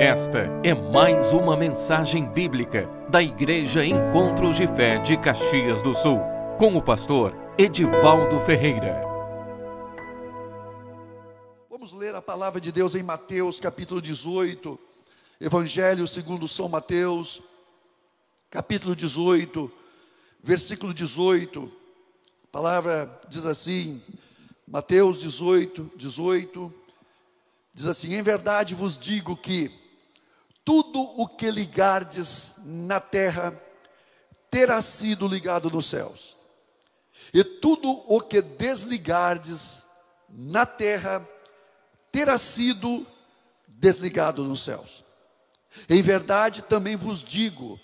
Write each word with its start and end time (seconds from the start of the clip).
Esta 0.00 0.48
é 0.64 0.72
mais 0.72 1.34
uma 1.34 1.54
mensagem 1.58 2.26
bíblica 2.26 2.88
da 3.10 3.22
Igreja 3.22 3.84
Encontros 3.84 4.56
de 4.56 4.66
Fé 4.66 4.96
de 4.96 5.14
Caxias 5.18 5.82
do 5.82 5.94
Sul, 5.94 6.18
com 6.58 6.74
o 6.74 6.80
pastor 6.80 7.36
Edivaldo 7.58 8.40
Ferreira. 8.40 8.98
Vamos 11.68 11.92
ler 11.92 12.14
a 12.14 12.22
palavra 12.22 12.58
de 12.58 12.72
Deus 12.72 12.94
em 12.94 13.02
Mateus 13.02 13.60
capítulo 13.60 14.00
18, 14.00 14.78
Evangelho 15.38 16.06
segundo 16.06 16.48
São 16.48 16.66
Mateus, 16.66 17.42
capítulo 18.50 18.96
18, 18.96 19.70
versículo 20.42 20.94
18. 20.94 21.70
A 22.44 22.46
palavra 22.50 23.20
diz 23.28 23.44
assim, 23.44 24.02
Mateus 24.66 25.18
18, 25.18 25.90
18, 25.94 26.74
diz 27.74 27.84
assim: 27.84 28.14
Em 28.14 28.22
verdade 28.22 28.74
vos 28.74 28.96
digo 28.96 29.36
que 29.36 29.89
tudo 30.70 31.00
o 31.20 31.26
que 31.26 31.50
ligardes 31.50 32.54
na 32.58 33.00
terra 33.00 33.60
terá 34.48 34.80
sido 34.80 35.26
ligado 35.26 35.68
nos 35.68 35.86
céus, 35.86 36.36
e 37.34 37.42
tudo 37.42 37.90
o 38.06 38.20
que 38.20 38.40
desligardes 38.40 39.84
na 40.28 40.64
terra 40.64 41.28
terá 42.12 42.38
sido 42.38 43.04
desligado 43.66 44.44
nos 44.44 44.62
céus. 44.62 45.02
Em 45.88 46.00
verdade 46.02 46.62
também 46.62 46.94
vos 46.94 47.20
digo 47.24 47.76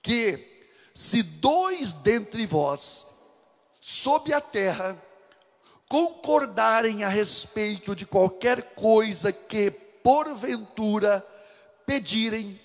que 0.00 0.70
se 0.94 1.22
dois 1.22 1.92
dentre 1.92 2.46
vós, 2.46 3.06
sob 3.78 4.32
a 4.32 4.40
terra, 4.40 4.96
concordarem 5.90 7.04
a 7.04 7.08
respeito 7.10 7.94
de 7.94 8.06
qualquer 8.06 8.74
coisa 8.74 9.30
que, 9.30 9.70
porventura, 9.70 11.22
pedirem, 11.86 12.58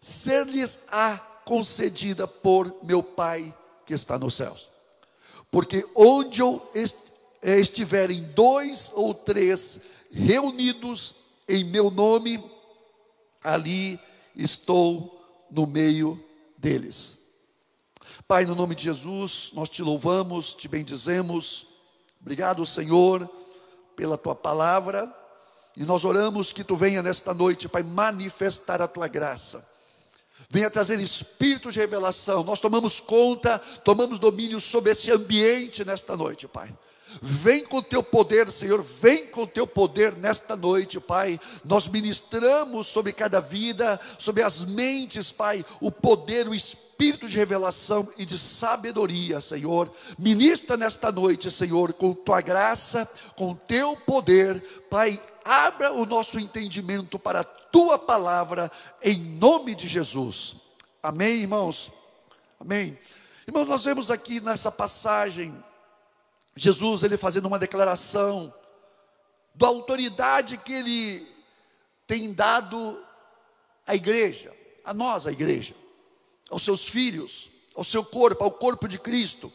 ser-lhes-á 0.00 1.16
concedida 1.44 2.26
por 2.26 2.74
meu 2.82 3.02
Pai 3.02 3.54
que 3.86 3.94
está 3.94 4.18
nos 4.18 4.34
céus. 4.34 4.68
Porque 5.50 5.86
onde 5.94 6.42
eh, 7.42 7.58
estiverem 7.58 8.22
dois 8.34 8.92
ou 8.94 9.14
três 9.14 9.80
reunidos 10.10 11.14
em 11.48 11.64
meu 11.64 11.90
nome, 11.90 12.42
ali 13.42 13.98
estou 14.36 15.46
no 15.50 15.66
meio 15.66 16.22
deles. 16.56 17.16
Pai, 18.26 18.44
no 18.44 18.54
nome 18.54 18.74
de 18.74 18.84
Jesus, 18.84 19.50
nós 19.54 19.70
te 19.70 19.82
louvamos, 19.82 20.54
te 20.54 20.68
bendizemos. 20.68 21.66
Obrigado, 22.20 22.66
Senhor, 22.66 23.26
pela 23.96 24.18
tua 24.18 24.34
palavra. 24.34 25.10
E 25.78 25.84
nós 25.84 26.04
oramos 26.04 26.52
que 26.52 26.64
tu 26.64 26.74
venha 26.74 27.00
nesta 27.00 27.32
noite, 27.32 27.68
Pai, 27.68 27.84
manifestar 27.84 28.82
a 28.82 28.88
tua 28.88 29.06
graça. 29.06 29.64
Venha 30.50 30.68
trazer 30.68 30.98
espírito 30.98 31.70
de 31.70 31.78
revelação. 31.78 32.42
Nós 32.42 32.60
tomamos 32.60 32.98
conta, 32.98 33.60
tomamos 33.84 34.18
domínio 34.18 34.60
sobre 34.60 34.90
esse 34.90 35.12
ambiente 35.12 35.84
nesta 35.84 36.16
noite, 36.16 36.48
Pai. 36.48 36.76
Vem 37.22 37.64
com 37.64 37.80
teu 37.80 38.02
poder, 38.02 38.50
Senhor, 38.50 38.82
vem 38.82 39.28
com 39.28 39.46
teu 39.46 39.68
poder 39.68 40.16
nesta 40.16 40.56
noite, 40.56 40.98
Pai. 40.98 41.38
Nós 41.64 41.86
ministramos 41.86 42.88
sobre 42.88 43.12
cada 43.12 43.38
vida, 43.38 44.00
sobre 44.18 44.42
as 44.42 44.64
mentes, 44.64 45.30
Pai, 45.30 45.64
o 45.80 45.92
poder, 45.92 46.48
o 46.48 46.54
espírito 46.54 47.28
de 47.28 47.36
revelação 47.36 48.08
e 48.18 48.26
de 48.26 48.36
sabedoria, 48.36 49.40
Senhor. 49.40 49.92
Ministra 50.18 50.76
nesta 50.76 51.12
noite, 51.12 51.52
Senhor, 51.52 51.92
com 51.92 52.12
tua 52.12 52.40
graça, 52.40 53.08
com 53.36 53.54
teu 53.54 53.94
poder, 53.94 54.60
Pai 54.90 55.22
abra 55.48 55.92
o 55.92 56.04
nosso 56.04 56.38
entendimento 56.38 57.18
para 57.18 57.40
a 57.40 57.44
tua 57.44 57.98
palavra, 57.98 58.70
em 59.02 59.18
nome 59.18 59.74
de 59.74 59.88
Jesus. 59.88 60.56
Amém, 61.02 61.40
irmãos? 61.40 61.90
Amém. 62.60 62.98
Irmãos, 63.46 63.66
nós 63.66 63.82
vemos 63.82 64.10
aqui 64.10 64.40
nessa 64.40 64.70
passagem, 64.70 65.64
Jesus, 66.54 67.02
ele 67.02 67.16
fazendo 67.16 67.46
uma 67.46 67.58
declaração 67.58 68.52
da 69.54 69.68
autoridade 69.68 70.58
que 70.58 70.72
ele 70.74 71.26
tem 72.06 72.34
dado 72.34 73.02
à 73.86 73.94
igreja, 73.94 74.54
a 74.84 74.92
nós, 74.92 75.26
a 75.26 75.32
igreja, 75.32 75.74
aos 76.50 76.62
seus 76.62 76.86
filhos, 76.86 77.50
ao 77.74 77.84
seu 77.84 78.04
corpo, 78.04 78.44
ao 78.44 78.50
corpo 78.50 78.86
de 78.86 78.98
Cristo. 78.98 79.50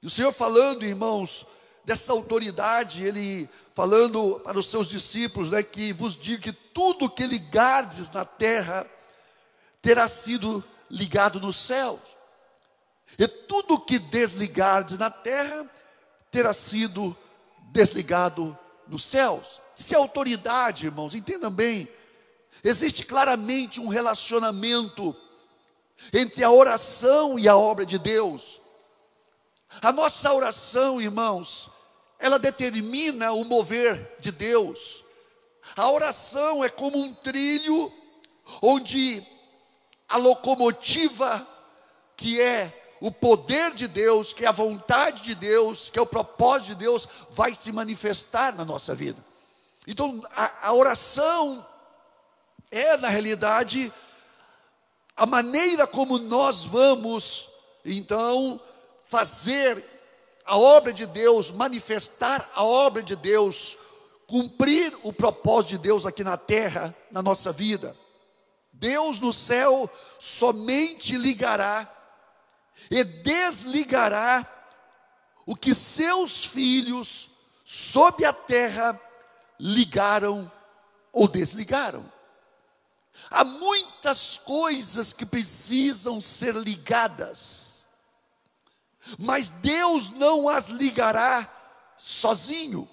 E 0.00 0.06
o 0.06 0.10
Senhor 0.10 0.32
falando, 0.32 0.84
irmãos, 0.84 1.44
dessa 1.84 2.12
autoridade, 2.12 3.04
ele 3.04 3.48
falando 3.74 4.40
para 4.44 4.58
os 4.58 4.66
seus 4.66 4.88
discípulos, 4.88 5.50
né, 5.50 5.62
que 5.62 5.92
vos 5.92 6.16
digo 6.16 6.42
que 6.42 6.52
tudo 6.52 7.08
que 7.08 7.26
ligardes 7.26 8.10
na 8.10 8.24
terra 8.24 8.86
terá 9.80 10.06
sido 10.06 10.62
ligado 10.90 11.40
nos 11.40 11.56
céus, 11.56 12.00
e 13.18 13.26
tudo 13.26 13.80
que 13.80 13.98
desligardes 13.98 14.98
na 14.98 15.10
terra 15.10 15.68
terá 16.30 16.52
sido 16.52 17.16
desligado 17.72 18.56
nos 18.86 19.04
céus. 19.04 19.60
Isso 19.78 19.94
é 19.94 19.96
autoridade, 19.96 20.86
irmãos, 20.86 21.14
entendam 21.14 21.50
bem. 21.50 21.88
Existe 22.62 23.04
claramente 23.04 23.80
um 23.80 23.88
relacionamento 23.88 25.16
entre 26.12 26.44
a 26.44 26.50
oração 26.50 27.38
e 27.38 27.48
a 27.48 27.56
obra 27.56 27.84
de 27.84 27.98
Deus. 27.98 28.60
A 29.80 29.90
nossa 29.92 30.32
oração, 30.32 31.00
irmãos, 31.00 31.70
ela 32.22 32.38
determina 32.38 33.32
o 33.32 33.44
mover 33.44 34.16
de 34.20 34.30
Deus. 34.30 35.04
A 35.76 35.90
oração 35.90 36.62
é 36.62 36.68
como 36.68 36.96
um 36.96 37.12
trilho 37.12 37.92
onde 38.62 39.26
a 40.08 40.16
locomotiva, 40.16 41.44
que 42.16 42.40
é 42.40 42.72
o 43.00 43.10
poder 43.10 43.74
de 43.74 43.88
Deus, 43.88 44.32
que 44.32 44.44
é 44.44 44.48
a 44.48 44.52
vontade 44.52 45.22
de 45.22 45.34
Deus, 45.34 45.90
que 45.90 45.98
é 45.98 46.02
o 46.02 46.06
propósito 46.06 46.68
de 46.68 46.74
Deus, 46.76 47.08
vai 47.30 47.56
se 47.56 47.72
manifestar 47.72 48.54
na 48.54 48.64
nossa 48.64 48.94
vida. 48.94 49.18
Então, 49.84 50.22
a, 50.30 50.68
a 50.68 50.72
oração 50.72 51.66
é, 52.70 52.96
na 52.98 53.08
realidade, 53.08 53.92
a 55.16 55.26
maneira 55.26 55.88
como 55.88 56.18
nós 56.18 56.64
vamos, 56.64 57.48
então, 57.84 58.60
fazer 59.06 59.91
a 60.52 60.58
obra 60.58 60.92
de 60.92 61.06
Deus, 61.06 61.50
manifestar 61.50 62.46
a 62.54 62.62
obra 62.62 63.02
de 63.02 63.16
Deus, 63.16 63.78
cumprir 64.26 64.94
o 65.02 65.10
propósito 65.10 65.70
de 65.70 65.78
Deus 65.78 66.04
aqui 66.04 66.22
na 66.22 66.36
terra, 66.36 66.94
na 67.10 67.22
nossa 67.22 67.50
vida. 67.50 67.96
Deus 68.70 69.18
no 69.18 69.32
céu 69.32 69.90
somente 70.18 71.16
ligará 71.16 71.90
e 72.90 73.02
desligará 73.02 74.46
o 75.46 75.56
que 75.56 75.74
seus 75.74 76.44
filhos 76.44 77.30
sob 77.64 78.22
a 78.22 78.32
terra 78.34 79.00
ligaram 79.58 80.52
ou 81.10 81.26
desligaram. 81.26 82.04
Há 83.30 83.42
muitas 83.42 84.36
coisas 84.36 85.14
que 85.14 85.24
precisam 85.24 86.20
ser 86.20 86.54
ligadas 86.54 87.71
mas 89.18 89.50
Deus 89.50 90.10
não 90.10 90.48
as 90.48 90.66
ligará 90.66 91.48
sozinho. 91.98 92.88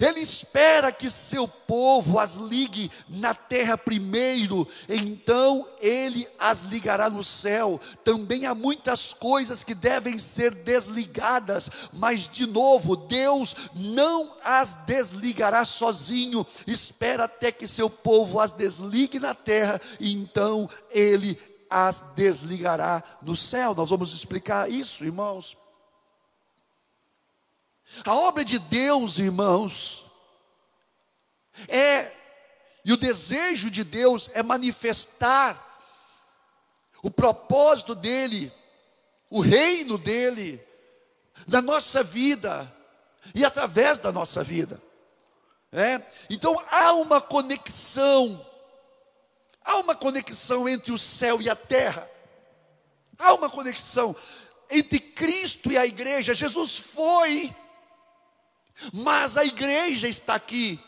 Ele 0.00 0.20
espera 0.20 0.90
que 0.90 1.10
seu 1.10 1.46
povo 1.46 2.18
as 2.18 2.36
ligue 2.36 2.90
na 3.08 3.34
terra 3.34 3.76
primeiro, 3.76 4.66
então 4.88 5.66
ele 5.80 6.26
as 6.38 6.62
ligará 6.62 7.10
no 7.10 7.22
céu. 7.22 7.80
Também 8.04 8.46
há 8.46 8.54
muitas 8.54 9.12
coisas 9.12 9.62
que 9.62 9.74
devem 9.74 10.18
ser 10.18 10.54
desligadas, 10.54 11.68
mas 11.92 12.28
de 12.28 12.46
novo, 12.46 12.96
Deus 12.96 13.54
não 13.74 14.34
as 14.42 14.76
desligará 14.86 15.64
sozinho. 15.64 16.46
Espera 16.66 17.24
até 17.24 17.52
que 17.52 17.66
seu 17.66 17.90
povo 17.90 18.40
as 18.40 18.52
desligue 18.52 19.18
na 19.18 19.34
terra, 19.34 19.80
então 20.00 20.68
ele 20.90 21.38
as 21.72 22.00
desligará 22.14 23.02
no 23.22 23.34
céu. 23.34 23.74
Nós 23.74 23.90
vamos 23.90 24.12
explicar 24.12 24.70
isso, 24.70 25.04
irmãos. 25.04 25.56
A 28.04 28.14
obra 28.14 28.44
de 28.44 28.58
Deus, 28.58 29.18
irmãos, 29.18 30.10
é, 31.68 32.12
e 32.84 32.92
o 32.92 32.96
desejo 32.96 33.70
de 33.70 33.84
Deus 33.84 34.30
é 34.34 34.42
manifestar 34.42 35.70
o 37.02 37.10
propósito 37.10 37.94
dEle, 37.94 38.52
o 39.28 39.40
reino 39.40 39.98
dEle, 39.98 40.64
na 41.46 41.60
nossa 41.60 42.02
vida 42.02 42.70
e 43.34 43.44
através 43.44 43.98
da 43.98 44.12
nossa 44.12 44.42
vida. 44.42 44.80
É? 45.72 46.04
Então 46.28 46.62
há 46.70 46.92
uma 46.92 47.20
conexão 47.20 48.44
Há 49.64 49.76
uma 49.76 49.94
conexão 49.94 50.68
entre 50.68 50.92
o 50.92 50.98
céu 50.98 51.40
e 51.40 51.48
a 51.48 51.56
terra. 51.56 52.08
Há 53.18 53.34
uma 53.34 53.48
conexão 53.48 54.16
entre 54.70 54.98
Cristo 54.98 55.70
e 55.70 55.78
a 55.78 55.86
igreja. 55.86 56.34
Jesus 56.34 56.78
foi, 56.78 57.54
mas 58.92 59.36
a 59.36 59.44
igreja 59.44 60.08
está 60.08 60.34
aqui. 60.34 60.80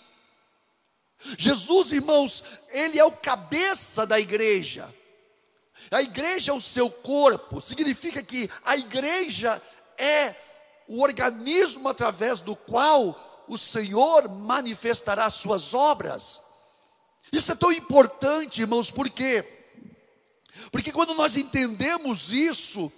Jesus, 1.38 1.92
irmãos, 1.92 2.44
ele 2.70 2.98
é 2.98 3.04
o 3.04 3.12
cabeça 3.12 4.06
da 4.06 4.18
igreja. 4.18 4.92
A 5.90 6.02
igreja 6.02 6.52
é 6.52 6.54
o 6.54 6.60
seu 6.60 6.90
corpo, 6.90 7.60
significa 7.60 8.22
que 8.22 8.50
a 8.64 8.76
igreja 8.76 9.60
é 9.98 10.34
o 10.86 11.02
organismo 11.02 11.88
através 11.88 12.40
do 12.40 12.54
qual 12.54 13.44
o 13.48 13.56
Senhor 13.58 14.28
manifestará 14.28 15.28
suas 15.30 15.74
obras. 15.74 16.42
Isso 17.34 17.50
é 17.50 17.54
tão 17.56 17.72
importante, 17.72 18.60
irmãos, 18.60 18.92
por 18.92 19.10
quê? 19.10 19.44
Porque 20.70 20.92
quando 20.92 21.14
nós 21.14 21.36
entendemos 21.36 22.32
isso, 22.32 22.92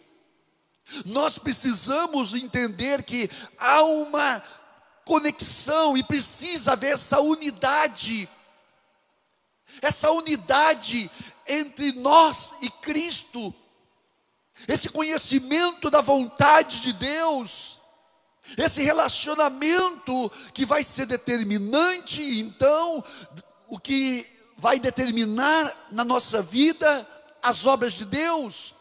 nós 1.07 1.39
precisamos 1.39 2.35
entender 2.35 3.03
que 3.03 3.31
há 3.59 3.83
uma 3.83 4.43
conexão 5.07 5.97
e 5.97 6.03
precisa 6.03 6.73
haver 6.73 6.93
essa 6.93 7.19
unidade. 7.19 8.29
Essa 9.81 10.11
unidade 10.11 11.11
entre 11.47 11.93
nós 11.93 12.55
e 12.61 12.69
Cristo. 12.69 13.55
Esse 14.69 14.91
conhecimento 14.91 15.89
da 15.89 16.03
vontade 16.03 16.81
de 16.81 16.93
Deus, 16.93 17.79
esse 18.57 18.83
relacionamento 18.83 20.31
que 20.53 20.65
vai 20.65 20.83
ser 20.83 21.07
determinante, 21.07 22.23
então, 22.39 23.03
o 23.69 23.79
que 23.79 24.27
vai 24.57 24.79
determinar 24.79 25.89
na 25.91 26.05
nossa 26.05 26.43
vida 26.43 27.07
as 27.43 27.67
obras 27.67 27.93
de 27.93 28.05
Deus. 28.05 28.75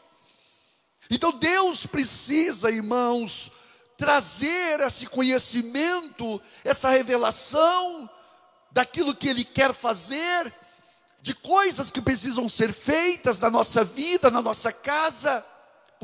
Então 1.10 1.32
Deus 1.32 1.86
precisa, 1.86 2.72
irmãos, 2.72 3.52
trazer 3.98 4.80
esse 4.82 5.06
conhecimento, 5.08 6.42
essa 6.64 6.90
revelação 6.90 8.10
daquilo 8.72 9.16
que 9.16 9.28
Ele 9.28 9.44
quer 9.44 9.74
fazer, 9.74 10.54
de 11.22 11.34
coisas 11.34 11.90
que 11.90 12.02
precisam 12.02 12.48
ser 12.50 12.74
feitas 12.74 13.40
na 13.40 13.50
nossa 13.50 13.84
vida, 13.84 14.30
na 14.30 14.42
nossa 14.42 14.72
casa. 14.72 15.44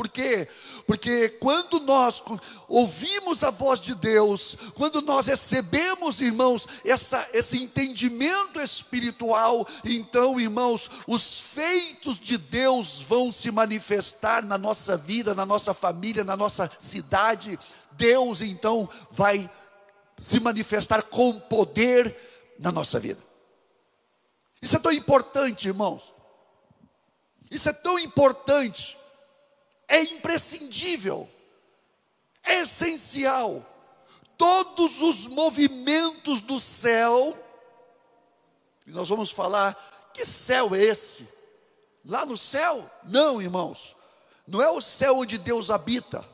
Por 0.01 0.09
quê? 0.09 0.47
Porque 0.87 1.29
quando 1.29 1.79
nós 1.79 2.23
ouvimos 2.67 3.43
a 3.43 3.51
voz 3.51 3.79
de 3.79 3.93
Deus, 3.93 4.57
quando 4.73 4.99
nós 4.99 5.27
recebemos, 5.27 6.19
irmãos, 6.19 6.67
essa, 6.83 7.29
esse 7.33 7.61
entendimento 7.61 8.59
espiritual, 8.59 9.63
então, 9.85 10.39
irmãos, 10.39 10.89
os 11.05 11.39
feitos 11.39 12.19
de 12.19 12.35
Deus 12.35 12.99
vão 13.01 13.31
se 13.31 13.51
manifestar 13.51 14.43
na 14.43 14.57
nossa 14.57 14.97
vida, 14.97 15.35
na 15.35 15.45
nossa 15.45 15.71
família, 15.71 16.23
na 16.23 16.35
nossa 16.35 16.71
cidade. 16.79 17.59
Deus, 17.91 18.41
então, 18.41 18.89
vai 19.11 19.47
se 20.17 20.39
manifestar 20.39 21.03
com 21.03 21.39
poder 21.39 22.55
na 22.57 22.71
nossa 22.71 22.99
vida. 22.99 23.21
Isso 24.59 24.77
é 24.77 24.79
tão 24.79 24.91
importante, 24.91 25.67
irmãos. 25.67 26.11
Isso 27.51 27.69
é 27.69 27.73
tão 27.73 27.99
importante 27.99 28.99
é 29.91 30.01
imprescindível, 30.03 31.29
é 32.41 32.61
essencial. 32.61 33.61
Todos 34.37 35.01
os 35.01 35.27
movimentos 35.27 36.41
do 36.41 36.61
céu, 36.61 37.37
e 38.87 38.91
nós 38.91 39.09
vamos 39.09 39.31
falar, 39.31 39.75
que 40.13 40.23
céu 40.23 40.73
é 40.73 40.81
esse? 40.81 41.27
Lá 42.05 42.25
no 42.25 42.37
céu? 42.37 42.89
Não, 43.03 43.41
irmãos, 43.41 43.95
não 44.47 44.61
é 44.61 44.69
o 44.71 44.79
céu 44.79 45.17
onde 45.17 45.37
Deus 45.37 45.69
habita. 45.69 46.25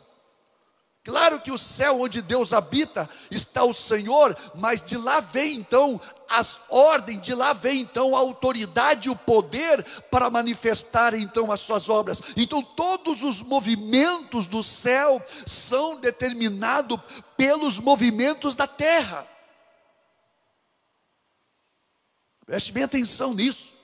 Claro 1.08 1.40
que 1.40 1.54
o 1.54 1.58
céu 1.58 2.02
onde 2.02 2.22
Deus 2.22 2.52
habita 2.52 3.10
está 3.32 3.64
o 3.64 3.72
Senhor, 3.72 4.36
mas 4.54 4.84
de 4.84 4.98
lá 4.98 5.22
vem 5.22 5.56
então 5.56 6.02
as 6.30 6.60
ordens, 6.68 7.22
de 7.22 7.34
lá 7.34 7.54
vem 7.54 7.80
então 7.80 8.14
a 8.14 8.20
autoridade 8.20 9.08
e 9.08 9.10
o 9.10 9.16
poder 9.16 9.82
para 10.12 10.30
manifestar 10.30 11.14
então 11.14 11.50
as 11.50 11.62
suas 11.62 11.88
obras. 11.88 12.22
Então 12.36 12.62
todos 12.62 13.24
os 13.24 13.42
movimentos 13.42 14.48
do 14.48 14.62
céu 14.62 15.26
são 15.46 15.96
determinados 15.96 17.00
pelos 17.38 17.80
movimentos 17.80 18.54
da 18.54 18.68
terra. 18.68 19.26
Preste 22.46 22.74
bem 22.74 22.84
atenção 22.84 23.34
nisso. 23.34 23.77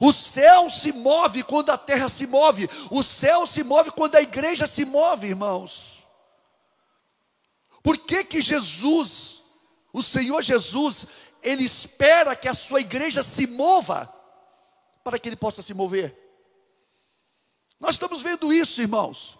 O 0.00 0.12
céu 0.12 0.68
se 0.68 0.92
move 0.92 1.42
quando 1.42 1.70
a 1.70 1.78
terra 1.78 2.08
se 2.08 2.26
move. 2.26 2.68
O 2.90 3.02
céu 3.02 3.46
se 3.46 3.62
move 3.62 3.90
quando 3.90 4.16
a 4.16 4.22
igreja 4.22 4.66
se 4.66 4.84
move, 4.84 5.28
irmãos. 5.28 6.06
Por 7.82 7.96
que 7.98 8.24
que 8.24 8.42
Jesus, 8.42 9.42
o 9.92 10.02
Senhor 10.02 10.42
Jesus, 10.42 11.06
ele 11.42 11.64
espera 11.64 12.34
que 12.34 12.48
a 12.48 12.54
sua 12.54 12.80
igreja 12.80 13.22
se 13.22 13.46
mova 13.46 14.12
para 15.04 15.18
que 15.18 15.28
ele 15.28 15.36
possa 15.36 15.62
se 15.62 15.72
mover? 15.72 16.14
Nós 17.78 17.94
estamos 17.94 18.22
vendo 18.22 18.52
isso, 18.52 18.82
irmãos. 18.82 19.38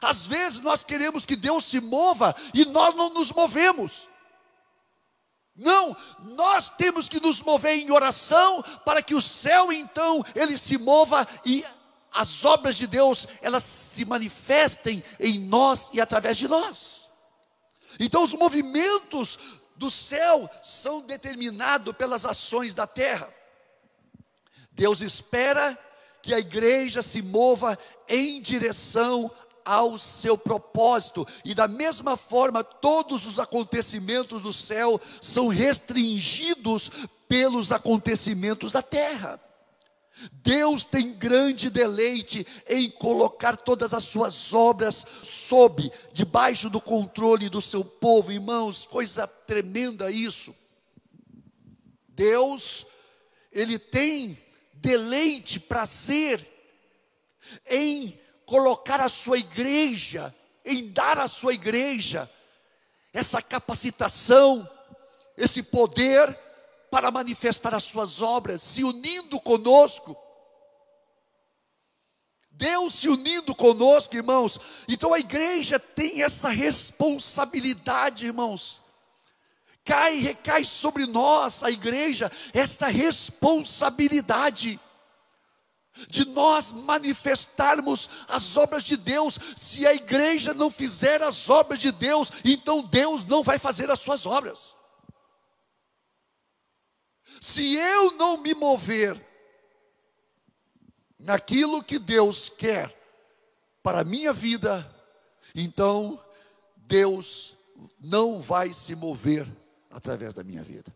Às 0.00 0.26
vezes 0.26 0.60
nós 0.60 0.84
queremos 0.84 1.26
que 1.26 1.34
Deus 1.34 1.64
se 1.64 1.80
mova 1.80 2.36
e 2.54 2.64
nós 2.64 2.94
não 2.94 3.10
nos 3.10 3.32
movemos. 3.32 4.08
Não, 5.58 5.96
nós 6.20 6.70
temos 6.70 7.08
que 7.08 7.18
nos 7.18 7.42
mover 7.42 7.76
em 7.78 7.90
oração 7.90 8.62
para 8.84 9.02
que 9.02 9.12
o 9.12 9.20
céu 9.20 9.72
então 9.72 10.24
ele 10.32 10.56
se 10.56 10.78
mova 10.78 11.26
e 11.44 11.64
as 12.12 12.44
obras 12.44 12.76
de 12.76 12.86
Deus 12.86 13.26
elas 13.42 13.64
se 13.64 14.04
manifestem 14.04 15.02
em 15.18 15.40
nós 15.40 15.90
e 15.92 16.00
através 16.00 16.36
de 16.36 16.46
nós. 16.46 17.10
Então 17.98 18.22
os 18.22 18.34
movimentos 18.34 19.36
do 19.74 19.90
céu 19.90 20.48
são 20.62 21.00
determinados 21.00 21.92
pelas 21.96 22.24
ações 22.24 22.72
da 22.72 22.86
terra. 22.86 23.28
Deus 24.70 25.00
espera 25.00 25.76
que 26.22 26.32
a 26.32 26.38
igreja 26.38 27.02
se 27.02 27.20
mova 27.20 27.76
em 28.08 28.40
direção 28.40 29.28
ao 29.68 29.98
seu 29.98 30.38
propósito, 30.38 31.26
e 31.44 31.54
da 31.54 31.68
mesma 31.68 32.16
forma, 32.16 32.64
todos 32.64 33.26
os 33.26 33.38
acontecimentos 33.38 34.40
do 34.40 34.52
céu 34.52 34.98
são 35.20 35.48
restringidos 35.48 36.90
pelos 37.28 37.70
acontecimentos 37.70 38.72
da 38.72 38.80
terra. 38.80 39.38
Deus 40.32 40.84
tem 40.84 41.12
grande 41.12 41.68
deleite 41.68 42.46
em 42.66 42.90
colocar 42.90 43.58
todas 43.58 43.92
as 43.92 44.04
suas 44.04 44.54
obras 44.54 45.06
sob, 45.22 45.92
debaixo 46.14 46.70
do 46.70 46.80
controle 46.80 47.50
do 47.50 47.60
seu 47.60 47.84
povo, 47.84 48.32
irmãos, 48.32 48.86
coisa 48.86 49.26
tremenda 49.26 50.10
isso. 50.10 50.54
Deus, 52.08 52.86
Ele 53.52 53.78
tem 53.78 54.38
deleite, 54.72 55.60
prazer 55.60 56.46
em 57.68 58.18
colocar 58.48 58.98
a 58.98 59.10
sua 59.10 59.38
igreja, 59.38 60.34
em 60.64 60.90
dar 60.90 61.18
à 61.18 61.28
sua 61.28 61.52
igreja 61.52 62.28
essa 63.12 63.42
capacitação, 63.42 64.66
esse 65.36 65.62
poder 65.62 66.34
para 66.90 67.10
manifestar 67.10 67.74
as 67.74 67.84
suas 67.84 68.22
obras, 68.22 68.62
se 68.62 68.82
unindo 68.82 69.38
conosco. 69.38 70.16
Deus 72.50 72.94
se 72.94 73.10
unindo 73.10 73.54
conosco, 73.54 74.16
irmãos. 74.16 74.58
Então 74.88 75.12
a 75.12 75.18
igreja 75.18 75.78
tem 75.78 76.22
essa 76.22 76.48
responsabilidade, 76.48 78.24
irmãos. 78.24 78.80
Cai, 79.84 80.16
recai 80.16 80.64
sobre 80.64 81.04
nós, 81.04 81.62
a 81.62 81.70
igreja, 81.70 82.32
esta 82.54 82.86
responsabilidade 82.88 84.80
de 86.08 86.24
nós 86.26 86.70
manifestarmos 86.70 88.08
as 88.28 88.56
obras 88.56 88.84
de 88.84 88.96
Deus. 88.96 89.38
Se 89.56 89.86
a 89.86 89.94
igreja 89.94 90.54
não 90.54 90.70
fizer 90.70 91.22
as 91.22 91.48
obras 91.50 91.78
de 91.78 91.90
Deus, 91.90 92.30
então 92.44 92.82
Deus 92.82 93.24
não 93.24 93.42
vai 93.42 93.58
fazer 93.58 93.90
as 93.90 94.00
suas 94.00 94.26
obras. 94.26 94.76
Se 97.40 97.74
eu 97.74 98.12
não 98.12 98.36
me 98.36 98.54
mover 98.54 99.20
naquilo 101.18 101.82
que 101.82 101.98
Deus 101.98 102.48
quer 102.48 102.94
para 103.82 104.00
a 104.00 104.04
minha 104.04 104.32
vida, 104.32 104.88
então 105.54 106.22
Deus 106.76 107.56
não 108.00 108.40
vai 108.40 108.72
se 108.72 108.94
mover 108.94 109.46
através 109.90 110.34
da 110.34 110.42
minha 110.42 110.62
vida. 110.62 110.94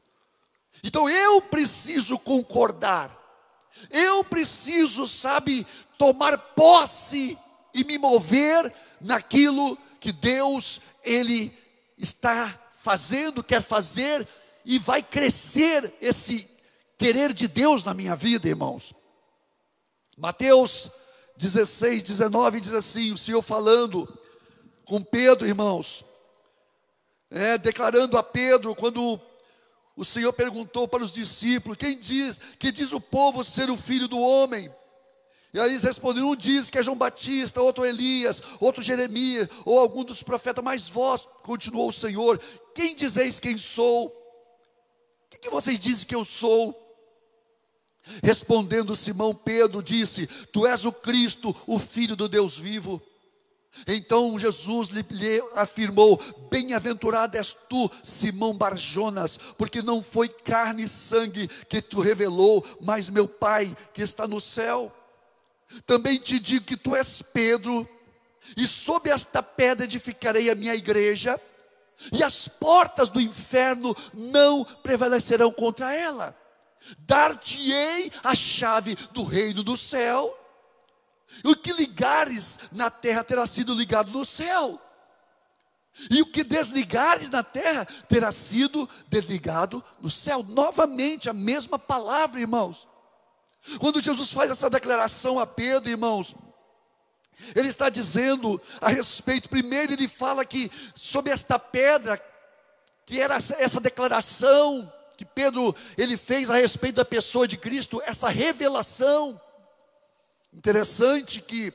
Então 0.83 1.09
eu 1.09 1.41
preciso 1.43 2.19
concordar 2.19 3.22
eu 3.91 4.25
preciso, 4.25 5.07
sabe, 5.07 5.67
tomar 5.99 6.37
posse 6.39 7.39
e 7.75 7.85
me 7.85 7.99
mover 7.99 8.73
naquilo 9.01 9.77
que 10.01 10.13
Deus 10.13 10.81
ele 11.05 11.53
está 11.97 12.59
fazendo, 12.73 13.43
quer 13.43 13.63
fazer 13.63 14.27
e 14.65 14.79
vai 14.79 15.03
crescer 15.03 15.95
esse 16.01 16.49
querer 16.99 17.33
de 17.33 17.49
Deus 17.49 17.85
na 17.85 17.95
minha 17.95 18.15
vida, 18.15 18.49
irmãos. 18.49 18.93
Mateus 20.17 20.91
16, 21.37 22.03
19 22.03 22.61
diz 22.61 22.73
assim: 22.73 23.13
o 23.13 23.19
Senhor 23.19 23.43
falando 23.43 24.09
com 24.85 25.03
Pedro, 25.03 25.47
irmãos, 25.47 26.05
é, 27.31 27.57
declarando 27.57 28.19
a 28.19 28.23
Pedro, 28.23 28.75
quando 28.75 29.21
o 29.97 30.05
Senhor 30.05 30.33
perguntou 30.33 30.89
para 30.89 31.05
os 31.05 31.13
discípulos: 31.13 31.79
quem 31.79 31.99
diz, 31.99 32.39
que 32.59 32.73
diz 32.73 32.93
o 32.93 33.01
povo 33.01 33.45
ser 33.45 33.71
o 33.71 33.77
filho 33.77 34.09
do 34.09 34.19
homem? 34.19 34.71
E 35.53 35.61
aí 35.61 35.71
eles 35.71 35.83
responderam: 35.83 36.31
um 36.31 36.37
diz 36.37 36.71
que 36.71 36.79
é 36.79 36.83
João 36.83 36.97
Batista, 36.97 37.61
outro 37.61 37.85
Elias, 37.85 38.43
outro 38.59 38.83
Jeremias, 38.83 39.49
ou 39.65 39.79
algum 39.79 40.03
dos 40.03 40.23
profetas, 40.23 40.65
mas 40.65 40.89
vós, 40.89 41.29
continuou 41.43 41.89
o 41.89 41.93
Senhor, 41.93 42.41
quem 42.75 42.95
dizeis 42.95 43.39
quem 43.39 43.59
sou? 43.59 44.07
O 44.07 45.31
que, 45.31 45.39
que 45.39 45.51
vocês 45.51 45.79
dizem 45.79 46.07
que 46.07 46.15
eu 46.15 46.25
sou? 46.25 46.79
Respondendo 48.23 48.97
Simão 48.97 49.35
Pedro, 49.35 49.83
disse: 49.83 50.27
Tu 50.27 50.67
és 50.67 50.85
o 50.87 50.93
Cristo, 50.93 51.55
o 51.67 51.79
Filho 51.79 52.17
do 52.17 52.29
Deus 52.29 52.59
vivo. 52.59 53.01
Então 53.87 54.39
Jesus 54.39 54.89
lhe, 54.89 55.05
lhe 55.11 55.43
afirmou: 55.55 56.21
Bem-aventurado 56.51 57.37
és 57.37 57.55
tu, 57.69 57.91
Simão 58.03 58.57
Barjonas, 58.57 59.39
porque 59.57 59.83
não 59.83 60.03
foi 60.03 60.29
carne 60.29 60.85
e 60.85 60.89
sangue 60.89 61.49
que 61.69 61.81
tu 61.81 62.01
revelou, 62.01 62.65
mas 62.81 63.09
meu 63.09 63.27
Pai 63.27 63.75
que 63.93 64.03
está 64.03 64.27
no 64.27 64.41
céu. 64.41 64.93
Também 65.87 66.19
te 66.19 66.39
digo 66.39 66.67
que 66.67 66.77
tu 66.77 66.95
és 66.95 67.23
Pedro, 67.23 67.89
e 68.57 68.67
sob 68.67 69.09
esta 69.09 69.43
pedra 69.43 69.85
edificarei 69.85 70.51
a 70.51 70.55
minha 70.55 70.75
igreja, 70.75 71.41
e 72.13 72.23
as 72.23 72.49
portas 72.49 73.09
do 73.09 73.21
inferno 73.21 73.97
não 74.13 74.65
prevalecerão 74.65 75.51
contra 75.53 75.95
ela. 75.95 76.37
Dar-te-ei 76.99 78.11
a 78.25 78.35
chave 78.35 78.97
do 79.13 79.23
reino 79.23 79.63
do 79.63 79.77
céu. 79.77 80.39
O 81.45 81.57
que 81.57 81.73
ligares 81.73 82.59
na 82.71 82.91
terra 82.91 83.25
terá 83.25 83.47
sido 83.47 83.75
ligado 83.75 84.11
no 84.11 84.25
céu. 84.25 84.81
E 86.11 86.23
o 86.23 86.27
que 86.27 86.43
desligares 86.43 87.29
na 87.29 87.43
terra 87.43 87.87
terá 88.09 88.33
sido 88.33 88.89
desligado 89.09 89.85
no 90.01 90.09
céu. 90.09 90.43
Novamente 90.43 91.29
a 91.29 91.33
mesma 91.33 91.79
palavra, 91.79 92.41
irmãos. 92.41 92.89
Quando 93.79 94.01
Jesus 94.01 94.33
faz 94.33 94.51
essa 94.51 94.71
declaração 94.71 95.39
a 95.39 95.47
Pedro, 95.47 95.91
irmãos, 95.91 96.35
ele 97.55 97.69
está 97.69 97.89
dizendo 97.89 98.61
a 98.81 98.89
respeito, 98.89 99.49
primeiro 99.49 99.93
ele 99.93 100.09
fala 100.09 100.45
que 100.45 100.71
sobre 100.95 101.33
esta 101.33 101.59
pedra, 101.59 102.21
que 103.05 103.21
era 103.21 103.37
essa 103.37 103.81
declaração 103.81 104.91
que 105.17 105.25
Pedro 105.25 105.75
ele 105.97 106.17
fez 106.17 106.51
a 106.51 106.57
respeito 106.57 106.97
da 106.97 107.05
pessoa 107.05 107.47
de 107.47 107.57
Cristo, 107.57 108.03
essa 108.05 108.29
revelação. 108.29 109.41
Interessante 110.53 111.41
que 111.41 111.73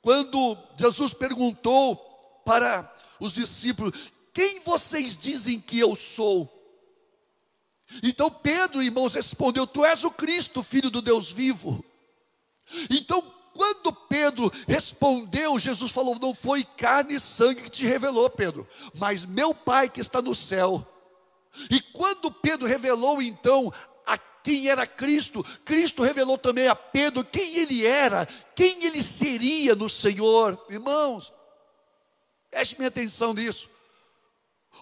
quando 0.00 0.56
Jesus 0.76 1.14
perguntou 1.14 1.96
para 2.44 2.90
os 3.20 3.32
discípulos: 3.32 4.10
"Quem 4.34 4.60
vocês 4.60 5.16
dizem 5.16 5.60
que 5.60 5.78
eu 5.78 5.94
sou?" 5.94 6.50
Então 8.02 8.30
Pedro, 8.30 8.82
irmãos, 8.82 9.14
respondeu: 9.14 9.66
Tu 9.66 9.84
és 9.84 10.04
o 10.04 10.10
Cristo, 10.10 10.62
filho 10.62 10.90
do 10.90 11.02
Deus 11.02 11.30
vivo. 11.30 11.84
Então, 12.88 13.22
quando 13.54 13.92
Pedro 13.92 14.50
respondeu, 14.66 15.58
Jesus 15.58 15.90
falou: 15.90 16.18
Não 16.18 16.32
foi 16.32 16.64
carne 16.64 17.16
e 17.16 17.20
sangue 17.20 17.62
que 17.62 17.70
te 17.70 17.86
revelou, 17.86 18.30
Pedro, 18.30 18.66
mas 18.94 19.24
meu 19.24 19.54
Pai 19.54 19.88
que 19.88 20.00
está 20.00 20.22
no 20.22 20.34
céu. 20.34 20.86
E 21.70 21.80
quando 21.80 22.30
Pedro 22.30 22.66
revelou 22.66 23.20
então 23.20 23.70
quem 24.42 24.68
era 24.68 24.86
Cristo, 24.86 25.44
Cristo 25.64 26.02
revelou 26.02 26.36
também 26.36 26.68
a 26.68 26.74
Pedro 26.74 27.24
quem 27.24 27.56
ele 27.56 27.86
era, 27.86 28.26
quem 28.54 28.84
ele 28.84 29.02
seria 29.02 29.74
no 29.74 29.88
Senhor. 29.88 30.58
Irmãos, 30.68 31.32
preste 32.50 32.76
minha 32.76 32.88
atenção 32.88 33.32
nisso. 33.32 33.70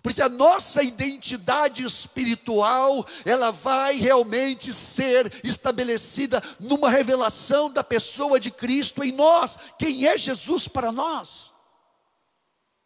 Porque 0.02 0.22
a 0.22 0.28
nossa 0.28 0.82
identidade 0.82 1.84
espiritual, 1.84 3.06
ela 3.24 3.50
vai 3.50 3.96
realmente 3.96 4.72
ser 4.72 5.30
estabelecida 5.44 6.42
numa 6.58 6.88
revelação 6.88 7.70
da 7.70 7.84
pessoa 7.84 8.40
de 8.40 8.50
Cristo 8.50 9.04
em 9.04 9.12
nós. 9.12 9.58
Quem 9.78 10.06
é 10.06 10.16
Jesus 10.16 10.66
para 10.68 10.90
nós? 10.90 11.52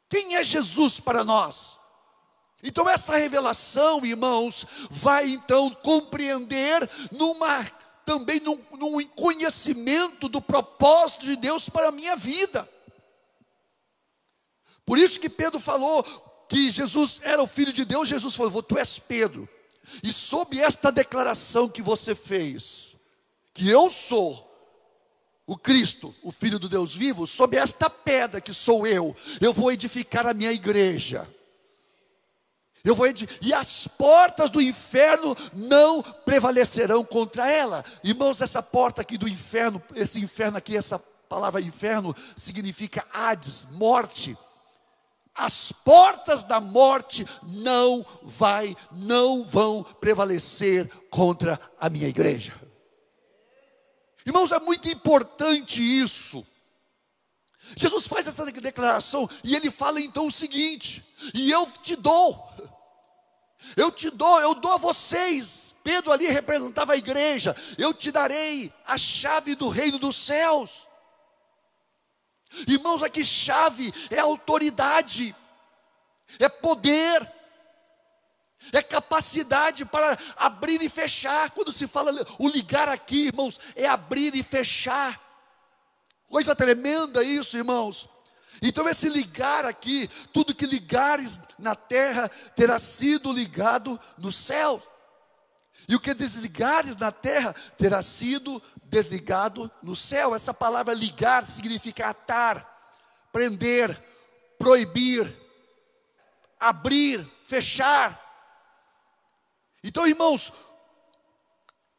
Quem 0.09 0.35
é 0.35 0.43
Jesus 0.43 0.99
para 0.99 1.23
nós? 1.23 1.78
Então 2.64 2.88
essa 2.88 3.16
revelação, 3.16 4.04
irmãos, 4.06 4.66
vai 4.90 5.28
então 5.28 5.71
compreender 5.71 6.88
numa 7.12 7.62
também 8.06 8.40
num, 8.40 8.59
num 8.73 9.06
conhecimento 9.09 10.28
do 10.28 10.40
propósito 10.40 11.26
de 11.26 11.37
Deus 11.37 11.68
para 11.68 11.88
a 11.88 11.92
minha 11.92 12.16
vida. 12.16 12.68
Por 14.87 14.99
isso 14.99 15.21
que 15.21 15.28
Pedro 15.28 15.61
falou: 15.61 16.02
que 16.49 16.71
Jesus 16.71 17.21
era 17.23 17.42
o 17.42 17.47
Filho 17.47 17.73
de 17.73 17.85
Deus, 17.85 18.09
Jesus 18.09 18.35
falou: 18.35 18.62
Tu 18.62 18.78
és 18.78 18.99
Pedro, 18.99 19.47
e 20.02 20.11
sob 20.11 20.59
esta 20.59 20.90
declaração 20.90 21.68
que 21.68 21.83
você 21.83 22.14
fez, 22.14 22.94
que 23.52 23.68
eu 23.68 23.90
sou 23.90 24.50
o 25.47 25.56
Cristo, 25.56 26.14
o 26.23 26.33
Filho 26.33 26.59
do 26.59 26.68
Deus 26.68 26.94
vivo, 26.94 27.26
sob 27.26 27.56
esta 27.56 27.90
pedra 27.90 28.40
que 28.40 28.54
sou 28.54 28.87
eu, 28.87 29.14
eu 29.40 29.52
vou 29.52 29.71
edificar 29.71 30.26
a 30.26 30.33
minha 30.33 30.52
igreja. 30.52 31.28
Eu 32.85 32.95
vou 32.95 33.07
e 33.41 33.55
as 33.55 33.88
portas 33.88 34.50
do 34.50 34.61
inferno 34.61 35.35
não 35.55 36.03
prevalecerão 36.03 37.03
contra 37.03 37.50
ela. 37.50 37.83
Irmãos, 38.03 38.43
essa 38.43 38.62
porta 38.62 39.00
aqui 39.00 39.17
do 39.17 39.26
inferno, 39.26 39.83
esse 39.95 40.21
inferno 40.21 40.59
aqui, 40.59 40.76
essa 40.76 40.99
palavra 41.29 41.61
inferno 41.61 42.14
significa 42.37 43.07
Hades, 43.12 43.69
morte 43.73 44.37
as 45.35 45.73
portas 45.73 46.45
da 46.45 46.61
morte 46.61 47.26
não 47.43 48.07
vai, 48.23 48.76
não 48.93 49.43
vão 49.43 49.83
prevalecer 49.83 50.88
contra 51.11 51.61
a 51.81 51.91
minha 51.91 52.07
igreja. 52.07 52.55
Irmãos, 54.25 54.53
é 54.53 54.61
muito 54.61 54.88
importante 54.88 55.83
isso. 55.83 56.47
Jesus 57.76 58.07
faz 58.07 58.29
essa 58.29 58.45
declaração 58.47 59.29
e 59.43 59.57
ele 59.57 59.71
fala 59.71 60.00
então 60.00 60.26
o 60.26 60.33
seguinte: 60.33 61.05
e 61.35 61.50
eu 61.50 61.67
te 61.83 61.97
dou, 61.97 62.49
eu 63.76 63.90
te 63.90 64.11
dou, 64.11 64.40
eu 64.40 64.54
dou 64.54 64.73
a 64.73 64.76
vocês. 64.76 65.75
Pedro 65.83 66.12
ali 66.12 66.26
representava 66.26 66.94
a 66.94 66.97
igreja, 66.97 67.54
eu 67.76 67.92
te 67.92 68.11
darei 68.11 68.73
a 68.87 68.97
chave 68.97 69.54
do 69.54 69.68
reino 69.68 69.99
dos 69.99 70.16
céus. 70.16 70.88
Irmãos, 72.66 73.02
aqui 73.02 73.25
chave 73.25 73.92
é 74.11 74.21
autoridade, 74.21 75.35
é 76.38 76.49
poder, 76.49 77.30
é 78.73 78.80
capacidade 78.80 79.85
para 79.85 80.16
abrir 80.37 80.80
e 80.80 80.88
fechar. 80.88 81.50
Quando 81.50 81.73
se 81.73 81.87
fala 81.87 82.12
o 82.38 82.49
ligar 82.49 82.88
aqui, 82.88 83.26
irmãos, 83.26 83.61
é 83.75 83.87
abrir 83.87 84.35
e 84.35 84.42
fechar. 84.42 85.21
Coisa 86.26 86.54
tremenda 86.54 87.23
isso, 87.23 87.56
irmãos. 87.56 88.09
Então, 88.62 88.88
esse 88.88 89.08
ligar 89.08 89.64
aqui, 89.64 90.08
tudo 90.32 90.54
que 90.54 90.66
ligares 90.66 91.40
na 91.58 91.75
terra 91.75 92.28
terá 92.54 92.78
sido 92.78 93.32
ligado 93.32 93.99
no 94.16 94.30
céu. 94.30 94.82
E 95.88 95.94
o 95.94 96.00
que 96.00 96.14
desligares 96.14 96.96
na 96.96 97.12
terra 97.12 97.54
terá 97.76 98.00
sido 98.00 98.62
desligado 98.84 99.70
no 99.82 99.94
céu. 99.94 100.34
Essa 100.34 100.54
palavra 100.54 100.94
ligar 100.94 101.46
significa 101.46 102.08
atar, 102.08 102.66
prender, 103.32 104.00
proibir, 104.58 105.34
abrir, 106.58 107.26
fechar. 107.44 108.20
Então, 109.82 110.06
irmãos, 110.06 110.52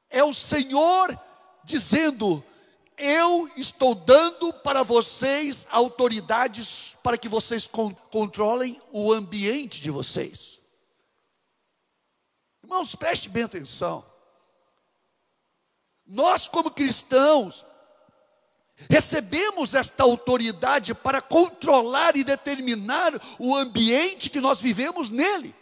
é 0.09 0.23
o 0.23 0.33
Senhor 0.33 1.15
dizendo: 1.63 2.43
Eu 2.97 3.49
estou 3.57 3.93
dando 3.93 4.53
para 4.53 4.81
vocês 4.81 5.67
autoridades 5.69 6.97
para 7.03 7.17
que 7.17 7.27
vocês 7.27 7.67
controlem 7.67 8.81
o 8.91 9.11
ambiente 9.11 9.81
de 9.81 9.91
vocês. 9.91 10.59
Irmãos, 12.63 12.95
preste 12.95 13.27
bem 13.27 13.43
atenção. 13.43 14.03
Nós, 16.07 16.47
como 16.47 16.71
cristãos, 16.71 17.65
recebemos 18.89 19.73
esta 19.73 20.03
autoridade 20.03 20.93
para 20.93 21.21
controlar 21.21 22.15
e 22.15 22.23
determinar 22.23 23.11
o 23.37 23.55
ambiente 23.55 24.29
que 24.29 24.39
nós 24.39 24.61
vivemos 24.61 25.09
nele. 25.09 25.53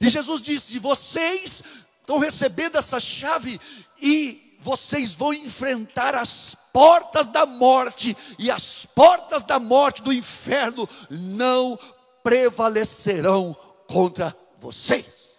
E 0.00 0.08
Jesus 0.08 0.42
disse: 0.42 0.78
vocês 0.78 1.62
estão 2.00 2.18
recebendo 2.18 2.76
essa 2.76 3.00
chave 3.00 3.60
e 4.00 4.43
vocês 4.64 5.12
vão 5.12 5.34
enfrentar 5.34 6.14
as 6.14 6.56
portas 6.72 7.26
da 7.26 7.44
morte, 7.44 8.16
e 8.38 8.50
as 8.50 8.86
portas 8.86 9.44
da 9.44 9.60
morte 9.60 10.02
do 10.02 10.10
inferno 10.10 10.88
não 11.10 11.78
prevalecerão 12.22 13.54
contra 13.86 14.34
vocês. 14.58 15.34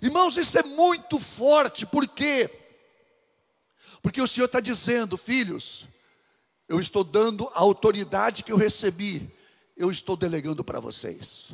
Irmãos, 0.00 0.38
isso 0.38 0.58
é 0.58 0.62
muito 0.62 1.18
forte, 1.18 1.84
por 1.84 2.08
quê? 2.08 2.50
Porque 4.00 4.22
o 4.22 4.26
Senhor 4.26 4.46
está 4.46 4.60
dizendo, 4.60 5.18
filhos, 5.18 5.84
eu 6.66 6.80
estou 6.80 7.04
dando 7.04 7.50
a 7.54 7.60
autoridade 7.60 8.42
que 8.42 8.50
eu 8.50 8.56
recebi, 8.56 9.30
eu 9.76 9.90
estou 9.90 10.16
delegando 10.16 10.64
para 10.64 10.80
vocês. 10.80 11.52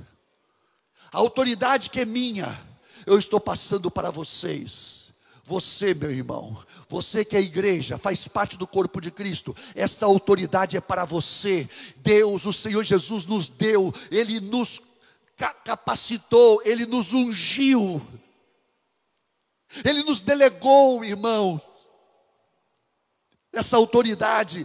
A 1.13 1.19
autoridade 1.19 1.91
que 1.91 2.01
é 2.01 2.05
minha, 2.05 2.57
eu 3.05 3.19
estou 3.19 3.41
passando 3.41 3.91
para 3.91 4.11
vocês. 4.11 5.02
Você, 5.45 5.93
meu 5.93 6.11
irmão, 6.11 6.65
você 6.89 7.25
que 7.25 7.37
é 7.37 7.41
igreja, 7.41 7.99
faz 7.99 8.29
parte 8.29 8.57
do 8.57 8.67
corpo 8.67 9.01
de 9.01 9.11
Cristo, 9.11 9.57
essa 9.75 10.07
autoridade 10.07 10.77
é 10.77 10.81
para 10.81 11.05
você. 11.05 11.69
Deus, 11.97 12.47
o 12.47 12.53
Senhor 12.53 12.85
Jesus 12.85 13.27
nos 13.27 13.49
deu, 13.49 13.93
Ele 14.11 14.39
nos 14.39 14.81
capacitou, 15.65 16.63
Ele 16.65 16.87
nos 16.87 17.13
ungiu, 17.13 18.01
Ele 19.85 20.05
nos 20.05 20.21
delegou, 20.21 21.05
irmãos, 21.05 21.61
essa 23.53 23.77
autoridade 23.77 24.65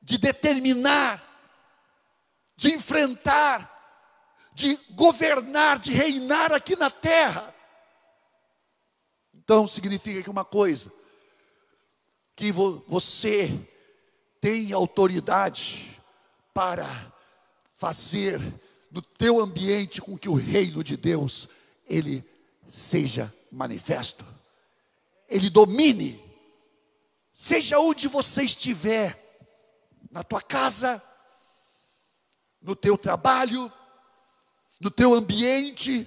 de 0.00 0.16
determinar, 0.16 1.22
de 2.56 2.72
enfrentar, 2.72 3.70
de 4.54 4.78
governar, 4.90 5.78
de 5.78 5.92
reinar 5.92 6.52
aqui 6.52 6.74
na 6.74 6.90
terra. 6.90 7.51
Então 9.42 9.66
significa 9.66 10.22
que 10.22 10.30
uma 10.30 10.44
coisa, 10.44 10.92
que 12.36 12.52
vo 12.52 12.82
você 12.86 13.50
tem 14.40 14.72
autoridade 14.72 16.00
para 16.54 16.86
fazer 17.74 18.40
no 18.90 19.02
teu 19.02 19.40
ambiente 19.40 20.00
com 20.00 20.16
que 20.16 20.28
o 20.28 20.34
reino 20.34 20.84
de 20.84 20.96
Deus 20.96 21.48
ele 21.88 22.24
seja 22.66 23.32
manifesto. 23.50 24.24
Ele 25.28 25.50
domine 25.50 26.22
seja 27.32 27.78
onde 27.78 28.06
você 28.06 28.44
estiver, 28.44 29.18
na 30.10 30.22
tua 30.22 30.42
casa, 30.42 31.02
no 32.60 32.76
teu 32.76 32.98
trabalho, 32.98 33.72
no 34.78 34.90
teu 34.90 35.14
ambiente, 35.14 36.06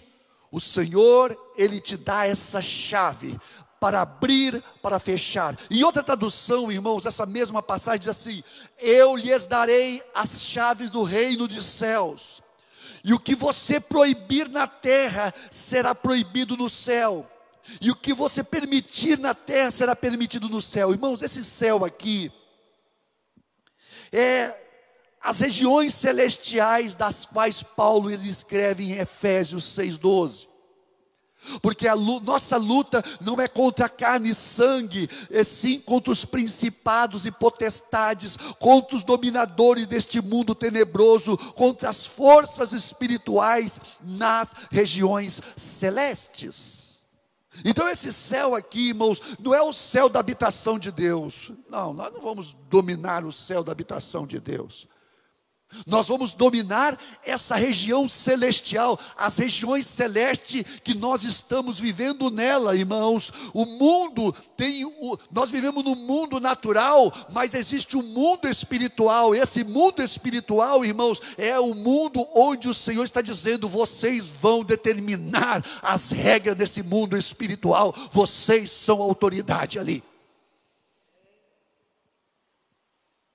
o 0.56 0.60
Senhor, 0.62 1.38
Ele 1.58 1.82
te 1.82 1.98
dá 1.98 2.26
essa 2.26 2.62
chave 2.62 3.38
para 3.78 4.02
abrir, 4.02 4.64
para 4.82 5.00
fechar. 5.00 5.58
Em 5.70 5.84
outra 5.84 6.02
tradução, 6.02 6.72
irmãos, 6.72 7.06
essa 7.06 7.26
mesma 7.26 7.62
passagem 7.62 8.00
diz 8.00 8.08
assim: 8.08 8.42
Eu 8.80 9.18
lhes 9.18 9.46
darei 9.46 10.02
as 10.14 10.42
chaves 10.42 10.90
do 10.90 11.04
reino 11.04 11.46
dos 11.46 11.66
céus, 11.66 12.42
e 13.04 13.14
o 13.14 13.20
que 13.20 13.36
você 13.36 13.82
proibir 13.82 14.48
na 14.48 14.66
terra 14.66 15.34
será 15.52 15.94
proibido 15.94 16.56
no 16.56 16.70
céu 16.70 17.30
e 17.82 17.92
o 17.92 17.96
que 17.96 18.14
você 18.14 18.44
permitir 18.44 19.18
na 19.18 19.34
terra 19.34 19.72
será 19.72 19.94
permitido 19.94 20.48
no 20.48 20.62
céu. 20.62 20.92
Irmãos, 20.92 21.22
esse 21.22 21.44
céu 21.44 21.84
aqui 21.84 22.32
é 24.10 24.65
as 25.26 25.40
regiões 25.40 25.96
celestiais 25.96 26.94
das 26.94 27.26
quais 27.26 27.64
Paulo 27.64 28.12
ele 28.12 28.30
escreve 28.30 28.84
em 28.84 28.92
Efésios 29.00 29.64
6:12. 29.64 30.48
Porque 31.64 31.88
a 31.88 31.96
nossa 31.96 32.58
luta 32.58 33.04
não 33.20 33.42
é 33.42 33.48
contra 33.48 33.90
carne 33.90 34.30
e 34.30 34.36
sangue, 34.36 35.10
é 35.32 35.44
sim 35.44 35.80
contra 35.80 36.12
os 36.12 36.26
principados 36.26 37.26
e 37.26 37.32
potestades, 37.32 38.38
contra 38.60 38.96
os 38.96 39.04
dominadores 39.04 39.88
deste 39.88 40.22
mundo 40.22 40.54
tenebroso, 40.54 41.38
contra 41.54 41.90
as 41.90 42.06
forças 42.06 42.72
espirituais 42.72 43.82
nas 44.04 44.54
regiões 44.70 45.42
celestes. 45.58 47.00
Então, 47.64 47.88
esse 47.90 48.14
céu 48.14 48.54
aqui, 48.54 48.90
irmãos, 48.90 49.22
não 49.40 49.56
é 49.56 49.62
o 49.62 49.74
céu 49.74 50.08
da 50.08 50.20
habitação 50.20 50.78
de 50.78 50.92
Deus. 50.92 51.52
Não, 51.70 51.94
nós 51.94 52.12
não 52.12 52.22
vamos 52.22 52.54
dominar 52.70 53.24
o 53.24 53.32
céu 53.32 53.64
da 53.64 53.72
habitação 53.72 54.28
de 54.28 54.40
Deus. 54.40 54.88
Nós 55.86 56.08
vamos 56.08 56.34
dominar 56.34 56.98
essa 57.24 57.56
região 57.56 58.08
celestial, 58.08 59.00
as 59.18 59.38
regiões 59.38 59.86
celestes 59.88 60.64
que 60.84 60.94
nós 60.94 61.24
estamos 61.24 61.80
vivendo 61.80 62.30
nela, 62.30 62.76
irmãos. 62.76 63.32
O 63.54 63.66
mundo 63.66 64.32
tem, 64.56 64.86
o, 64.86 65.18
nós 65.32 65.50
vivemos 65.50 65.84
no 65.84 65.96
mundo 65.96 66.40
natural, 66.40 67.12
mas 67.32 67.54
existe 67.54 67.98
um 67.98 68.04
mundo 68.04 68.48
espiritual. 68.48 69.36
Esse 69.36 69.64
mundo 69.64 70.02
espiritual, 70.02 70.86
irmãos, 70.86 71.22
é 71.38 71.60
o 71.60 71.74
mundo 71.74 72.26
onde 72.34 72.70
o 72.70 72.74
Senhor 72.74 73.04
está 73.04 73.22
dizendo: 73.22 73.68
vocês 73.68 74.28
vão 74.28 74.64
determinar 74.64 75.66
as 75.82 76.12
regras 76.12 76.56
desse 76.56 76.84
mundo 76.84 77.18
espiritual. 77.18 77.94
Vocês 78.12 78.72
são 78.72 79.02
autoridade 79.02 79.78
ali. 79.78 80.04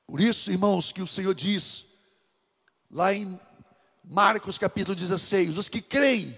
Por 0.07 0.21
isso, 0.21 0.51
irmãos, 0.51 0.91
que 0.91 1.03
o 1.03 1.07
Senhor 1.07 1.35
diz 1.35 1.90
lá 2.91 3.15
em 3.15 3.39
Marcos 4.05 4.59
capítulo 4.59 4.95
16: 4.95 5.57
os 5.57 5.69
que 5.69 5.81
creem 5.81 6.37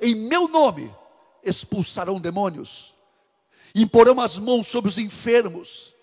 em 0.00 0.14
meu 0.14 0.48
nome 0.48 0.94
expulsarão 1.42 2.20
demônios, 2.20 2.94
imporão 3.74 4.20
as 4.20 4.36
mãos 4.38 4.66
sobre 4.66 4.88
os 4.88 4.98
enfermos, 4.98 5.94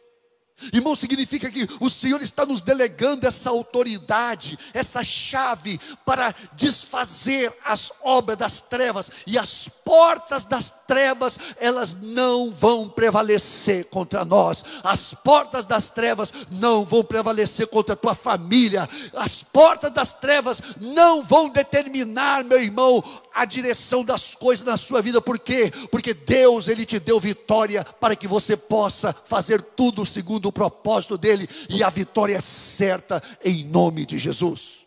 Irmão, 0.71 0.95
significa 0.95 1.49
que 1.49 1.67
o 1.79 1.89
Senhor 1.89 2.21
está 2.21 2.45
nos 2.45 2.61
delegando 2.61 3.27
essa 3.27 3.49
autoridade, 3.49 4.57
essa 4.73 5.03
chave 5.03 5.79
para 6.05 6.33
desfazer 6.53 7.51
as 7.65 7.91
obras 8.01 8.37
das 8.37 8.61
trevas, 8.61 9.11
e 9.27 9.37
as 9.37 9.67
portas 9.67 10.45
das 10.45 10.71
trevas, 10.87 11.37
elas 11.57 11.95
não 11.95 12.51
vão 12.51 12.87
prevalecer 12.87 13.85
contra 13.85 14.23
nós, 14.23 14.63
as 14.83 15.13
portas 15.13 15.65
das 15.65 15.89
trevas 15.89 16.31
não 16.51 16.85
vão 16.85 17.03
prevalecer 17.03 17.67
contra 17.67 17.93
a 17.93 17.97
tua 17.97 18.15
família, 18.15 18.87
as 19.13 19.43
portas 19.43 19.91
das 19.91 20.13
trevas 20.13 20.61
não 20.79 21.23
vão 21.23 21.49
determinar, 21.49 22.43
meu 22.43 22.61
irmão, 22.61 23.03
a 23.33 23.43
direção 23.43 24.03
das 24.03 24.35
coisas 24.35 24.65
na 24.65 24.77
sua 24.77 25.01
vida, 25.01 25.19
por 25.19 25.39
quê? 25.39 25.71
Porque 25.91 26.13
Deus, 26.13 26.67
Ele 26.67 26.85
te 26.85 26.99
deu 26.99 27.19
vitória 27.19 27.83
para 27.99 28.15
que 28.15 28.27
você 28.27 28.55
possa 28.55 29.13
fazer 29.25 29.61
tudo 29.61 30.05
segundo 30.05 30.42
o 30.47 30.53
propósito 30.53 31.17
dEle, 31.17 31.47
e 31.69 31.83
a 31.83 31.89
vitória 31.89 32.35
é 32.35 32.41
certa 32.41 33.21
em 33.43 33.63
nome 33.63 34.05
de 34.05 34.17
Jesus. 34.17 34.85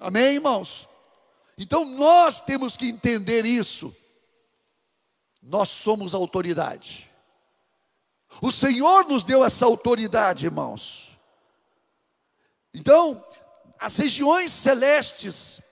Amém, 0.00 0.34
irmãos? 0.34 0.88
Então 1.56 1.84
nós 1.84 2.40
temos 2.40 2.76
que 2.76 2.86
entender 2.88 3.44
isso. 3.44 3.94
Nós 5.42 5.68
somos 5.68 6.14
autoridade. 6.14 7.10
O 8.40 8.52
Senhor 8.52 9.04
nos 9.06 9.24
deu 9.24 9.44
essa 9.44 9.64
autoridade, 9.66 10.44
irmãos. 10.44 11.18
Então, 12.72 13.24
as 13.80 13.96
regiões 13.96 14.52
celestes 14.52 15.62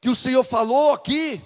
que 0.00 0.08
o 0.08 0.16
Senhor 0.16 0.44
falou 0.44 0.92
aqui 0.92 1.42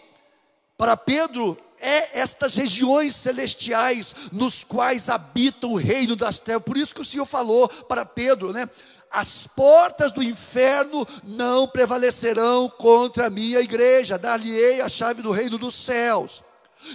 para 0.77 0.97
Pedro 0.97 1.59
é 1.81 2.21
estas 2.21 2.55
regiões 2.55 3.17
celestiais 3.17 4.15
nos 4.31 4.63
quais 4.63 5.09
habita 5.09 5.67
o 5.67 5.77
reino 5.77 6.15
das 6.15 6.39
trevas. 6.39 6.65
Por 6.65 6.77
isso 6.77 6.95
que 6.95 7.01
o 7.01 7.05
Senhor 7.05 7.27
falou 7.27 7.69
para 7.69 8.05
Pedro, 8.05 8.53
né? 8.53 8.69
As 9.11 9.47
portas 9.47 10.13
do 10.13 10.23
inferno 10.23 11.07
não 11.25 11.67
prevalecerão 11.67 12.69
contra 12.69 13.27
a 13.27 13.31
minha 13.31 13.59
igreja, 13.59 14.17
dar-lhe-ei 14.17 14.81
a 14.81 14.89
chave 14.89 15.21
do 15.21 15.33
reino 15.33 15.59
dos 15.59 15.75
céus. 15.75 16.45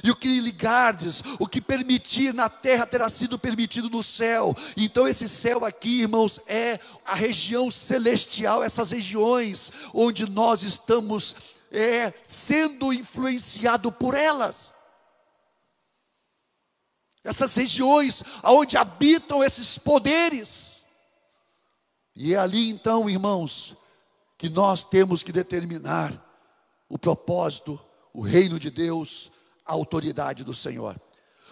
E 0.04 0.10
o 0.10 0.16
que 0.16 0.40
ligardes, 0.40 1.22
o 1.38 1.48
que 1.48 1.62
permitir 1.62 2.34
na 2.34 2.50
terra 2.50 2.86
terá 2.86 3.08
sido 3.10 3.38
permitido 3.38 3.90
no 3.90 4.02
céu. 4.02 4.56
Então, 4.76 5.08
esse 5.08 5.30
céu 5.30 5.64
aqui, 5.64 6.02
irmãos, 6.02 6.40
é 6.48 6.80
a 7.06 7.14
região 7.14 7.70
celestial, 7.70 8.64
essas 8.64 8.92
regiões 8.92 9.72
onde 9.94 10.28
nós 10.28 10.64
estamos 10.64 11.36
é, 11.76 12.14
sendo 12.24 12.94
influenciado 12.94 13.92
por 13.92 14.16
elas. 14.16 14.74
Essas 17.24 17.54
regiões 17.56 18.24
onde 18.44 18.78
habitam 18.78 19.44
esses 19.44 19.78
poderes. 19.78 20.86
E 22.16 22.34
é 22.34 22.38
ali 22.38 22.70
então, 22.70 23.10
irmãos, 23.10 23.76
que 24.38 24.48
nós 24.48 24.86
temos 24.86 25.22
que 25.22 25.32
determinar 25.32 26.14
o 26.88 26.98
propósito, 26.98 27.80
o 28.14 28.22
reino 28.22 28.58
de 28.58 28.70
Deus, 28.70 29.32
a 29.66 29.74
autoridade 29.74 30.44
do 30.44 30.54
Senhor. 30.54 31.00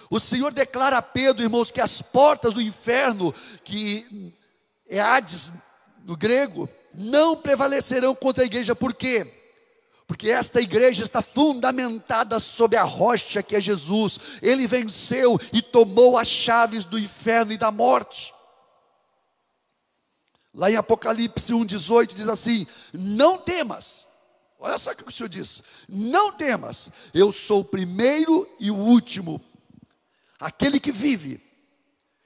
O 0.10 0.20
Senhor 0.20 0.54
declara 0.54 1.00
a 1.00 1.02
Pedro, 1.02 1.44
irmãos, 1.44 1.72
que 1.72 1.82
as 1.82 2.02
portas 2.02 2.54
do 2.54 2.62
inferno, 2.62 3.34
que 3.64 4.34
é 4.88 5.00
Hades 5.02 5.52
no 6.06 6.16
grego, 6.16 6.70
não 6.94 7.36
prevalecerão 7.36 8.14
contra 8.14 8.44
a 8.44 8.46
igreja, 8.46 8.76
por 8.76 8.94
quê? 8.94 9.43
Porque 10.08 10.30
esta 10.30 10.62
igreja 10.62 11.04
está 11.04 11.22
fundamentada 11.22 12.40
sobre 12.40 12.78
a 12.78 12.84
rocha 12.84 13.42
que 13.42 13.56
é 13.56 13.62
Jesus. 13.62 14.20
Ele 14.42 14.68
venceu 14.68 15.40
e 15.52 15.62
tomou 15.62 16.18
as 16.18 16.28
chaves 16.28 16.86
do 16.86 17.00
inferno 17.00 17.54
e 17.54 17.58
da 17.58 17.72
morte. 17.72 18.34
Lá 20.54 20.70
em 20.70 20.76
Apocalipse 20.76 21.54
1,18 21.54 22.14
diz 22.14 22.28
assim: 22.28 22.68
Não 22.94 23.38
temas. 23.38 24.06
Olha 24.60 24.78
só 24.78 24.92
o 24.92 24.96
que 24.96 25.08
o 25.08 25.12
Senhor 25.12 25.30
diz: 25.30 25.64
Não 25.90 26.32
temas, 26.32 26.90
eu 27.14 27.32
sou 27.32 27.62
o 27.62 27.66
primeiro 27.66 28.48
e 28.60 28.70
o 28.70 28.76
último, 28.76 29.42
aquele 30.40 30.80
que 30.80 30.92
vive. 30.92 31.42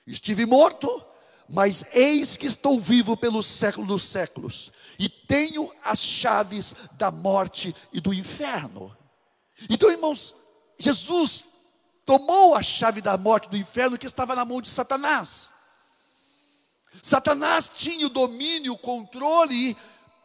Estive 0.05 0.45
morto, 0.45 1.03
Mas 1.49 1.85
eis 1.93 2.35
que 2.35 2.45
estou 2.45 2.77
vivo 2.77 3.15
pelos 3.15 3.45
séculos 3.45 3.87
dos 3.87 4.03
séculos, 4.03 4.71
e 4.99 5.09
tenho 5.09 5.71
as 5.83 5.99
chaves 5.99 6.75
da 6.93 7.11
morte 7.11 7.75
e 7.91 7.99
do 7.99 8.13
inferno. 8.13 8.95
Então, 9.69 9.91
irmãos, 9.91 10.35
Jesus 10.79 11.43
tomou 12.05 12.55
a 12.55 12.61
chave 12.61 13.01
da 13.01 13.17
morte 13.17 13.49
do 13.49 13.57
inferno 13.57 13.97
que 13.97 14.05
estava 14.05 14.35
na 14.35 14.45
mão 14.45 14.61
de 14.61 14.69
Satanás. 14.69 15.51
Satanás 17.01 17.69
tinha 17.69 18.07
o 18.07 18.09
domínio, 18.09 18.73
o 18.73 18.77
controle 18.77 19.75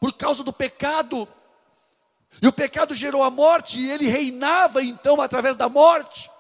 por 0.01 0.13
causa 0.13 0.43
do 0.43 0.53
pecado. 0.53 1.29
E 2.41 2.47
o 2.47 2.53
pecado 2.53 2.95
gerou 2.95 3.23
a 3.23 3.31
morte, 3.31 3.79
e 3.79 3.91
ele 3.91 4.07
reinava 4.07 4.83
então 4.83 5.21
através 5.21 5.57
da 5.57 5.69
morte. 5.69 6.31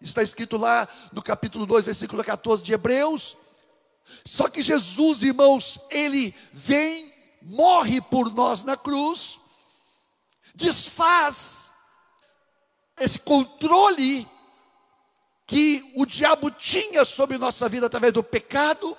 Está 0.00 0.22
escrito 0.22 0.56
lá 0.56 0.88
no 1.12 1.22
capítulo 1.22 1.66
2, 1.66 1.84
versículo 1.84 2.24
14 2.24 2.62
de 2.62 2.72
Hebreus. 2.72 3.36
Só 4.24 4.48
que 4.48 4.62
Jesus, 4.62 5.22
irmãos, 5.22 5.78
ele 5.90 6.34
vem, 6.52 7.09
morre 7.42 8.00
por 8.00 8.32
nós 8.32 8.64
na 8.64 8.76
cruz, 8.76 9.38
desfaz 10.54 11.70
esse 12.98 13.18
controle 13.18 14.28
que 15.46 15.92
o 15.96 16.06
diabo 16.06 16.50
tinha 16.50 17.04
sobre 17.04 17.38
nossa 17.38 17.68
vida 17.68 17.86
através 17.86 18.12
do 18.12 18.22
pecado, 18.22 18.96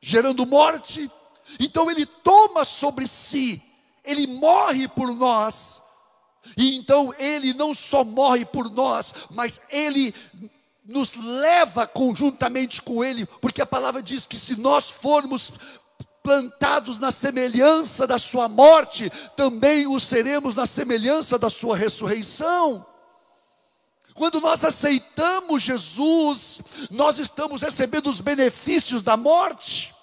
gerando 0.00 0.46
morte. 0.46 1.10
Então 1.58 1.90
ele 1.90 2.06
toma 2.06 2.64
sobre 2.64 3.06
si, 3.06 3.62
ele 4.04 4.26
morre 4.26 4.88
por 4.88 5.14
nós. 5.14 5.82
E 6.56 6.74
então 6.76 7.14
ele 7.18 7.52
não 7.52 7.74
só 7.74 8.02
morre 8.02 8.44
por 8.44 8.70
nós, 8.70 9.14
mas 9.30 9.60
ele 9.68 10.14
nos 10.84 11.14
leva 11.14 11.86
conjuntamente 11.86 12.82
com 12.82 13.04
ele, 13.04 13.26
porque 13.40 13.62
a 13.62 13.66
palavra 13.66 14.02
diz 14.02 14.26
que 14.26 14.38
se 14.38 14.56
nós 14.56 14.90
formos 14.90 15.52
plantados 16.22 16.98
na 16.98 17.10
semelhança 17.10 18.06
da 18.06 18.18
sua 18.18 18.48
morte, 18.48 19.10
também 19.36 19.86
o 19.86 19.98
seremos 19.98 20.54
na 20.54 20.66
semelhança 20.66 21.38
da 21.38 21.50
sua 21.50 21.76
ressurreição. 21.76 22.86
Quando 24.14 24.40
nós 24.40 24.64
aceitamos 24.64 25.62
Jesus, 25.62 26.60
nós 26.90 27.18
estamos 27.18 27.62
recebendo 27.62 28.08
os 28.08 28.20
benefícios 28.20 29.02
da 29.02 29.16
morte. 29.16 29.94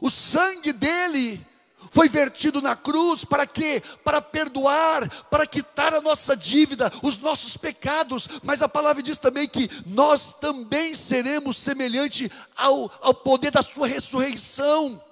O 0.00 0.10
sangue 0.10 0.72
dele 0.72 1.44
foi 1.90 2.08
vertido 2.08 2.60
na 2.60 2.76
cruz 2.76 3.24
para 3.24 3.46
quê? 3.46 3.82
Para 4.04 4.20
perdoar, 4.20 5.08
para 5.30 5.46
quitar 5.46 5.94
a 5.94 6.00
nossa 6.00 6.36
dívida, 6.36 6.92
os 7.02 7.16
nossos 7.18 7.56
pecados. 7.56 8.28
Mas 8.42 8.60
a 8.60 8.68
palavra 8.68 9.02
diz 9.02 9.16
também 9.16 9.48
que 9.48 9.70
nós 9.86 10.34
também 10.34 10.94
seremos 10.94 11.56
semelhante 11.56 12.30
ao, 12.54 12.92
ao 13.00 13.14
poder 13.14 13.50
da 13.50 13.62
sua 13.62 13.86
ressurreição. 13.86 15.02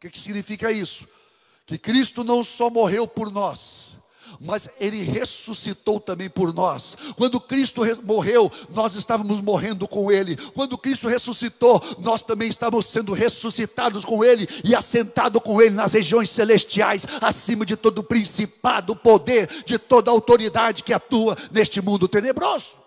O 0.00 0.08
que, 0.08 0.08
que 0.08 0.18
significa 0.18 0.72
isso? 0.72 1.06
Que 1.66 1.76
Cristo 1.76 2.24
não 2.24 2.42
só 2.42 2.70
morreu 2.70 3.06
por 3.06 3.30
nós, 3.30 3.98
mas 4.40 4.66
ele 4.80 5.02
ressuscitou 5.02 6.00
também 6.00 6.30
por 6.30 6.54
nós. 6.54 6.96
Quando 7.18 7.38
Cristo 7.38 7.82
morreu, 8.02 8.50
nós 8.70 8.94
estávamos 8.94 9.42
morrendo 9.42 9.86
com 9.86 10.10
ele. 10.10 10.38
Quando 10.54 10.78
Cristo 10.78 11.06
ressuscitou, 11.06 11.82
nós 11.98 12.22
também 12.22 12.48
estávamos 12.48 12.86
sendo 12.86 13.12
ressuscitados 13.12 14.02
com 14.02 14.24
ele 14.24 14.48
e 14.64 14.74
assentados 14.74 15.42
com 15.42 15.60
ele 15.60 15.74
nas 15.74 15.92
regiões 15.92 16.30
celestiais, 16.30 17.06
acima 17.20 17.66
de 17.66 17.76
todo 17.76 18.02
principado, 18.02 18.96
poder, 18.96 19.50
de 19.66 19.78
toda 19.78 20.10
autoridade 20.10 20.82
que 20.82 20.94
atua 20.94 21.36
neste 21.52 21.82
mundo 21.82 22.08
tenebroso. 22.08 22.79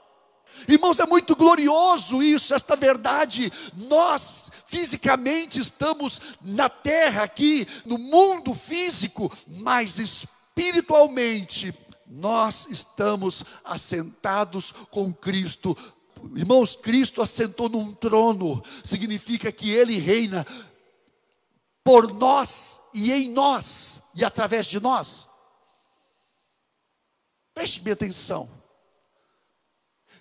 Irmãos, 0.68 1.00
é 1.00 1.06
muito 1.06 1.36
glorioso 1.36 2.22
isso, 2.22 2.54
esta 2.54 2.76
verdade. 2.76 3.52
Nós 3.76 4.52
fisicamente 4.66 5.60
estamos 5.60 6.22
na 6.42 6.70
terra 6.70 7.24
aqui, 7.24 7.68
no 7.86 7.98
mundo 7.98 8.54
físico, 8.54 9.32
mas 9.48 10.00
espiritualmente 10.00 11.74
nós 12.08 12.68
estamos 12.70 13.44
assentados 13.64 14.72
com 14.92 15.14
Cristo. 15.14 15.76
Irmãos, 16.36 16.76
Cristo 16.76 17.22
assentou 17.22 17.68
num 17.68 17.94
trono, 17.94 18.64
significa 18.84 19.52
que 19.52 19.70
Ele 19.72 19.98
reina 19.98 20.46
por 21.84 22.14
nós 22.14 22.82
e 22.94 23.12
em 23.12 23.30
nós 23.30 24.04
e 24.16 24.24
através 24.24 24.66
de 24.66 24.80
nós. 24.80 25.28
Preste 27.54 27.82
bem 27.82 27.94
atenção. 27.94 28.63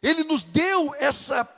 Ele 0.02 0.24
nos 0.24 0.42
deu 0.42 0.94
essa 0.94 1.48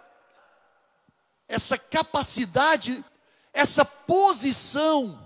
essa 1.46 1.76
capacidade, 1.76 3.04
essa 3.52 3.84
posição 3.84 5.24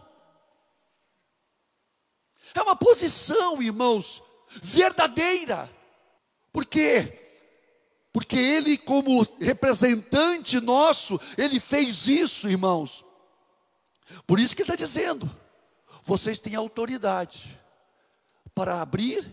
é 2.55 2.63
uma 2.63 2.77
posição, 2.77 3.63
irmãos, 3.63 4.23
verdadeira. 4.63 5.71
Por 6.53 6.65
quê? 6.65 7.27
Porque 8.13 8.37
ele, 8.37 8.79
como 8.79 9.23
representante 9.39 10.61
nosso, 10.61 11.21
ele 11.37 11.61
fez 11.61 12.07
isso, 12.07 12.49
irmãos. 12.49 13.05
Por 14.27 14.41
isso 14.41 14.57
que 14.57 14.63
ele 14.63 14.71
está 14.71 14.85
dizendo: 14.85 15.31
vocês 16.03 16.39
têm 16.39 16.55
autoridade 16.55 17.59
para 18.55 18.81
abrir 18.81 19.31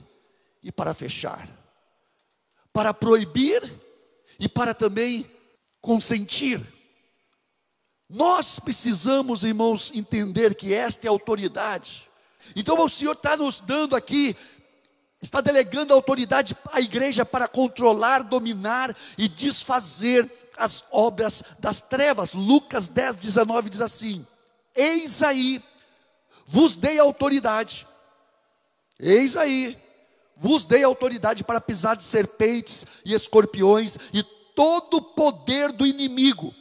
e 0.61 0.71
para 0.71 0.93
fechar, 0.93 1.47
para 2.75 2.93
proibir 2.93 3.73
e 4.37 4.49
para 4.49 4.73
também 4.73 5.25
consentir. 5.79 6.61
Nós 8.09 8.59
precisamos, 8.59 9.45
irmãos, 9.45 9.93
entender 9.95 10.55
que 10.55 10.73
esta 10.73 11.07
é 11.07 11.09
a 11.09 11.11
autoridade. 11.11 12.09
Então 12.53 12.77
o 12.83 12.89
Senhor 12.89 13.13
está 13.13 13.37
nos 13.37 13.61
dando 13.61 13.95
aqui, 13.95 14.35
está 15.21 15.39
delegando 15.39 15.93
autoridade 15.93 16.53
à 16.69 16.81
igreja 16.81 17.25
para 17.25 17.47
controlar, 17.47 18.23
dominar 18.23 18.93
e 19.17 19.29
desfazer 19.29 20.29
as 20.57 20.83
obras 20.91 21.43
das 21.57 21.79
trevas. 21.79 22.33
Lucas 22.33 22.89
10, 22.89 23.15
19 23.15 23.69
diz 23.69 23.79
assim: 23.79 24.27
Eis 24.75 25.23
aí, 25.23 25.63
vos 26.45 26.75
dei 26.75 26.99
autoridade, 26.99 27.87
eis 28.99 29.37
aí, 29.37 29.77
vos 30.37 30.65
dei 30.65 30.83
autoridade 30.83 31.43
para 31.43 31.61
pisar 31.61 31.95
de 31.95 32.03
serpentes 32.03 32.85
e 33.03 33.13
escorpiões 33.13 33.97
e 34.13 34.23
todo 34.55 34.97
o 34.97 35.01
poder 35.01 35.71
do 35.71 35.85
inimigo, 35.85 36.53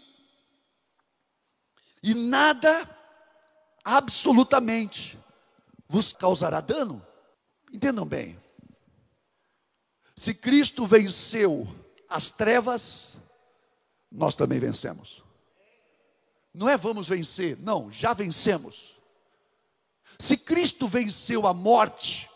e 2.03 2.13
nada, 2.13 2.87
absolutamente, 3.83 5.19
vos 5.89 6.13
causará 6.13 6.61
dano. 6.61 7.05
Entendam 7.73 8.05
bem. 8.05 8.39
Se 10.15 10.35
Cristo 10.35 10.85
venceu 10.85 11.67
as 12.07 12.31
trevas, 12.31 13.17
nós 14.13 14.37
também 14.37 14.59
vencemos. 14.59 15.23
Não 16.53 16.69
é 16.69 16.77
vamos 16.77 17.09
vencer, 17.09 17.59
não, 17.59 17.91
já 17.91 18.13
vencemos. 18.13 18.99
Se 20.19 20.37
Cristo 20.37 20.87
venceu 20.87 21.47
a 21.47 21.55
morte, 21.55 22.29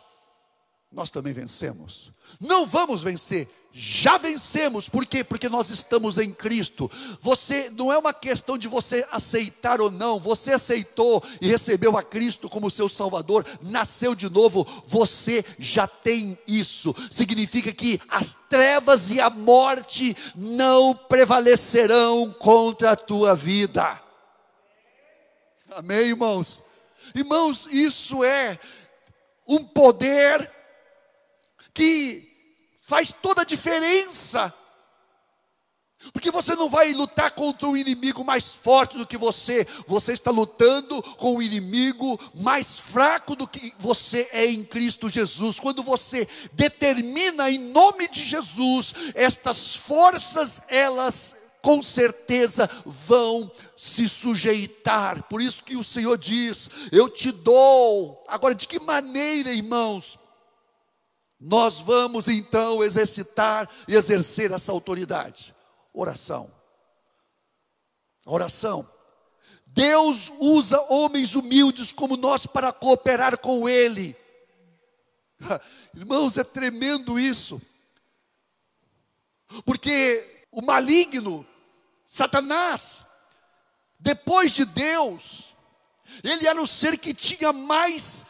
nós 0.90 1.10
também 1.10 1.32
vencemos. 1.32 2.12
Não 2.40 2.66
vamos 2.66 3.02
vencer, 3.02 3.48
já 3.72 4.16
vencemos, 4.16 4.88
por 4.88 5.04
quê? 5.04 5.22
Porque 5.22 5.48
nós 5.48 5.70
estamos 5.70 6.18
em 6.18 6.32
Cristo. 6.32 6.90
Você 7.20 7.70
não 7.70 7.92
é 7.92 7.98
uma 7.98 8.12
questão 8.12 8.56
de 8.56 8.66
você 8.66 9.06
aceitar 9.10 9.80
ou 9.80 9.90
não, 9.90 10.18
você 10.18 10.52
aceitou 10.52 11.22
e 11.40 11.46
recebeu 11.46 11.96
a 11.96 12.02
Cristo 12.02 12.48
como 12.48 12.70
seu 12.70 12.88
Salvador, 12.88 13.46
nasceu 13.62 14.14
de 14.14 14.28
novo, 14.28 14.66
você 14.86 15.44
já 15.58 15.86
tem 15.86 16.36
isso. 16.46 16.94
Significa 17.10 17.72
que 17.72 18.00
as 18.08 18.34
trevas 18.48 19.10
e 19.10 19.20
a 19.20 19.30
morte 19.30 20.16
não 20.34 20.94
prevalecerão 20.94 22.32
contra 22.32 22.92
a 22.92 22.96
tua 22.96 23.36
vida. 23.36 24.00
Amém, 25.70 26.08
irmãos? 26.08 26.62
Irmãos, 27.14 27.68
isso 27.70 28.24
é 28.24 28.58
um 29.46 29.62
poder 29.62 30.57
que 31.74 32.28
faz 32.86 33.12
toda 33.12 33.42
a 33.42 33.44
diferença. 33.44 34.54
Porque 36.12 36.30
você 36.30 36.54
não 36.54 36.68
vai 36.68 36.92
lutar 36.92 37.32
contra 37.32 37.66
um 37.66 37.76
inimigo 37.76 38.24
mais 38.24 38.54
forte 38.54 38.96
do 38.96 39.06
que 39.06 39.18
você, 39.18 39.66
você 39.86 40.12
está 40.12 40.30
lutando 40.30 41.02
com 41.16 41.36
um 41.36 41.42
inimigo 41.42 42.18
mais 42.34 42.78
fraco 42.78 43.34
do 43.34 43.48
que 43.48 43.74
você 43.78 44.28
é 44.32 44.46
em 44.46 44.64
Cristo 44.64 45.08
Jesus. 45.08 45.58
Quando 45.58 45.82
você 45.82 46.26
determina 46.52 47.50
em 47.50 47.58
nome 47.58 48.08
de 48.08 48.24
Jesus, 48.24 48.94
estas 49.14 49.74
forças, 49.74 50.62
elas 50.68 51.36
com 51.60 51.82
certeza 51.82 52.70
vão 52.86 53.50
se 53.76 54.08
sujeitar. 54.08 55.24
Por 55.24 55.42
isso 55.42 55.64
que 55.64 55.76
o 55.76 55.84
Senhor 55.84 56.16
diz: 56.16 56.70
Eu 56.92 57.08
te 57.08 57.32
dou. 57.32 58.24
Agora, 58.28 58.54
de 58.54 58.68
que 58.68 58.78
maneira, 58.78 59.52
irmãos? 59.52 60.18
Nós 61.40 61.78
vamos 61.78 62.26
então 62.26 62.82
exercitar 62.82 63.68
e 63.86 63.94
exercer 63.94 64.50
essa 64.50 64.72
autoridade. 64.72 65.54
Oração. 65.92 66.50
oração. 68.26 68.88
Deus 69.66 70.32
usa 70.38 70.80
homens 70.88 71.34
humildes 71.34 71.92
como 71.92 72.16
nós 72.16 72.46
para 72.46 72.72
cooperar 72.72 73.38
com 73.38 73.68
Ele. 73.68 74.16
Irmãos, 75.94 76.36
é 76.36 76.44
tremendo 76.44 77.18
isso. 77.18 77.60
Porque 79.64 80.46
o 80.50 80.60
maligno, 80.60 81.46
Satanás, 82.04 83.06
depois 83.98 84.50
de 84.52 84.64
Deus, 84.64 85.56
ele 86.22 86.46
era 86.46 86.60
o 86.60 86.66
ser 86.66 86.98
que 86.98 87.14
tinha 87.14 87.52
mais 87.52 88.26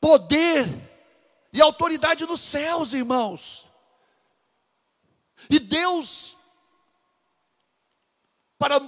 poder 0.00 0.91
e 1.52 1.60
autoridade 1.60 2.24
nos 2.26 2.40
céus, 2.40 2.92
irmãos. 2.92 3.68
E 5.50 5.58
Deus, 5.58 6.36
para 8.58 8.80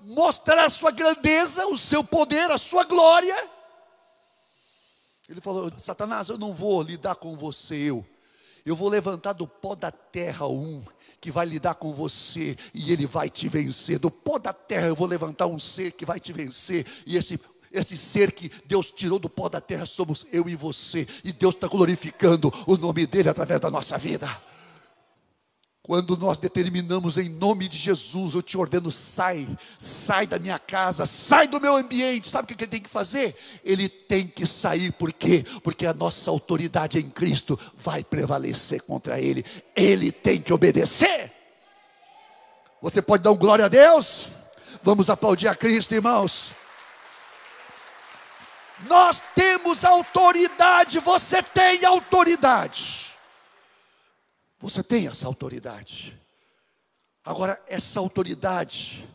mostrar 0.00 0.64
a 0.64 0.70
sua 0.70 0.90
grandeza, 0.90 1.66
o 1.66 1.76
seu 1.76 2.04
poder, 2.04 2.50
a 2.50 2.58
sua 2.58 2.84
glória, 2.84 3.50
ele 5.28 5.40
falou: 5.40 5.72
Satanás, 5.78 6.28
eu 6.28 6.38
não 6.38 6.52
vou 6.52 6.82
lidar 6.82 7.16
com 7.16 7.36
você, 7.36 7.76
eu. 7.76 8.06
Eu 8.64 8.76
vou 8.76 8.88
levantar 8.88 9.32
do 9.32 9.46
pó 9.46 9.74
da 9.74 9.90
terra 9.90 10.46
um 10.46 10.84
que 11.20 11.32
vai 11.32 11.44
lidar 11.44 11.74
com 11.74 11.92
você 11.92 12.56
e 12.72 12.92
ele 12.92 13.06
vai 13.06 13.28
te 13.28 13.48
vencer. 13.48 13.98
Do 13.98 14.10
pó 14.10 14.38
da 14.38 14.52
terra 14.52 14.86
eu 14.86 14.94
vou 14.94 15.08
levantar 15.08 15.46
um 15.46 15.58
ser 15.58 15.92
que 15.92 16.06
vai 16.06 16.20
te 16.20 16.32
vencer. 16.32 16.86
E 17.04 17.16
esse 17.16 17.40
esse 17.72 17.96
ser 17.96 18.32
que 18.32 18.50
Deus 18.66 18.90
tirou 18.90 19.18
do 19.18 19.28
pó 19.28 19.48
da 19.48 19.60
terra 19.60 19.86
somos 19.86 20.26
eu 20.32 20.48
e 20.48 20.54
você, 20.54 21.06
e 21.24 21.32
Deus 21.32 21.54
está 21.54 21.66
glorificando 21.66 22.52
o 22.66 22.76
nome 22.76 23.06
dele 23.06 23.28
através 23.28 23.60
da 23.60 23.70
nossa 23.70 23.96
vida. 23.98 24.28
Quando 25.84 26.16
nós 26.16 26.38
determinamos 26.38 27.18
em 27.18 27.28
nome 27.28 27.66
de 27.66 27.76
Jesus, 27.76 28.34
eu 28.34 28.42
te 28.42 28.56
ordeno, 28.56 28.92
sai, 28.92 29.48
sai 29.76 30.28
da 30.28 30.38
minha 30.38 30.56
casa, 30.56 31.04
sai 31.06 31.48
do 31.48 31.60
meu 31.60 31.74
ambiente. 31.74 32.28
Sabe 32.28 32.44
o 32.44 32.56
que 32.56 32.62
ele 32.62 32.70
tem 32.70 32.80
que 32.80 32.88
fazer? 32.88 33.34
Ele 33.64 33.88
tem 33.88 34.28
que 34.28 34.46
sair, 34.46 34.92
por 34.92 35.12
quê? 35.12 35.44
Porque 35.60 35.84
a 35.84 35.92
nossa 35.92 36.30
autoridade 36.30 37.00
em 37.00 37.10
Cristo 37.10 37.58
vai 37.76 38.04
prevalecer 38.04 38.80
contra 38.82 39.20
ele. 39.20 39.44
Ele 39.74 40.12
tem 40.12 40.40
que 40.40 40.52
obedecer. 40.52 41.32
Você 42.80 43.02
pode 43.02 43.24
dar 43.24 43.32
um 43.32 43.36
glória 43.36 43.64
a 43.64 43.68
Deus? 43.68 44.30
Vamos 44.84 45.10
aplaudir 45.10 45.48
a 45.48 45.54
Cristo, 45.56 45.96
irmãos. 45.96 46.61
Nós 48.88 49.20
temos 49.34 49.84
autoridade, 49.84 50.98
você 50.98 51.42
tem 51.42 51.84
autoridade. 51.84 53.12
Você 54.58 54.82
tem 54.82 55.06
essa 55.06 55.26
autoridade. 55.26 56.18
Agora, 57.24 57.60
essa 57.66 58.00
autoridade, 58.00 59.08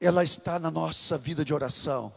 ela 0.00 0.24
está 0.24 0.58
na 0.58 0.70
nossa 0.70 1.18
vida 1.18 1.44
de 1.44 1.52
oração. 1.52 2.12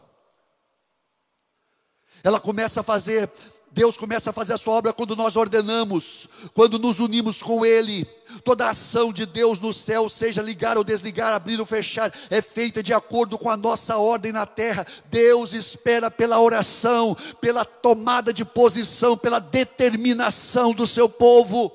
Ela 2.24 2.40
começa 2.40 2.80
a 2.80 2.84
fazer 2.84 3.28
Deus 3.72 3.96
começa 3.96 4.28
a 4.28 4.32
fazer 4.34 4.52
a 4.52 4.58
sua 4.58 4.74
obra 4.74 4.92
quando 4.92 5.16
nós 5.16 5.34
ordenamos, 5.34 6.28
quando 6.52 6.78
nos 6.78 7.00
unimos 7.00 7.42
com 7.42 7.64
Ele. 7.64 8.04
Toda 8.44 8.68
ação 8.68 9.10
de 9.10 9.24
Deus 9.24 9.58
no 9.60 9.72
céu, 9.72 10.10
seja 10.10 10.42
ligar 10.42 10.76
ou 10.76 10.84
desligar, 10.84 11.32
abrir 11.32 11.58
ou 11.58 11.64
fechar, 11.64 12.12
é 12.28 12.42
feita 12.42 12.82
de 12.82 12.92
acordo 12.92 13.38
com 13.38 13.48
a 13.48 13.56
nossa 13.56 13.96
ordem 13.96 14.30
na 14.30 14.44
terra. 14.44 14.86
Deus 15.06 15.54
espera 15.54 16.10
pela 16.10 16.38
oração, 16.38 17.16
pela 17.40 17.64
tomada 17.64 18.30
de 18.30 18.44
posição, 18.44 19.16
pela 19.16 19.38
determinação 19.38 20.74
do 20.74 20.86
seu 20.86 21.08
povo, 21.08 21.72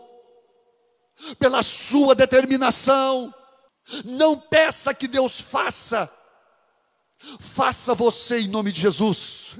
pela 1.40 1.64
sua 1.64 2.14
determinação. 2.14 3.34
Não 4.06 4.38
peça 4.38 4.94
que 4.94 5.08
Deus 5.08 5.42
faça, 5.42 6.12
faça 7.40 7.96
você 7.96 8.42
em 8.42 8.48
nome 8.48 8.72
de 8.72 8.82
Jesus. 8.82 9.56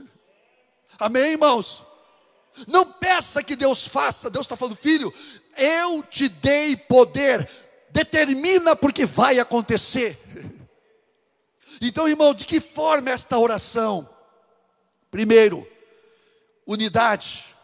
Amém, 1.00 1.32
irmãos? 1.32 1.87
Não 2.66 2.94
peça 2.94 3.44
que 3.44 3.56
Deus 3.56 3.88
faça. 3.88 4.30
Deus 4.30 4.46
está 4.46 4.56
falando, 4.56 4.76
filho, 4.76 5.14
eu 5.58 6.02
te 6.04 6.30
dei 6.30 6.76
poder. 6.76 7.50
Determina 7.90 8.76
porque 8.76 9.06
vai 9.06 9.40
acontecer. 9.40 10.18
Então, 11.80 12.08
irmão, 12.10 12.34
de 12.34 12.44
que 12.44 12.60
forma 12.60 13.12
esta 13.12 13.38
oração? 13.38 14.10
Primeiro, 15.12 15.68
unidade. 16.66 17.56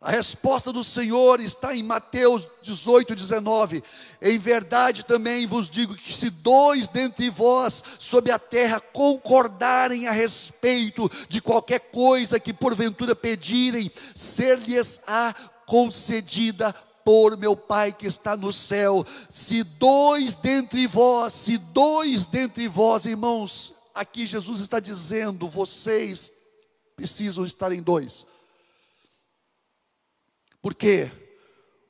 A 0.00 0.12
resposta 0.12 0.72
do 0.72 0.84
Senhor 0.84 1.40
está 1.40 1.74
em 1.74 1.82
Mateus 1.82 2.46
18, 2.62 3.16
19. 3.16 3.82
Em 4.22 4.38
verdade 4.38 5.04
também 5.04 5.44
vos 5.44 5.68
digo 5.68 5.96
que 5.96 6.12
se 6.12 6.30
dois 6.30 6.86
dentre 6.86 7.28
vós 7.28 7.82
sobre 7.98 8.30
a 8.30 8.38
terra 8.38 8.78
concordarem 8.78 10.06
a 10.06 10.12
respeito 10.12 11.10
de 11.28 11.40
qualquer 11.40 11.80
coisa 11.90 12.38
que 12.38 12.52
porventura 12.52 13.16
pedirem, 13.16 13.90
ser-lhes-á 14.14 15.34
concedida 15.66 16.72
por 17.04 17.36
meu 17.36 17.56
Pai 17.56 17.90
que 17.90 18.06
está 18.06 18.36
no 18.36 18.52
céu. 18.52 19.04
Se 19.28 19.64
dois 19.64 20.36
dentre 20.36 20.86
vós, 20.86 21.32
se 21.32 21.58
dois 21.58 22.24
dentre 22.24 22.68
vós, 22.68 23.04
irmãos, 23.04 23.74
aqui 23.92 24.26
Jesus 24.26 24.60
está 24.60 24.78
dizendo, 24.78 25.48
vocês 25.48 26.32
precisam 26.94 27.44
estar 27.44 27.72
em 27.72 27.82
dois. 27.82 28.24
Por 30.60 30.74
quê? 30.74 31.10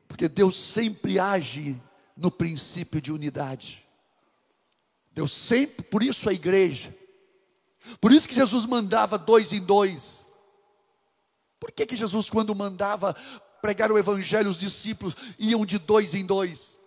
Porque 0.07 0.28
Deus 0.28 0.57
sempre 0.57 1.18
age 1.18 1.81
no 2.16 2.31
princípio 2.31 3.00
de 3.00 3.12
unidade. 3.12 3.87
Deus 5.12 5.33
sempre, 5.33 5.85
por 5.85 6.02
isso 6.02 6.28
a 6.28 6.33
igreja. 6.33 6.94
Por 8.00 8.12
isso 8.12 8.28
que 8.28 8.35
Jesus 8.35 8.66
mandava 8.66 9.18
dois 9.18 9.52
em 9.52 9.61
dois. 9.61 10.33
Por 11.59 11.72
que, 11.72 11.87
que 11.87 11.96
Jesus, 11.96 12.31
quando 12.31 12.54
mandava 12.54 13.14
pregar 13.61 13.90
o 13.90 13.98
evangelho, 13.98 14.50
os 14.50 14.59
discípulos 14.59 15.16
iam 15.38 15.66
de 15.66 15.78
dois 15.78 16.14
em 16.14 16.24
dois? 16.24 16.78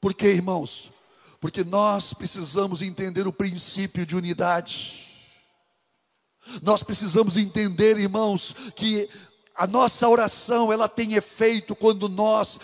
Por 0.00 0.14
quê, 0.14 0.28
irmãos? 0.28 0.92
Porque 1.40 1.64
nós 1.64 2.14
precisamos 2.14 2.82
entender 2.82 3.26
o 3.26 3.32
princípio 3.32 4.06
de 4.06 4.14
unidade. 4.14 5.04
Nós 6.62 6.82
precisamos 6.82 7.36
entender, 7.36 7.98
irmãos, 7.98 8.54
que 8.76 9.08
a 9.56 9.66
nossa 9.66 10.08
oração, 10.08 10.72
ela 10.72 10.88
tem 10.88 11.14
efeito 11.14 11.74
quando 11.74 12.08
nós 12.08 12.60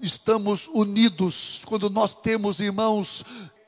estamos 0.00 0.68
unidos, 0.68 1.62
quando 1.66 1.90
nós 1.90 2.14
temos, 2.14 2.60
irmãos, 2.60 3.24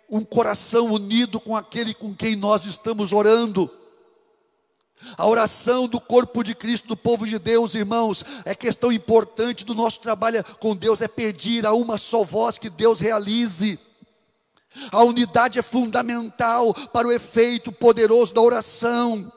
um 0.08 0.24
coração 0.24 0.92
unido 0.92 1.40
com 1.40 1.56
aquele 1.56 1.92
com 1.92 2.14
quem 2.14 2.36
nós 2.36 2.64
estamos 2.64 3.12
orando. 3.12 3.70
A 5.16 5.26
oração 5.26 5.86
do 5.86 6.00
corpo 6.00 6.42
de 6.42 6.54
Cristo, 6.54 6.88
do 6.88 6.96
povo 6.96 7.26
de 7.26 7.38
Deus, 7.38 7.74
irmãos, 7.74 8.24
é 8.44 8.54
questão 8.54 8.90
importante 8.90 9.64
do 9.64 9.74
nosso 9.74 10.00
trabalho 10.00 10.44
com 10.58 10.74
Deus, 10.74 11.02
é 11.02 11.08
pedir 11.08 11.66
a 11.66 11.72
uma 11.72 11.98
só 11.98 12.24
voz 12.24 12.58
que 12.58 12.70
Deus 12.70 13.00
realize. 13.00 13.78
A 14.92 15.02
unidade 15.02 15.58
é 15.58 15.62
fundamental 15.62 16.74
para 16.92 17.08
o 17.08 17.12
efeito 17.12 17.72
poderoso 17.72 18.34
da 18.34 18.40
oração. 18.40 19.32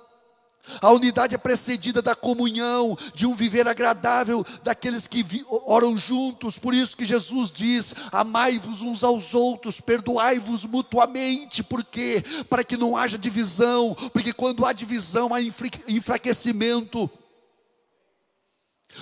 A 0.79 0.91
unidade 0.91 1.33
é 1.33 1.37
precedida 1.37 2.01
da 2.01 2.15
comunhão, 2.15 2.97
de 3.13 3.25
um 3.25 3.35
viver 3.35 3.67
agradável 3.67 4.45
daqueles 4.63 5.07
que 5.07 5.25
oram 5.47 5.97
juntos. 5.97 6.59
Por 6.59 6.73
isso 6.73 6.95
que 6.95 7.05
Jesus 7.05 7.51
diz: 7.51 7.95
amai-vos 8.11 8.81
uns 8.81 9.03
aos 9.03 9.33
outros, 9.33 9.81
perdoai-vos 9.81 10.65
mutuamente. 10.65 11.63
Por 11.63 11.83
quê? 11.83 12.23
Para 12.49 12.63
que 12.63 12.77
não 12.77 12.95
haja 12.95 13.17
divisão, 13.17 13.95
porque 14.13 14.33
quando 14.33 14.65
há 14.65 14.71
divisão 14.71 15.33
há 15.33 15.41
enfraquecimento. 15.41 17.09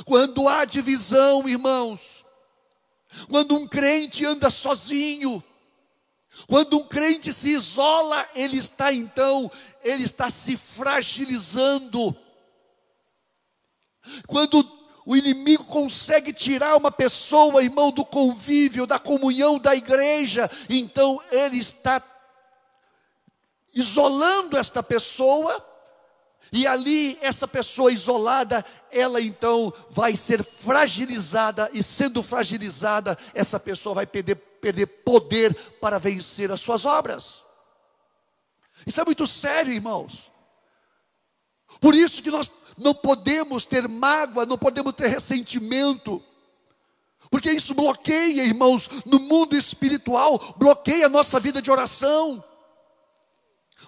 Quando 0.06 0.48
há 0.48 0.66
divisão, 0.66 1.50
irmãos, 1.50 2.24
quando 3.28 3.56
um 3.56 3.68
crente 3.68 4.24
anda 4.24 4.50
sozinho, 4.50 5.44
quando 6.48 6.78
um 6.78 6.88
crente 6.88 7.32
se 7.34 7.50
isola, 7.52 8.28
ele 8.34 8.58
está 8.58 8.94
então, 8.94 9.52
ele 9.84 10.04
está 10.04 10.30
se 10.30 10.58
fragilizando. 10.58 12.16
Quando 14.28 14.66
o 15.06 15.16
inimigo 15.16 15.64
consegue 15.66 16.32
tirar 16.32 16.76
uma 16.76 16.92
pessoa, 16.92 17.64
irmão, 17.64 17.92
do 17.92 18.06
convívio, 18.06 18.86
da 18.86 19.00
comunhão 19.00 19.58
da 19.58 19.76
igreja, 19.76 20.50
então 20.70 21.22
ele 21.32 21.58
está 21.58 22.02
isolando 23.74 24.58
esta 24.58 24.84
pessoa, 24.84 25.66
e 26.52 26.66
ali, 26.66 27.18
essa 27.22 27.48
pessoa 27.48 27.92
isolada, 27.92 28.66
ela 28.92 29.22
então 29.22 29.72
vai 29.90 30.16
ser 30.16 30.44
fragilizada, 30.44 31.70
e 31.74 31.84
sendo 31.84 32.24
fragilizada, 32.24 33.18
essa 33.34 33.60
pessoa 33.60 33.96
vai 33.96 34.08
perder 34.08 34.49
perder 34.60 34.88
poder 34.88 35.54
para 35.80 35.98
vencer 35.98 36.52
as 36.52 36.62
suas 36.62 36.86
obras. 36.86 37.46
Isso 38.86 39.00
é 39.02 39.06
muito 39.06 39.26
sério, 39.28 39.74
irmãos. 39.74 40.32
Por 41.80 41.96
isso 41.96 42.24
que 42.24 42.32
nós 42.32 42.52
não 42.78 42.94
podemos 42.94 43.66
ter 43.66 43.88
mágoa, 43.88 44.46
não 44.46 44.58
podemos 44.58 44.94
ter 44.94 45.08
ressentimento. 45.08 46.24
Porque 47.30 47.52
isso 47.52 47.76
bloqueia, 47.76 48.44
irmãos, 48.44 48.90
no 49.06 49.20
mundo 49.20 49.56
espiritual, 49.56 50.56
bloqueia 50.58 51.06
a 51.06 51.10
nossa 51.10 51.40
vida 51.40 51.62
de 51.62 51.70
oração. 51.70 52.44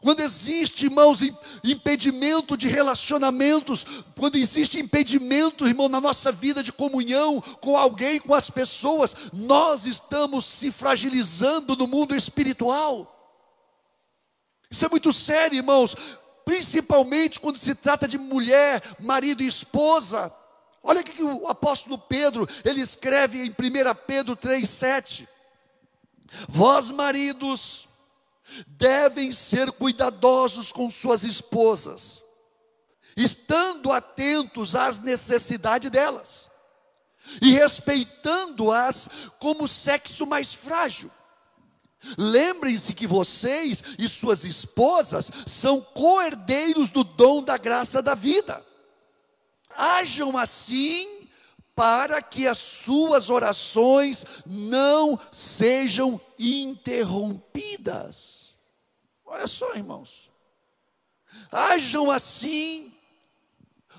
Quando 0.02 0.22
existe, 0.22 0.86
irmãos, 0.86 1.20
impedimento 1.64 2.58
de 2.58 2.68
relacionamentos, 2.68 3.86
quando 4.18 4.36
existe 4.36 4.80
impedimento, 4.80 5.68
irmão, 5.68 5.88
na 5.88 6.02
nossa 6.02 6.32
vida 6.32 6.64
de 6.64 6.74
comunhão 6.74 7.40
com 7.62 7.78
alguém, 7.78 8.20
com 8.20 8.34
as 8.34 8.50
pessoas, 8.50 9.16
nós 9.32 9.86
estamos 9.86 10.46
se 10.46 10.72
fragilizando 10.72 11.76
no 11.76 11.86
mundo 11.86 12.16
espiritual. 12.16 13.08
Isso 14.72 14.86
é 14.86 14.90
muito 14.90 15.14
sério, 15.14 15.58
irmãos, 15.58 15.96
principalmente 16.44 17.40
quando 17.40 17.60
se 17.60 17.76
trata 17.76 18.08
de 18.08 18.18
mulher, 18.18 18.82
marido 19.00 19.44
e 19.44 19.48
esposa. 19.48 20.34
Olha 20.82 21.02
o 21.02 21.04
que 21.04 21.22
o 21.22 21.48
apóstolo 21.48 22.00
Pedro, 22.00 22.50
ele 22.66 22.82
escreve 22.82 23.46
em 23.46 23.50
1 23.52 23.54
Pedro 24.08 24.36
3,7. 24.36 25.28
Vós, 26.48 26.90
maridos, 26.90 27.88
devem 28.68 29.32
ser 29.32 29.72
cuidadosos 29.72 30.72
com 30.72 30.90
suas 30.90 31.24
esposas, 31.24 32.22
estando 33.16 33.92
atentos 33.92 34.76
às 34.76 35.00
necessidades 35.00 35.90
delas 35.90 36.52
e 37.42 37.52
respeitando-as 37.52 39.10
como 39.40 39.68
sexo 39.68 40.26
mais 40.26 40.54
frágil. 40.54 41.12
Lembrem-se 42.18 42.96
que 42.96 43.06
vocês 43.06 43.84
e 44.00 44.10
suas 44.10 44.44
esposas 44.44 45.32
são 45.46 45.80
coerdeiros 45.80 46.90
do 46.90 47.04
dom 47.04 47.44
da 47.44 47.58
graça 47.58 48.02
da 48.02 48.16
vida. 48.16 48.66
Ajam 49.78 50.36
assim 50.36 51.22
para 51.76 52.20
que 52.22 52.48
as 52.48 52.58
suas 52.58 53.30
orações 53.30 54.26
não 54.46 55.18
sejam 55.32 56.20
interrompidas. 56.38 58.41
Olha 59.32 59.48
só, 59.48 59.74
irmãos. 59.76 60.30
Ajam 61.50 62.12
assim, 62.12 62.94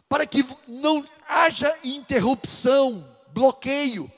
para 0.07 0.27
que 0.27 0.45
não 0.69 1.03
haja 1.27 1.75
interrupção, 1.83 3.03
bloqueio, 3.29 4.13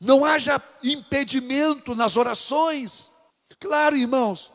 não 0.00 0.24
haja 0.24 0.62
impedimento 0.80 1.96
nas 1.96 2.16
orações. 2.16 3.10
Claro, 3.58 3.96
irmãos, 3.96 4.52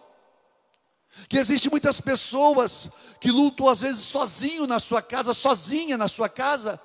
que 1.28 1.38
existem 1.38 1.70
muitas 1.70 2.00
pessoas 2.00 2.90
que 3.20 3.30
lutam 3.30 3.68
às 3.68 3.82
vezes 3.82 4.06
sozinho 4.06 4.66
na 4.66 4.80
sua 4.80 5.02
casa, 5.02 5.34
sozinha 5.34 5.98
na 5.98 6.08
sua 6.08 6.30
casa, 6.30 6.80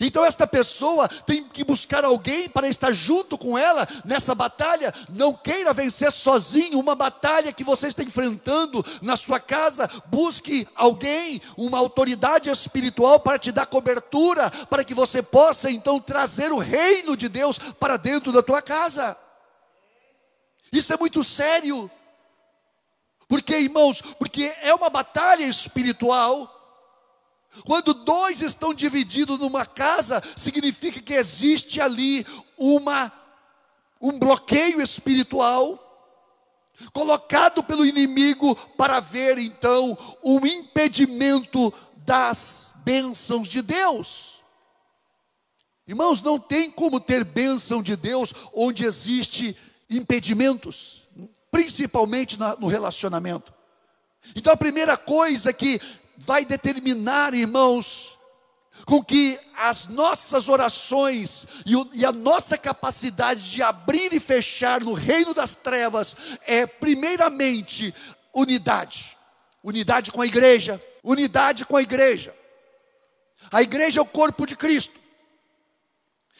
então, 0.00 0.24
esta 0.24 0.46
pessoa 0.46 1.08
tem 1.08 1.44
que 1.44 1.64
buscar 1.64 2.04
alguém 2.04 2.48
para 2.48 2.68
estar 2.68 2.92
junto 2.92 3.38
com 3.38 3.56
ela 3.56 3.88
nessa 4.04 4.34
batalha. 4.34 4.92
Não 5.08 5.32
queira 5.32 5.72
vencer 5.72 6.12
sozinho 6.12 6.78
uma 6.78 6.94
batalha 6.94 7.52
que 7.52 7.64
você 7.64 7.88
está 7.88 8.02
enfrentando 8.02 8.84
na 9.00 9.16
sua 9.16 9.40
casa. 9.40 9.88
Busque 10.06 10.68
alguém, 10.74 11.40
uma 11.56 11.78
autoridade 11.78 12.50
espiritual 12.50 13.20
para 13.20 13.38
te 13.38 13.50
dar 13.50 13.66
cobertura, 13.66 14.50
para 14.68 14.84
que 14.84 14.94
você 14.94 15.22
possa 15.22 15.70
então 15.70 15.98
trazer 15.98 16.52
o 16.52 16.58
reino 16.58 17.16
de 17.16 17.28
Deus 17.28 17.58
para 17.58 17.96
dentro 17.96 18.30
da 18.30 18.42
tua 18.42 18.60
casa. 18.60 19.16
Isso 20.72 20.92
é 20.92 20.96
muito 20.96 21.24
sério. 21.24 21.90
Porque, 23.26 23.56
irmãos, 23.58 24.00
porque 24.00 24.54
é 24.62 24.74
uma 24.74 24.88
batalha 24.88 25.44
espiritual 25.44 26.57
quando 27.64 27.94
dois 27.94 28.40
estão 28.40 28.72
divididos 28.72 29.38
numa 29.38 29.66
casa, 29.66 30.22
significa 30.36 31.00
que 31.00 31.14
existe 31.14 31.80
ali 31.80 32.26
uma 32.56 33.12
um 34.00 34.18
bloqueio 34.18 34.80
espiritual 34.80 35.84
colocado 36.92 37.62
pelo 37.64 37.84
inimigo 37.84 38.54
para 38.76 39.00
ver 39.00 39.38
então 39.38 39.98
o 40.22 40.46
impedimento 40.46 41.72
das 41.96 42.74
bênçãos 42.84 43.48
de 43.48 43.60
Deus. 43.60 44.38
Irmãos, 45.86 46.22
não 46.22 46.38
tem 46.38 46.70
como 46.70 47.00
ter 47.00 47.24
bênção 47.24 47.82
de 47.82 47.96
Deus 47.96 48.32
onde 48.52 48.84
existe 48.84 49.56
impedimentos, 49.90 51.08
principalmente 51.50 52.38
no 52.58 52.68
relacionamento. 52.68 53.52
Então 54.36 54.52
a 54.52 54.56
primeira 54.56 54.96
coisa 54.96 55.52
que 55.52 55.80
vai 56.18 56.44
determinar, 56.44 57.32
irmãos, 57.32 58.18
com 58.84 59.02
que 59.02 59.38
as 59.56 59.86
nossas 59.86 60.48
orações 60.48 61.46
e, 61.64 61.76
o, 61.76 61.88
e, 61.92 62.04
a 62.04 62.12
nossa 62.12 62.58
capacidade 62.58 63.50
de 63.50 63.62
abrir 63.62 64.12
e 64.12 64.20
fechar 64.20 64.82
no 64.82 64.92
reino 64.92 65.32
das 65.32 65.54
trevas 65.54 66.16
é, 66.46 66.66
primeiramente, 66.66 67.94
unidade. 68.34 69.16
Unidade 69.62 70.10
com 70.10 70.22
a 70.22 70.26
igreja, 70.26 70.82
unidade 71.02 71.64
com 71.64 71.76
a 71.76 71.82
igreja. 71.82 72.34
A 73.50 73.62
igreja 73.62 74.00
é 74.00 74.02
o 74.02 74.06
corpo 74.06 74.46
de 74.46 74.56
Cristo. 74.56 74.98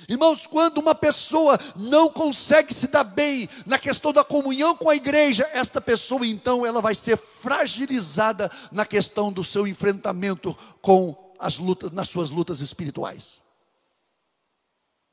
Irmãos, 0.06 0.46
quando 0.46 0.78
uma 0.78 0.94
pessoa 0.94 1.58
não 1.74 2.10
consegue 2.10 2.72
se 2.72 2.86
dar 2.88 3.02
bem 3.02 3.48
na 3.66 3.78
questão 3.78 4.12
da 4.12 4.22
comunhão 4.22 4.76
com 4.76 4.88
a 4.88 4.94
igreja, 4.94 5.48
esta 5.52 5.80
pessoa 5.80 6.26
então 6.26 6.64
ela 6.64 6.80
vai 6.80 6.94
ser 6.94 7.16
fragilizada 7.16 8.50
na 8.70 8.86
questão 8.86 9.32
do 9.32 9.42
seu 9.42 9.66
enfrentamento 9.66 10.56
com 10.80 11.34
as 11.38 11.58
lutas, 11.58 11.90
nas 11.90 12.08
suas 12.08 12.30
lutas 12.30 12.60
espirituais. 12.60 13.40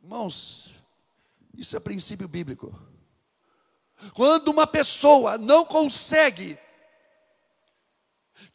Irmãos, 0.04 0.76
isso 1.58 1.76
é 1.76 1.80
princípio 1.80 2.28
bíblico. 2.28 2.78
Quando 4.13 4.50
uma 4.50 4.67
pessoa 4.67 5.38
não 5.38 5.65
consegue 5.65 6.60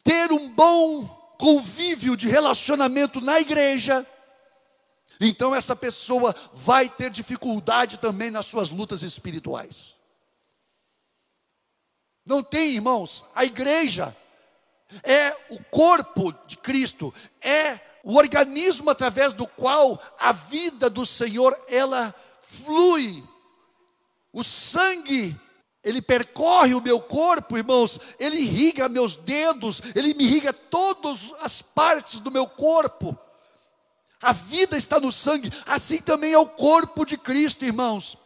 ter 0.03 0.31
um 0.31 0.49
bom 0.49 1.05
convívio 1.37 2.15
de 2.15 2.29
relacionamento 2.29 3.19
na 3.19 3.39
igreja, 3.39 4.05
então 5.27 5.53
essa 5.53 5.75
pessoa 5.75 6.35
vai 6.53 6.89
ter 6.89 7.11
dificuldade 7.11 7.97
também 7.97 8.31
nas 8.31 8.45
suas 8.45 8.71
lutas 8.71 9.03
espirituais. 9.03 9.95
Não 12.25 12.43
tem, 12.43 12.75
irmãos, 12.75 13.25
a 13.35 13.45
igreja 13.45 14.15
é 15.03 15.35
o 15.49 15.63
corpo 15.63 16.33
de 16.45 16.57
Cristo, 16.57 17.13
é 17.39 17.79
o 18.03 18.15
organismo 18.15 18.89
através 18.89 19.33
do 19.33 19.45
qual 19.45 20.01
a 20.19 20.31
vida 20.31 20.89
do 20.89 21.05
Senhor 21.05 21.59
ela 21.67 22.13
flui. 22.41 23.23
O 24.33 24.43
sangue 24.43 25.35
ele 25.83 26.01
percorre 26.01 26.75
o 26.75 26.81
meu 26.81 26.99
corpo, 26.99 27.57
irmãos, 27.57 27.99
ele 28.19 28.37
irriga 28.37 28.87
meus 28.87 29.15
dedos, 29.15 29.81
ele 29.95 30.13
me 30.13 30.25
irriga 30.25 30.53
todas 30.53 31.33
as 31.39 31.61
partes 31.61 32.19
do 32.19 32.31
meu 32.31 32.45
corpo. 32.45 33.17
A 34.21 34.31
vida 34.31 34.77
está 34.77 34.99
no 34.99 35.11
sangue, 35.11 35.51
assim 35.65 35.97
também 35.97 36.33
é 36.33 36.37
o 36.37 36.45
corpo 36.45 37.05
de 37.05 37.17
Cristo, 37.17 37.65
irmãos. 37.65 38.17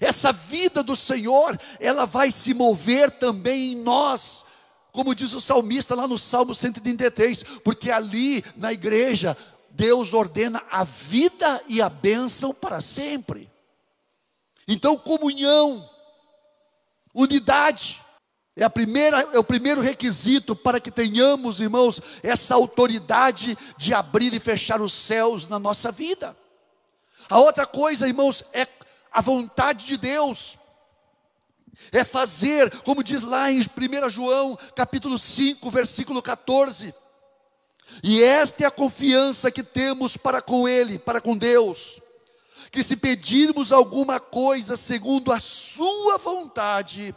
Essa 0.00 0.32
vida 0.32 0.82
do 0.82 0.94
Senhor, 0.94 1.58
ela 1.78 2.06
vai 2.06 2.30
se 2.30 2.52
mover 2.52 3.10
também 3.10 3.72
em 3.72 3.76
nós, 3.76 4.44
como 4.92 5.14
diz 5.14 5.32
o 5.32 5.40
salmista 5.40 5.94
lá 5.94 6.06
no 6.06 6.18
Salmo 6.18 6.54
133, 6.54 7.42
porque 7.64 7.90
ali 7.90 8.44
na 8.56 8.72
igreja, 8.72 9.36
Deus 9.70 10.12
ordena 10.12 10.62
a 10.70 10.84
vida 10.84 11.62
e 11.68 11.80
a 11.80 11.88
bênção 11.88 12.52
para 12.52 12.80
sempre. 12.80 13.50
Então, 14.66 14.96
comunhão, 14.96 15.88
unidade, 17.14 18.02
é, 18.56 18.64
a 18.64 18.70
primeira, 18.70 19.20
é 19.32 19.38
o 19.38 19.44
primeiro 19.44 19.80
requisito 19.80 20.56
para 20.56 20.80
que 20.80 20.90
tenhamos, 20.90 21.60
irmãos, 21.60 22.00
essa 22.22 22.54
autoridade 22.54 23.56
de 23.76 23.94
abrir 23.94 24.34
e 24.34 24.40
fechar 24.40 24.80
os 24.80 24.92
céus 24.92 25.46
na 25.46 25.58
nossa 25.58 25.92
vida. 25.92 26.36
A 27.28 27.38
outra 27.38 27.64
coisa, 27.64 28.08
irmãos, 28.08 28.44
é 28.52 28.66
a 29.12 29.20
vontade 29.20 29.86
de 29.86 29.96
Deus. 29.96 30.58
É 31.92 32.04
fazer, 32.04 32.70
como 32.80 33.02
diz 33.02 33.22
lá 33.22 33.50
em 33.50 33.60
1 33.60 34.10
João, 34.10 34.58
capítulo 34.74 35.16
5, 35.16 35.70
versículo 35.70 36.20
14. 36.20 36.94
E 38.02 38.22
esta 38.22 38.64
é 38.64 38.66
a 38.66 38.70
confiança 38.70 39.50
que 39.50 39.62
temos 39.62 40.16
para 40.16 40.42
com 40.42 40.68
Ele, 40.68 40.98
para 40.98 41.20
com 41.20 41.36
Deus, 41.36 42.00
que 42.70 42.82
se 42.82 42.96
pedirmos 42.96 43.72
alguma 43.72 44.20
coisa 44.20 44.76
segundo 44.76 45.32
a 45.32 45.38
Sua 45.38 46.18
vontade, 46.18 47.14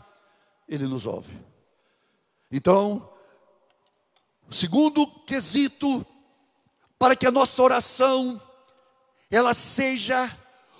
ele 0.67 0.85
nos 0.85 1.05
ouve. 1.05 1.37
Então, 2.51 3.09
o 4.49 4.53
segundo 4.53 5.05
quesito 5.25 6.05
para 6.97 7.15
que 7.15 7.25
a 7.25 7.31
nossa 7.31 7.61
oração 7.61 8.41
ela 9.29 9.53
seja 9.53 10.31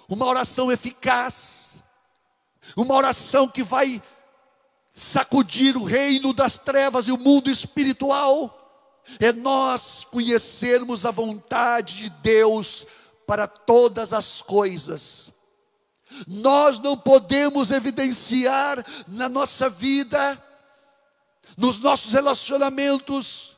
uma 0.08 0.26
oração 0.26 0.72
eficaz, 0.72 1.82
uma 2.78 2.94
oração 2.94 3.48
que 3.48 3.64
vai 3.64 4.02
sacudir 4.92 5.76
o 5.76 5.84
reino 5.84 6.34
das 6.34 6.58
trevas 6.58 7.08
e 7.08 7.12
o 7.12 7.18
mundo 7.18 7.50
espiritual, 7.50 8.60
é 9.20 9.34
nós 9.34 10.06
conhecermos 10.06 11.06
a 11.06 11.12
vontade 11.12 11.98
de 11.98 12.10
Deus 12.10 12.86
para 13.26 13.48
todas 13.48 14.14
as 14.14 14.42
coisas. 14.42 15.32
Nós 16.28 16.80
não 16.80 16.98
podemos 16.98 17.72
evidenciar 17.72 18.84
na 19.08 19.28
nossa 19.28 19.70
vida, 19.70 20.42
nos 21.58 21.80
nossos 21.80 22.12
relacionamentos, 22.12 23.54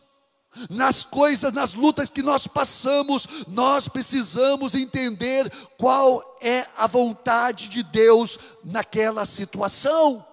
nas 0.69 1.03
coisas, 1.03 1.51
nas 1.51 1.73
lutas 1.73 2.09
que 2.09 2.23
nós 2.23 2.47
passamos, 2.47 3.27
nós 3.47 3.87
precisamos 3.87 4.73
entender 4.73 5.51
qual 5.77 6.37
é 6.41 6.65
a 6.77 6.87
vontade 6.87 7.67
de 7.67 7.83
Deus 7.83 8.39
naquela 8.63 9.25
situação. 9.25 10.25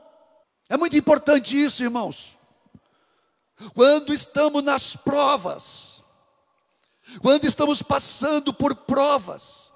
É 0.68 0.76
muito 0.76 0.96
importante 0.96 1.60
isso, 1.60 1.82
irmãos. 1.82 2.38
Quando 3.74 4.12
estamos 4.12 4.62
nas 4.62 4.96
provas, 4.96 6.02
quando 7.20 7.44
estamos 7.44 7.82
passando 7.82 8.52
por 8.52 8.74
provas, 8.74 9.71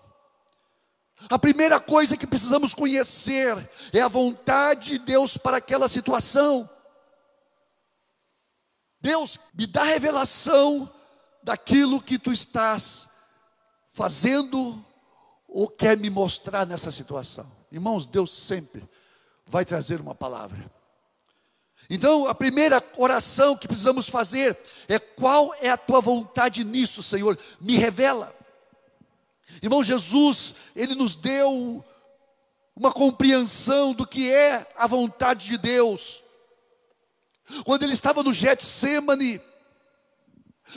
a 1.31 1.39
primeira 1.39 1.81
coisa 1.81 2.17
que 2.17 2.27
precisamos 2.27 2.75
conhecer 2.75 3.69
é 3.93 4.01
a 4.01 4.09
vontade 4.09 4.93
de 4.93 4.99
Deus 4.99 5.37
para 5.37 5.57
aquela 5.57 5.89
situação. 5.89 6.69
Deus 9.01 9.39
me 9.55 9.67
dá 9.67 9.85
revelação 9.85 10.93
daquilo 11.43 12.03
que 12.03 12.19
tu 12.19 12.33
estás 12.33 13.09
fazendo 13.93 14.85
ou 15.49 15.69
quer 15.69 15.97
me 15.97 16.11
mostrar 16.11 16.67
nessa 16.67 16.91
situação. 16.91 17.51
Irmãos, 17.73 18.07
Deus 18.07 18.31
sempre 18.31 18.87
vai 19.47 19.64
trazer 19.64 20.01
uma 20.01 20.14
palavra. 20.14 20.71
Então, 21.89 22.27
a 22.27 22.35
primeira 22.35 22.83
oração 22.97 23.57
que 23.57 23.69
precisamos 23.69 24.09
fazer 24.09 24.59
é: 24.89 24.99
qual 24.99 25.55
é 25.61 25.71
a 25.71 25.77
tua 25.77 26.01
vontade 26.01 26.64
nisso, 26.64 27.03
Senhor? 27.03 27.39
Me 27.61 27.77
revela. 27.77 28.36
Irmão, 29.63 29.83
Jesus, 29.83 30.55
ele 30.75 30.95
nos 30.95 31.15
deu 31.15 31.85
uma 32.75 32.93
compreensão 32.93 33.95
do 33.95 34.07
que 34.07 34.31
é 34.31 34.67
a 34.77 34.87
vontade 34.87 35.47
de 35.47 35.57
Deus. 35.57 36.23
Quando 37.65 37.85
ele 37.85 37.93
estava 37.93 38.23
no 38.23 38.33
Getsemane, 38.33 39.41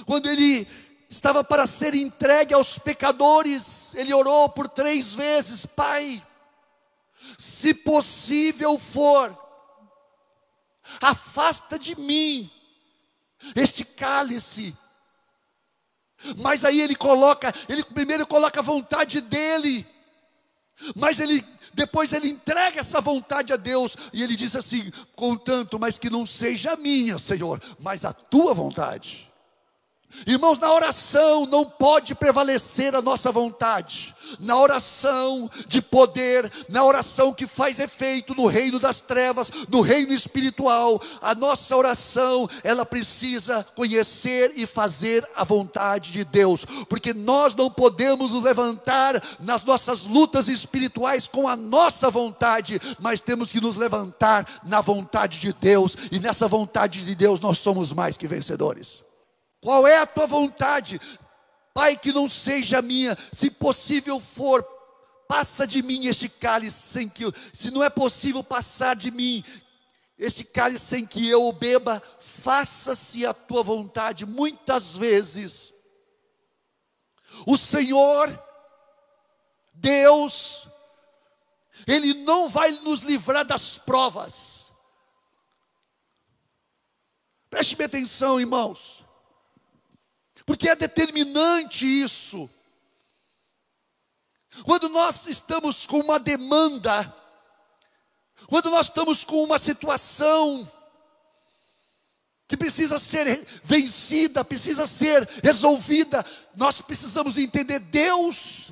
quando 0.06 0.30
ele 0.30 0.68
estava 1.10 1.44
para 1.44 1.66
ser 1.66 1.94
entregue 1.96 2.54
aos 2.54 2.78
pecadores, 2.78 3.94
ele 3.96 4.14
orou 4.14 4.50
por 4.50 4.70
três 4.70 5.14
vezes: 5.14 5.66
Pai, 5.66 6.26
se 7.38 7.74
possível 7.74 8.78
for, 8.78 9.36
afasta 11.02 11.78
de 11.78 12.00
mim 12.00 12.50
este 13.56 13.84
cálice. 13.84 14.76
Mas 16.38 16.66
aí 16.66 16.82
ele 16.82 16.96
coloca, 16.96 17.54
ele 17.68 17.84
primeiro 17.84 18.26
coloca 18.28 18.60
a 18.60 18.64
vontade 18.64 19.22
dele, 19.22 19.86
mas 20.96 21.20
ele 21.20 21.44
depois 21.74 22.12
ele 22.14 22.30
entrega 22.30 22.80
essa 22.80 23.00
vontade 23.00 23.54
a 23.54 23.56
Deus 23.56 23.96
e 24.12 24.24
ele 24.24 24.36
diz 24.36 24.56
assim: 24.56 24.92
contanto, 25.16 25.80
mas 25.80 25.98
que 25.98 26.10
não 26.10 26.26
seja 26.26 26.74
a 26.74 26.78
minha, 26.78 27.18
Senhor, 27.20 27.62
mas 27.80 28.04
a 28.06 28.14
tua 28.14 28.54
vontade. 28.54 29.29
Irmãos, 30.26 30.58
na 30.58 30.74
oração 30.74 31.46
não 31.46 31.64
pode 31.64 32.16
prevalecer 32.16 32.96
a 32.96 33.02
nossa 33.02 33.32
vontade. 33.32 34.16
Na 34.40 34.58
oração 34.58 35.50
de 35.68 35.82
poder, 35.82 36.52
na 36.68 36.84
oração 36.84 37.34
que 37.34 37.48
faz 37.48 37.80
efeito 37.80 38.36
no 38.36 38.48
reino 38.48 38.80
das 38.80 39.02
trevas, 39.02 39.52
no 39.70 39.82
reino 39.82 40.12
espiritual, 40.12 41.02
a 41.22 41.34
nossa 41.36 41.76
oração, 41.76 42.50
ela 42.64 42.86
precisa 42.86 43.66
conhecer 43.76 44.54
e 44.56 44.66
fazer 44.66 45.28
a 45.36 45.44
vontade 45.44 46.12
de 46.12 46.24
Deus, 46.24 46.66
porque 46.88 47.14
nós 47.14 47.56
não 47.56 47.70
podemos 47.70 48.32
nos 48.32 48.44
levantar 48.44 49.22
nas 49.40 49.64
nossas 49.64 50.06
lutas 50.06 50.48
espirituais 50.48 51.28
com 51.28 51.48
a 51.48 51.56
nossa 51.56 52.10
vontade, 52.10 52.80
mas 53.00 53.22
temos 53.22 53.52
que 53.52 53.62
nos 53.62 53.76
levantar 53.76 54.62
na 54.64 54.82
vontade 54.82 55.40
de 55.40 55.54
Deus, 55.54 55.96
e 56.12 56.20
nessa 56.20 56.48
vontade 56.48 57.06
de 57.06 57.16
Deus 57.16 57.40
nós 57.40 57.60
somos 57.60 57.94
mais 57.94 58.18
que 58.18 58.28
vencedores. 58.28 59.09
Qual 59.62 59.86
é 59.86 59.98
a 60.00 60.06
tua 60.08 60.26
vontade? 60.26 61.00
Pai, 61.74 61.98
que 61.98 62.12
não 62.12 62.28
seja 62.28 62.82
minha, 62.82 63.18
se 63.32 63.50
possível 63.50 64.20
for, 64.20 64.64
passa 65.28 65.68
de 65.68 65.82
mim 65.82 66.08
este 66.08 66.28
cálice 66.28 66.78
sem 66.78 67.08
que 67.08 67.24
eu, 67.24 67.34
se 67.54 67.70
não 67.70 67.84
é 67.84 67.90
possível 67.90 68.44
passar 68.44 68.96
de 68.96 69.12
mim 69.12 69.44
esse 70.18 70.44
cálice 70.44 70.86
sem 70.86 71.06
que 71.06 71.30
eu 71.30 71.46
o 71.46 71.54
beba, 71.54 72.02
faça-se 72.20 73.26
a 73.26 73.34
tua 73.34 73.64
vontade. 73.64 74.26
Muitas 74.26 74.96
vezes, 74.98 75.74
o 77.48 77.56
Senhor, 77.56 78.28
Deus, 79.74 80.68
Ele 81.88 82.14
não 82.14 82.50
vai 82.50 82.72
nos 82.72 83.00
livrar 83.02 83.46
das 83.46 83.78
provas. 83.78 84.68
Preste 87.50 87.82
atenção, 87.82 88.40
irmãos 88.40 88.99
porque 90.50 90.68
é 90.68 90.76
determinante 90.76 91.86
isso. 91.86 92.50
Quando 94.66 94.90
nós 94.90 95.28
estamos 95.28 95.86
com 95.86 96.00
uma 96.00 96.20
demanda, 96.20 97.16
quando 98.48 98.72
nós 98.72 98.88
estamos 98.88 99.24
com 99.24 99.44
uma 99.44 99.60
situação 99.60 100.68
que 102.48 102.58
precisa 102.58 102.98
ser 102.98 103.46
vencida, 103.64 104.44
precisa 104.44 104.88
ser 104.88 105.24
resolvida, 105.44 106.26
nós 106.56 106.82
precisamos 106.82 107.38
entender, 107.38 107.78
Deus, 107.78 108.72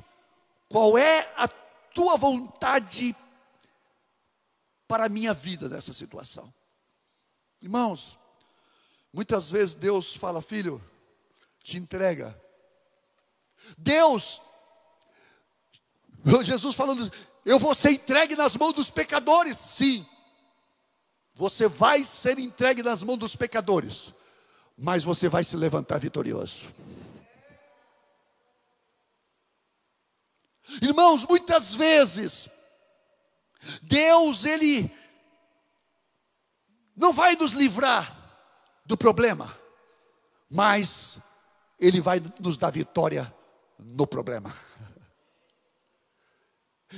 qual 0.68 0.98
é 0.98 1.32
a 1.38 1.48
tua 1.94 2.18
vontade 2.18 3.16
para 4.88 5.06
a 5.06 5.10
minha 5.10 5.32
vida 5.32 5.70
nessa 5.70 5.94
situação. 5.94 6.52
Irmãos, 7.62 8.18
muitas 9.14 9.52
vezes 9.52 9.76
Deus 9.76 10.16
fala, 10.16 10.42
filho, 10.42 10.82
te 11.68 11.78
entrega. 11.78 12.42
Deus, 13.78 14.42
Jesus 16.42 16.74
falando, 16.74 17.12
eu 17.44 17.60
vou 17.60 17.76
ser 17.76 17.92
entregue 17.92 18.38
nas 18.38 18.56
mãos 18.56 18.72
dos 18.72 18.90
pecadores, 18.90 19.58
sim. 19.58 20.08
Você 21.36 21.68
vai 21.68 22.06
ser 22.06 22.40
entregue 22.40 22.82
nas 22.82 23.04
mãos 23.04 23.18
dos 23.18 23.36
pecadores, 23.36 24.14
mas 24.78 25.04
você 25.04 25.28
vai 25.28 25.44
se 25.44 25.58
levantar 25.58 25.98
vitorioso. 26.00 26.72
Irmãos, 30.82 31.26
muitas 31.26 31.76
vezes, 31.76 32.50
Deus, 33.82 34.46
Ele 34.46 34.90
não 36.96 37.12
vai 37.12 37.36
nos 37.36 37.52
livrar 37.52 38.16
do 38.86 38.96
problema, 38.96 39.54
mas 40.50 41.20
ele 41.80 42.02
vai 42.02 42.22
nos 42.40 42.58
dar 42.58 42.72
vitória 42.72 43.34
no 43.78 44.08
problema. 44.08 44.56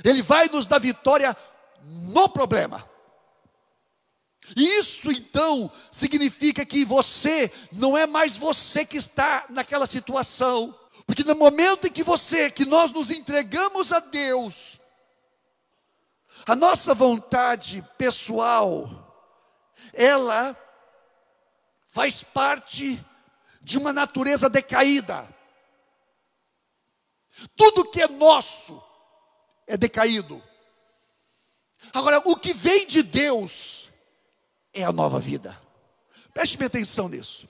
Ele 0.04 0.22
vai 0.22 0.48
nos 0.48 0.66
dar 0.66 0.78
vitória 0.78 1.36
no 1.82 2.28
problema. 2.28 2.88
Isso 4.56 5.10
então 5.10 5.70
significa 5.90 6.64
que 6.64 6.84
você 6.84 7.52
não 7.70 7.96
é 7.96 8.06
mais 8.06 8.36
você 8.36 8.84
que 8.84 8.96
está 8.96 9.46
naquela 9.48 9.86
situação, 9.86 10.74
porque 11.06 11.22
no 11.22 11.34
momento 11.34 11.86
em 11.86 11.92
que 11.92 12.02
você, 12.02 12.50
que 12.50 12.64
nós 12.64 12.92
nos 12.92 13.10
entregamos 13.10 13.92
a 13.92 14.00
Deus, 14.00 14.80
a 16.46 16.56
nossa 16.56 16.94
vontade 16.94 17.84
pessoal, 17.98 18.88
ela 19.92 20.56
faz 21.86 22.22
parte 22.22 23.04
de 23.60 23.78
uma 23.78 23.92
natureza 23.92 24.48
decaída. 24.48 25.28
Tudo 27.56 27.90
que 27.90 28.02
é 28.02 28.08
nosso 28.08 28.82
é 29.66 29.76
decaído. 29.76 30.42
Agora, 31.92 32.20
o 32.24 32.36
que 32.36 32.52
vem 32.52 32.86
de 32.86 33.02
Deus 33.02 33.88
é 34.72 34.84
a 34.84 34.92
nova 34.92 35.18
vida. 35.18 35.60
Preste 36.32 36.56
bem 36.56 36.66
atenção 36.66 37.08
nisso. 37.08 37.48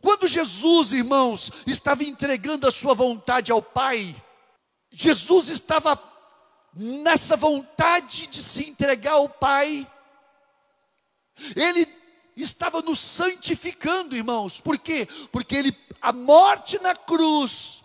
Quando 0.00 0.28
Jesus, 0.28 0.92
irmãos, 0.92 1.50
estava 1.66 2.04
entregando 2.04 2.66
a 2.66 2.70
sua 2.70 2.94
vontade 2.94 3.50
ao 3.50 3.62
Pai, 3.62 4.14
Jesus 4.90 5.48
estava 5.48 5.98
nessa 6.74 7.36
vontade 7.36 8.26
de 8.26 8.42
se 8.42 8.68
entregar 8.68 9.12
ao 9.12 9.28
Pai, 9.28 9.90
ele 11.56 11.86
estava 12.36 12.82
nos 12.82 12.98
santificando, 12.98 14.16
irmãos. 14.16 14.60
Por 14.60 14.78
quê? 14.78 15.08
Porque 15.30 15.54
ele, 15.54 15.76
a 16.00 16.12
morte 16.12 16.78
na 16.80 16.94
cruz 16.94 17.84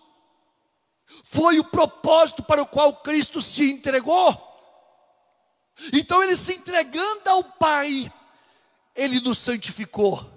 foi 1.23 1.59
o 1.59 1.63
propósito 1.63 2.43
para 2.43 2.61
o 2.61 2.67
qual 2.67 2.93
Cristo 2.97 3.41
se 3.41 3.69
entregou. 3.69 4.45
Então 5.93 6.21
ele 6.23 6.35
se 6.35 6.53
entregando 6.53 7.29
ao 7.29 7.43
Pai, 7.43 8.11
ele 8.95 9.19
nos 9.21 9.37
santificou. 9.37 10.29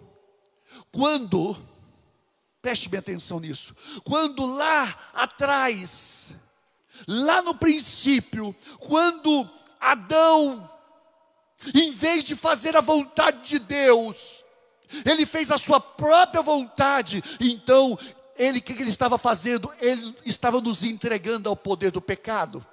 Quando 0.90 1.56
Preste 2.62 2.88
bem 2.88 3.00
atenção 3.00 3.40
nisso. 3.40 3.74
Quando 4.04 4.46
lá 4.46 4.96
atrás, 5.12 6.30
lá 7.08 7.42
no 7.42 7.56
princípio, 7.56 8.54
quando 8.78 9.50
Adão, 9.80 10.70
em 11.74 11.90
vez 11.90 12.24
de 12.24 12.34
fazer 12.34 12.76
a 12.76 12.80
vontade 12.80 13.50
de 13.50 13.58
Deus, 13.58 14.44
ele 15.04 15.24
fez 15.24 15.50
a 15.50 15.58
sua 15.58 15.80
própria 15.80 16.42
vontade, 16.42 17.22
então 17.40 17.98
ele 18.36 18.58
o 18.58 18.62
que 18.62 18.72
ele 18.72 18.90
estava 18.90 19.18
fazendo? 19.18 19.72
Ele 19.80 20.14
estava 20.24 20.60
nos 20.60 20.82
entregando 20.82 21.48
ao 21.48 21.56
poder 21.56 21.90
do 21.90 22.00
pecado. 22.00 22.64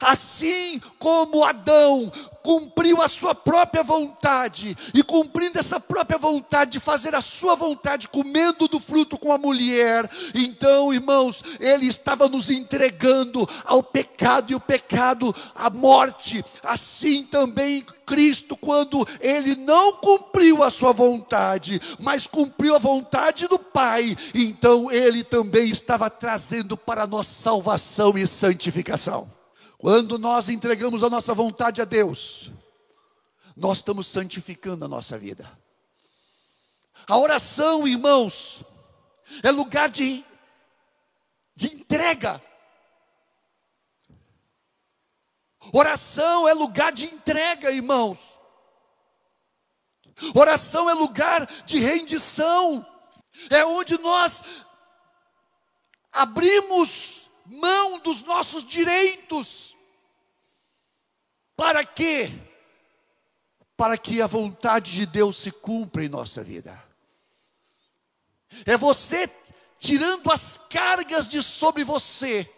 Assim 0.00 0.80
como 0.98 1.44
Adão 1.44 2.10
cumpriu 2.44 3.00
a 3.00 3.08
sua 3.08 3.34
própria 3.34 3.82
vontade, 3.82 4.76
e 4.92 5.02
cumprindo 5.02 5.58
essa 5.58 5.80
própria 5.80 6.18
vontade 6.18 6.72
de 6.72 6.80
fazer 6.80 7.14
a 7.14 7.22
sua 7.22 7.54
vontade, 7.54 8.06
comendo 8.06 8.68
do 8.68 8.78
fruto 8.78 9.16
com 9.16 9.32
a 9.32 9.38
mulher, 9.38 10.06
então, 10.34 10.92
irmãos, 10.92 11.42
ele 11.58 11.86
estava 11.86 12.28
nos 12.28 12.50
entregando 12.50 13.48
ao 13.64 13.82
pecado, 13.82 14.52
e 14.52 14.54
o 14.54 14.60
pecado, 14.60 15.34
à 15.54 15.70
morte. 15.70 16.44
Assim 16.62 17.24
também 17.24 17.82
Cristo, 18.04 18.56
quando 18.58 19.08
ele 19.20 19.56
não 19.56 19.94
cumpriu 19.94 20.62
a 20.62 20.68
sua 20.68 20.92
vontade, 20.92 21.80
mas 21.98 22.26
cumpriu 22.26 22.74
a 22.74 22.78
vontade 22.78 23.48
do 23.48 23.58
Pai, 23.58 24.14
então 24.34 24.92
ele 24.92 25.24
também 25.24 25.70
estava 25.70 26.10
trazendo 26.10 26.76
para 26.76 27.06
nós 27.06 27.26
salvação 27.26 28.18
e 28.18 28.26
santificação. 28.26 29.26
Quando 29.84 30.18
nós 30.18 30.48
entregamos 30.48 31.04
a 31.04 31.10
nossa 31.10 31.34
vontade 31.34 31.82
a 31.82 31.84
Deus, 31.84 32.50
nós 33.54 33.76
estamos 33.76 34.06
santificando 34.06 34.82
a 34.82 34.88
nossa 34.88 35.18
vida. 35.18 35.60
A 37.06 37.18
oração, 37.18 37.86
irmãos, 37.86 38.64
é 39.42 39.50
lugar 39.50 39.90
de, 39.90 40.24
de 41.54 41.66
entrega. 41.66 42.42
Oração 45.70 46.48
é 46.48 46.54
lugar 46.54 46.90
de 46.90 47.04
entrega, 47.04 47.70
irmãos. 47.70 48.40
Oração 50.34 50.88
é 50.88 50.94
lugar 50.94 51.44
de 51.66 51.78
rendição. 51.78 52.86
É 53.50 53.62
onde 53.66 53.98
nós 53.98 54.44
abrimos 56.10 57.28
mão 57.44 57.98
dos 57.98 58.22
nossos 58.22 58.64
direitos 58.64 59.73
para 61.56 61.84
quê? 61.84 62.30
Para 63.76 63.98
que 63.98 64.20
a 64.20 64.26
vontade 64.26 64.92
de 64.92 65.06
Deus 65.06 65.36
se 65.36 65.50
cumpra 65.50 66.04
em 66.04 66.08
nossa 66.08 66.42
vida. 66.42 66.82
É 68.64 68.76
você 68.76 69.28
tirando 69.78 70.30
as 70.30 70.58
cargas 70.58 71.28
de 71.28 71.42
sobre 71.42 71.84
você. 71.84 72.48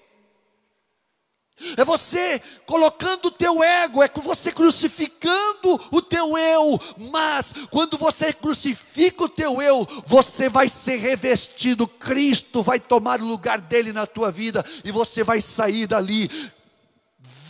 É 1.76 1.84
você 1.86 2.38
colocando 2.66 3.26
o 3.26 3.30
teu 3.30 3.62
ego, 3.62 4.02
é 4.02 4.08
você 4.08 4.52
crucificando 4.52 5.80
o 5.90 6.02
teu 6.02 6.36
eu, 6.36 6.78
mas 7.10 7.54
quando 7.70 7.96
você 7.96 8.30
crucifica 8.30 9.24
o 9.24 9.28
teu 9.28 9.62
eu, 9.62 9.88
você 10.04 10.50
vai 10.50 10.68
ser 10.68 10.96
revestido, 10.98 11.88
Cristo 11.88 12.62
vai 12.62 12.78
tomar 12.78 13.22
o 13.22 13.26
lugar 13.26 13.58
dele 13.58 13.90
na 13.90 14.06
tua 14.06 14.30
vida 14.30 14.62
e 14.84 14.92
você 14.92 15.24
vai 15.24 15.40
sair 15.40 15.86
dali 15.86 16.30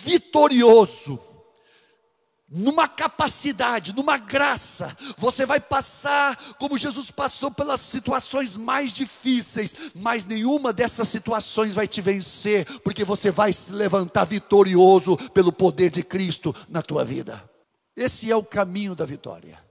vitorioso 0.05 1.20
numa 2.49 2.86
capacidade, 2.86 3.92
numa 3.92 4.16
graça, 4.16 4.97
você 5.18 5.44
vai 5.44 5.59
passar 5.59 6.36
como 6.55 6.78
Jesus 6.78 7.11
passou 7.11 7.51
pelas 7.51 7.80
situações 7.80 8.57
mais 8.57 8.92
difíceis, 8.92 9.74
mas 9.94 10.24
nenhuma 10.24 10.72
dessas 10.72 11.09
situações 11.09 11.74
vai 11.74 11.88
te 11.88 12.01
vencer, 12.01 12.64
porque 12.82 13.05
você 13.05 13.30
vai 13.30 13.53
se 13.53 13.72
levantar 13.72 14.24
vitorioso 14.24 15.16
pelo 15.30 15.53
poder 15.53 15.90
de 15.90 16.05
Cristo 16.05 16.55
na 16.68 16.82
tua 16.82 17.05
vida. 17.05 17.49
Esse 17.97 18.30
é 18.30 18.36
o 18.36 18.44
caminho 18.44 18.94
da 18.94 19.05
vitória. 19.05 19.62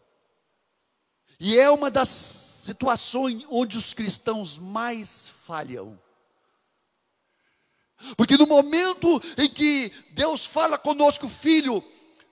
E 1.39 1.57
é 1.57 1.69
uma 1.69 1.89
das 1.89 2.09
situações 2.09 3.45
onde 3.49 3.77
os 3.77 3.93
cristãos 3.93 4.57
mais 4.57 5.31
falham. 5.45 5.97
Porque 8.17 8.37
no 8.37 8.45
momento 8.45 9.21
em 9.37 9.49
que 9.49 9.91
Deus 10.11 10.45
fala 10.45 10.77
conosco, 10.77 11.29
filho, 11.29 11.83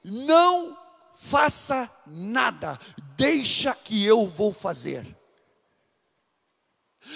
não 0.04 0.78
faça 1.16 1.90
nada, 2.06 2.80
deixa 3.16 3.74
que 3.74 4.04
eu 4.04 4.28
vou 4.28 4.52
fazer. 4.52 5.06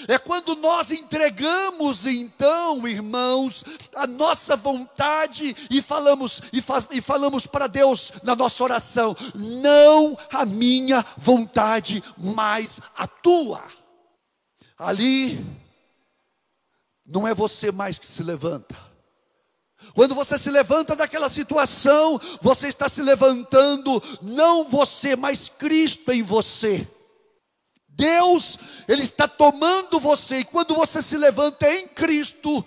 É 0.08 0.18
quando 0.18 0.56
nós 0.56 0.92
entregamos 0.92 2.06
então, 2.06 2.86
irmãos, 2.88 3.64
a 3.96 4.06
nossa 4.06 4.56
vontade 4.56 5.56
e 5.70 5.82
falamos 5.82 6.42
e, 6.52 6.62
faz, 6.62 6.86
e 6.92 7.00
falamos 7.00 7.48
para 7.48 7.68
Deus 7.68 8.12
na 8.22 8.36
nossa 8.36 8.64
oração: 8.64 9.16
não 9.34 10.18
a 10.32 10.46
minha 10.46 11.06
vontade, 11.18 12.04
mas 12.18 12.82
a 12.98 13.08
tua. 13.08 13.64
Ali 14.78 15.44
não 17.06 17.26
é 17.26 17.34
você 17.34 17.72
mais 17.72 17.98
que 17.98 18.08
se 18.08 18.22
levanta, 18.22 18.76
quando 19.94 20.16
você 20.16 20.38
se 20.38 20.50
levanta 20.50 20.96
daquela 20.96 21.30
situação, 21.30 22.20
você 22.42 22.68
está 22.68 22.90
se 22.90 23.02
levantando, 23.02 24.02
não 24.22 24.64
você, 24.64 25.16
mas 25.16 25.50
Cristo 25.50 26.12
em 26.12 26.22
você. 26.22 26.88
Deus, 27.88 28.58
Ele 28.88 29.04
está 29.04 29.28
tomando 29.28 30.00
você, 30.00 30.40
e 30.40 30.46
quando 30.46 30.76
você 30.76 31.02
se 31.02 31.18
levanta 31.18 31.72
em 31.72 31.88
Cristo, 31.88 32.66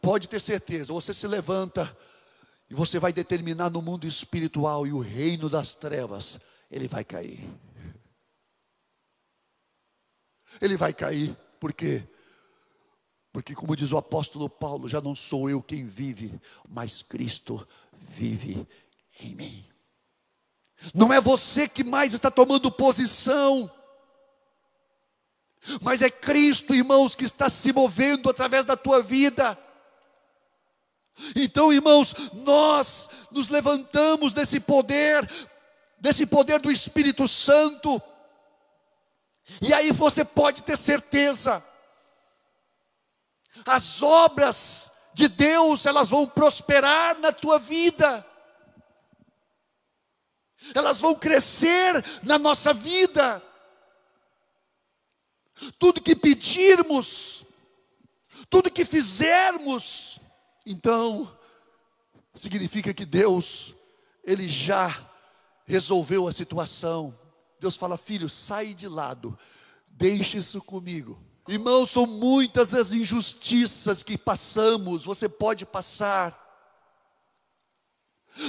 pode 0.00 0.28
ter 0.28 0.40
certeza, 0.40 0.92
você 0.92 1.12
se 1.12 1.26
levanta 1.26 1.94
e 2.70 2.74
você 2.74 2.98
vai 2.98 3.12
determinar 3.12 3.70
no 3.70 3.82
mundo 3.82 4.06
espiritual 4.06 4.86
e 4.86 4.92
o 4.92 4.98
reino 4.98 5.48
das 5.48 5.74
trevas, 5.74 6.38
ele 6.70 6.88
vai 6.88 7.04
cair. 7.04 7.48
Ele 10.60 10.76
vai 10.76 10.92
cair, 10.94 11.36
por 11.60 11.72
quê? 11.72 12.02
Porque, 13.34 13.52
como 13.52 13.74
diz 13.74 13.90
o 13.90 13.96
apóstolo 13.96 14.48
Paulo, 14.48 14.88
já 14.88 15.00
não 15.00 15.12
sou 15.12 15.50
eu 15.50 15.60
quem 15.60 15.84
vive, 15.84 16.40
mas 16.68 17.02
Cristo 17.02 17.66
vive 17.92 18.64
em 19.18 19.34
mim. 19.34 19.66
Não 20.94 21.12
é 21.12 21.20
você 21.20 21.68
que 21.68 21.82
mais 21.82 22.14
está 22.14 22.30
tomando 22.30 22.70
posição, 22.70 23.68
mas 25.82 26.00
é 26.00 26.08
Cristo, 26.08 26.76
irmãos, 26.76 27.16
que 27.16 27.24
está 27.24 27.48
se 27.48 27.72
movendo 27.72 28.30
através 28.30 28.64
da 28.64 28.76
tua 28.76 29.02
vida. 29.02 29.58
Então, 31.34 31.72
irmãos, 31.72 32.14
nós 32.34 33.10
nos 33.32 33.48
levantamos 33.48 34.32
desse 34.32 34.60
poder, 34.60 35.28
desse 35.98 36.24
poder 36.24 36.60
do 36.60 36.70
Espírito 36.70 37.26
Santo, 37.26 38.00
e 39.60 39.74
aí 39.74 39.90
você 39.90 40.24
pode 40.24 40.62
ter 40.62 40.78
certeza, 40.78 41.60
as 43.64 44.02
obras 44.02 44.90
de 45.12 45.28
Deus, 45.28 45.86
elas 45.86 46.08
vão 46.08 46.26
prosperar 46.26 47.18
na 47.18 47.32
tua 47.32 47.58
vida. 47.58 48.26
Elas 50.74 51.00
vão 51.00 51.14
crescer 51.14 52.04
na 52.22 52.38
nossa 52.38 52.72
vida. 52.72 53.42
Tudo 55.78 56.02
que 56.02 56.16
pedirmos, 56.16 57.44
tudo 58.50 58.70
que 58.70 58.84
fizermos, 58.84 60.18
então 60.66 61.30
significa 62.34 62.92
que 62.92 63.04
Deus 63.04 63.74
ele 64.24 64.48
já 64.48 65.10
resolveu 65.64 66.26
a 66.26 66.32
situação. 66.32 67.16
Deus 67.60 67.76
fala: 67.76 67.96
"Filho, 67.96 68.28
sai 68.28 68.74
de 68.74 68.88
lado. 68.88 69.38
Deixe 69.86 70.38
isso 70.38 70.60
comigo. 70.60 71.22
Irmãos, 71.46 71.90
são 71.90 72.06
muitas 72.06 72.72
as 72.72 72.92
injustiças 72.92 74.02
que 74.02 74.16
passamos, 74.16 75.04
você 75.04 75.28
pode 75.28 75.66
passar. 75.66 76.42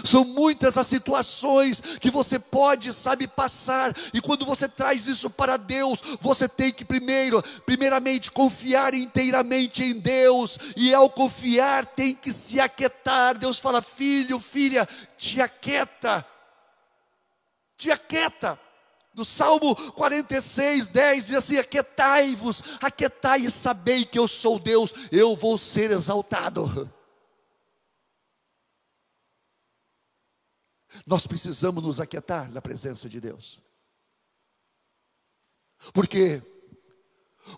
São 0.04 0.24
muitas 0.24 0.78
as 0.78 0.88
situações 0.88 1.80
que 2.00 2.10
você 2.10 2.40
pode, 2.40 2.92
sabe, 2.92 3.28
passar, 3.28 3.94
e 4.14 4.20
quando 4.20 4.46
você 4.46 4.68
traz 4.68 5.06
isso 5.06 5.30
para 5.30 5.58
Deus, 5.58 6.02
você 6.20 6.50
tem 6.50 6.72
que 6.72 6.84
primeiro, 6.84 7.44
primeiramente, 7.66 8.32
confiar 8.32 8.96
inteiramente 8.96 9.84
em 9.84 10.00
Deus, 10.00 10.58
e 10.76 10.94
ao 10.94 11.10
confiar, 11.10 11.86
tem 11.86 12.16
que 12.16 12.34
se 12.34 12.60
aquietar. 12.60 13.38
Deus 13.38 13.60
fala: 13.60 13.82
filho, 13.82 14.40
filha, 14.40 14.88
te 15.18 15.40
aquieta, 15.40 16.26
te 17.78 17.92
aquieta. 17.92 18.65
No 19.16 19.24
Salmo 19.24 19.76
46, 19.94 20.88
10 20.90 21.28
diz 21.28 21.36
assim: 21.36 21.58
Aquietai-vos, 21.58 22.62
aquietai 22.82 23.46
e 23.46 23.52
sabei 23.52 24.06
que 24.06 24.20
eu 24.20 24.28
sou 24.28 24.60
Deus, 24.60 24.94
eu 25.12 25.36
vou 25.36 25.58
ser 25.58 25.92
exaltado. 25.92 26.92
Nós 31.08 31.26
precisamos 31.26 31.82
nos 31.84 32.00
aquietar 32.00 32.52
na 32.52 32.62
presença 32.62 33.08
de 33.08 33.22
Deus. 33.22 33.62
Por 35.94 36.08
quê? 36.08 36.42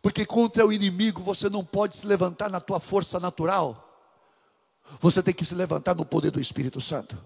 Porque 0.02 0.26
contra 0.26 0.66
o 0.66 0.72
inimigo 0.72 1.22
você 1.22 1.50
não 1.50 1.66
pode 1.66 1.96
se 1.96 2.06
levantar 2.06 2.50
na 2.50 2.60
tua 2.60 2.80
força 2.80 3.20
natural. 3.20 3.84
Você 5.00 5.24
tem 5.24 5.34
que 5.34 5.46
se 5.46 5.56
levantar 5.56 5.96
no 5.96 6.06
poder 6.06 6.30
do 6.30 6.40
Espírito 6.40 6.80
Santo. 6.80 7.18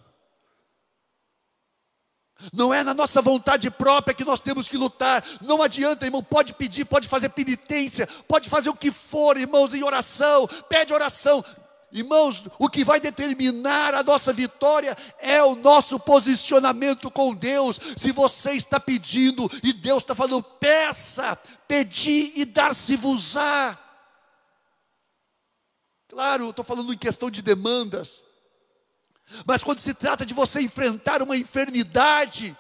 Não 2.54 2.74
é 2.74 2.84
na 2.84 2.94
nossa 2.94 3.22
vontade 3.22 3.70
própria 3.70 4.14
que 4.14 4.26
nós 4.26 4.42
temos 4.42 4.68
que 4.68 4.78
lutar. 4.78 5.24
Não 5.42 5.62
adianta, 5.62 6.06
irmão. 6.06 6.24
Pode 6.24 6.54
pedir, 6.54 6.86
pode 6.86 7.08
fazer 7.08 7.30
penitência, 7.30 8.08
pode 8.28 8.50
fazer 8.50 8.70
o 8.70 8.76
que 8.76 8.92
for, 8.92 9.38
irmãos, 9.38 9.74
em 9.74 9.84
oração. 9.84 10.48
Pede 10.70 10.94
oração. 10.94 11.44
Irmãos, 11.92 12.46
o 12.58 12.70
que 12.70 12.86
vai 12.86 13.02
determinar 13.02 13.94
a 13.94 14.02
nossa 14.02 14.32
vitória 14.32 14.96
é 15.20 15.44
o 15.44 15.56
nosso 15.56 16.00
posicionamento 16.00 17.12
com 17.12 17.36
Deus. 17.36 17.78
Se 17.98 18.14
você 18.14 18.52
está 18.52 18.80
pedindo 18.80 19.50
e 19.62 19.74
Deus 19.74 20.02
está 20.02 20.16
falando, 20.16 20.42
peça, 20.42 21.38
pedi 21.68 22.32
e 22.36 22.46
dar-se-vos-á. 22.46 23.78
Claro, 26.08 26.50
estou 26.50 26.64
falando 26.64 26.94
em 26.94 26.98
questão 26.98 27.30
de 27.30 27.42
demandas. 27.42 28.24
Mas 29.46 29.64
quando 29.64 29.80
se 29.80 29.94
trata 29.94 30.26
de 30.26 30.34
você 30.34 30.62
enfrentar 30.62 31.22
uma 31.22 31.38
enfermidade, 31.38 32.56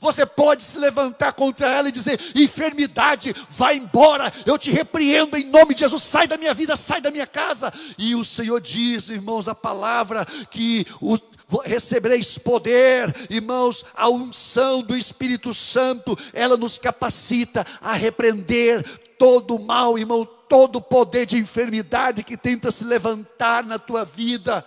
você 0.00 0.26
pode 0.26 0.62
se 0.62 0.78
levantar 0.78 1.32
contra 1.32 1.66
ela 1.68 1.88
e 1.88 1.92
dizer: 1.92 2.20
enfermidade, 2.34 3.34
vai 3.48 3.76
embora, 3.76 4.32
eu 4.44 4.58
te 4.58 4.70
repreendo 4.70 5.36
em 5.36 5.44
nome 5.44 5.74
de 5.74 5.80
Jesus, 5.80 6.02
sai 6.02 6.26
da 6.26 6.36
minha 6.36 6.52
vida, 6.52 6.76
sai 6.76 7.00
da 7.00 7.10
minha 7.10 7.26
casa. 7.26 7.72
E 7.96 8.14
o 8.14 8.24
Senhor 8.24 8.60
diz, 8.60 9.08
irmãos, 9.08 9.48
a 9.48 9.54
palavra 9.54 10.26
que 10.50 10.86
o, 11.00 11.16
recebereis 11.64 12.36
poder, 12.36 13.14
irmãos, 13.30 13.84
a 13.94 14.08
unção 14.08 14.82
do 14.82 14.96
Espírito 14.96 15.54
Santo, 15.54 16.16
ela 16.32 16.56
nos 16.56 16.78
capacita 16.78 17.66
a 17.80 17.94
repreender 17.94 18.84
todo 19.18 19.56
o 19.56 19.64
mal, 19.64 19.98
irmão, 19.98 20.28
todo 20.48 20.76
o 20.76 20.82
poder 20.82 21.24
de 21.26 21.38
enfermidade 21.38 22.22
que 22.22 22.36
tenta 22.36 22.70
se 22.70 22.84
levantar 22.84 23.64
na 23.64 23.78
tua 23.78 24.04
vida. 24.04 24.64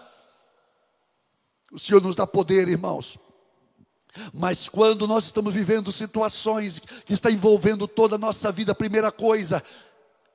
O 1.72 1.80
Senhor 1.80 2.02
nos 2.02 2.16
dá 2.16 2.28
poder, 2.28 2.68
irmãos. 2.68 3.18
Mas 4.34 4.68
quando 4.68 5.08
nós 5.08 5.26
estamos 5.26 5.54
vivendo 5.54 5.92
situações 5.92 6.80
que 6.80 7.14
está 7.14 7.32
envolvendo 7.32 7.88
toda 7.88 8.16
a 8.16 8.20
nossa 8.20 8.52
vida, 8.52 8.74
a 8.74 8.76
primeira 8.76 9.12
coisa, 9.12 9.64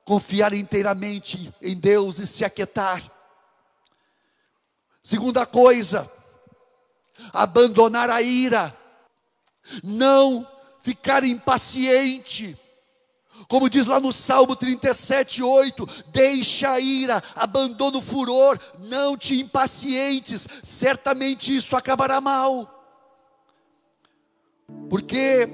confiar 0.03 0.53
inteiramente 0.53 1.53
em 1.61 1.77
Deus 1.77 2.17
e 2.17 2.25
se 2.25 2.43
aquietar. 2.43 3.03
Segunda 5.03 5.45
coisa, 5.45 6.11
abandonar 7.31 8.09
a 8.09 8.21
ira, 8.21 8.75
não 9.83 10.47
ficar 10.79 11.23
impaciente. 11.23 12.57
Como 13.47 13.69
diz 13.69 13.87
lá 13.87 13.99
no 13.99 14.11
Salmo 14.11 14.55
37, 14.55 15.41
8: 15.41 15.87
Deixa 16.07 16.71
a 16.71 16.79
ira, 16.79 17.23
abandona 17.35 17.97
o 17.97 18.01
furor, 18.01 18.59
não 18.79 19.15
te 19.17 19.39
impacientes, 19.39 20.47
certamente 20.61 21.55
isso 21.55 21.75
acabará 21.75 22.19
mal. 22.19 22.73
Porque 24.89 25.47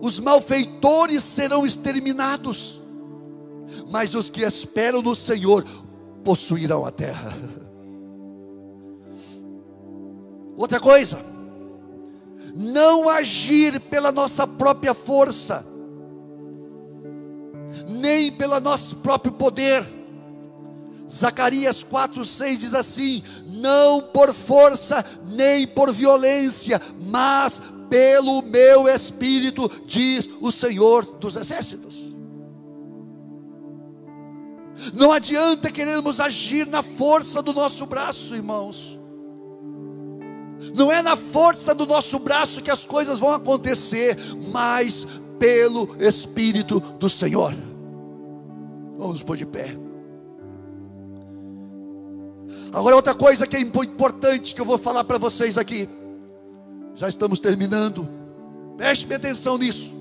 os 0.00 0.20
malfeitores 0.20 1.24
serão 1.24 1.66
exterminados, 1.66 2.80
mas 3.90 4.14
os 4.14 4.30
que 4.30 4.42
esperam 4.42 5.02
no 5.02 5.16
Senhor 5.16 5.64
possuirão 6.22 6.86
a 6.86 6.92
terra. 6.92 7.36
Outra 10.56 10.78
coisa, 10.78 11.18
não 12.54 13.08
agir 13.08 13.80
pela 13.80 14.12
nossa 14.12 14.46
própria 14.46 14.94
força, 14.94 15.66
nem 17.88 18.30
pelo 18.30 18.60
nosso 18.60 18.96
próprio 18.96 19.32
poder. 19.32 19.84
Zacarias 21.10 21.82
4,6 21.82 22.56
diz 22.58 22.74
assim: 22.74 23.22
Não 23.46 24.02
por 24.02 24.34
força, 24.34 25.04
nem 25.26 25.66
por 25.66 25.92
violência, 25.92 26.80
mas 27.00 27.62
pelo 27.88 28.42
meu 28.42 28.86
espírito, 28.86 29.70
diz 29.86 30.28
o 30.40 30.52
Senhor 30.52 31.04
dos 31.18 31.36
Exércitos. 31.36 31.96
Não 34.92 35.10
adianta 35.10 35.70
querermos 35.70 36.20
agir 36.20 36.66
na 36.66 36.82
força 36.82 37.42
do 37.42 37.52
nosso 37.52 37.86
braço, 37.86 38.34
irmãos. 38.34 38.98
Não 40.74 40.92
é 40.92 41.00
na 41.02 41.16
força 41.16 41.74
do 41.74 41.86
nosso 41.86 42.18
braço 42.18 42.62
que 42.62 42.70
as 42.70 42.84
coisas 42.84 43.18
vão 43.18 43.32
acontecer, 43.32 44.16
mas 44.52 45.06
pelo 45.38 45.96
Espírito 45.98 46.80
do 46.80 47.08
Senhor. 47.08 47.67
Vamos 48.98 49.22
pôr 49.22 49.36
de 49.36 49.46
pé. 49.46 49.76
Agora, 52.72 52.96
outra 52.96 53.14
coisa 53.14 53.46
que 53.46 53.56
é 53.56 53.60
importante 53.60 54.54
que 54.54 54.60
eu 54.60 54.64
vou 54.64 54.76
falar 54.76 55.04
para 55.04 55.18
vocês 55.18 55.56
aqui. 55.56 55.88
Já 56.96 57.08
estamos 57.08 57.38
terminando. 57.38 58.08
Preste 58.76 59.12
atenção 59.14 59.56
nisso. 59.56 59.94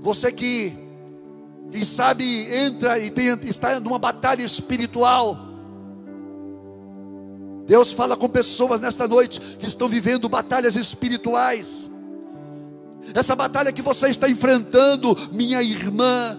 Você 0.00 0.32
que, 0.32 0.72
quem 1.70 1.84
sabe, 1.84 2.52
entra 2.52 2.98
e 2.98 3.08
tem, 3.08 3.38
está 3.44 3.78
numa 3.78 4.00
batalha 4.00 4.42
espiritual. 4.42 5.38
Deus 7.66 7.92
fala 7.92 8.16
com 8.16 8.28
pessoas 8.28 8.80
nesta 8.80 9.06
noite 9.06 9.40
que 9.58 9.66
estão 9.66 9.88
vivendo 9.88 10.28
batalhas 10.28 10.74
espirituais. 10.74 11.88
Essa 13.14 13.36
batalha 13.36 13.72
que 13.72 13.80
você 13.80 14.08
está 14.08 14.28
enfrentando, 14.28 15.16
minha 15.30 15.62
irmã, 15.62 16.36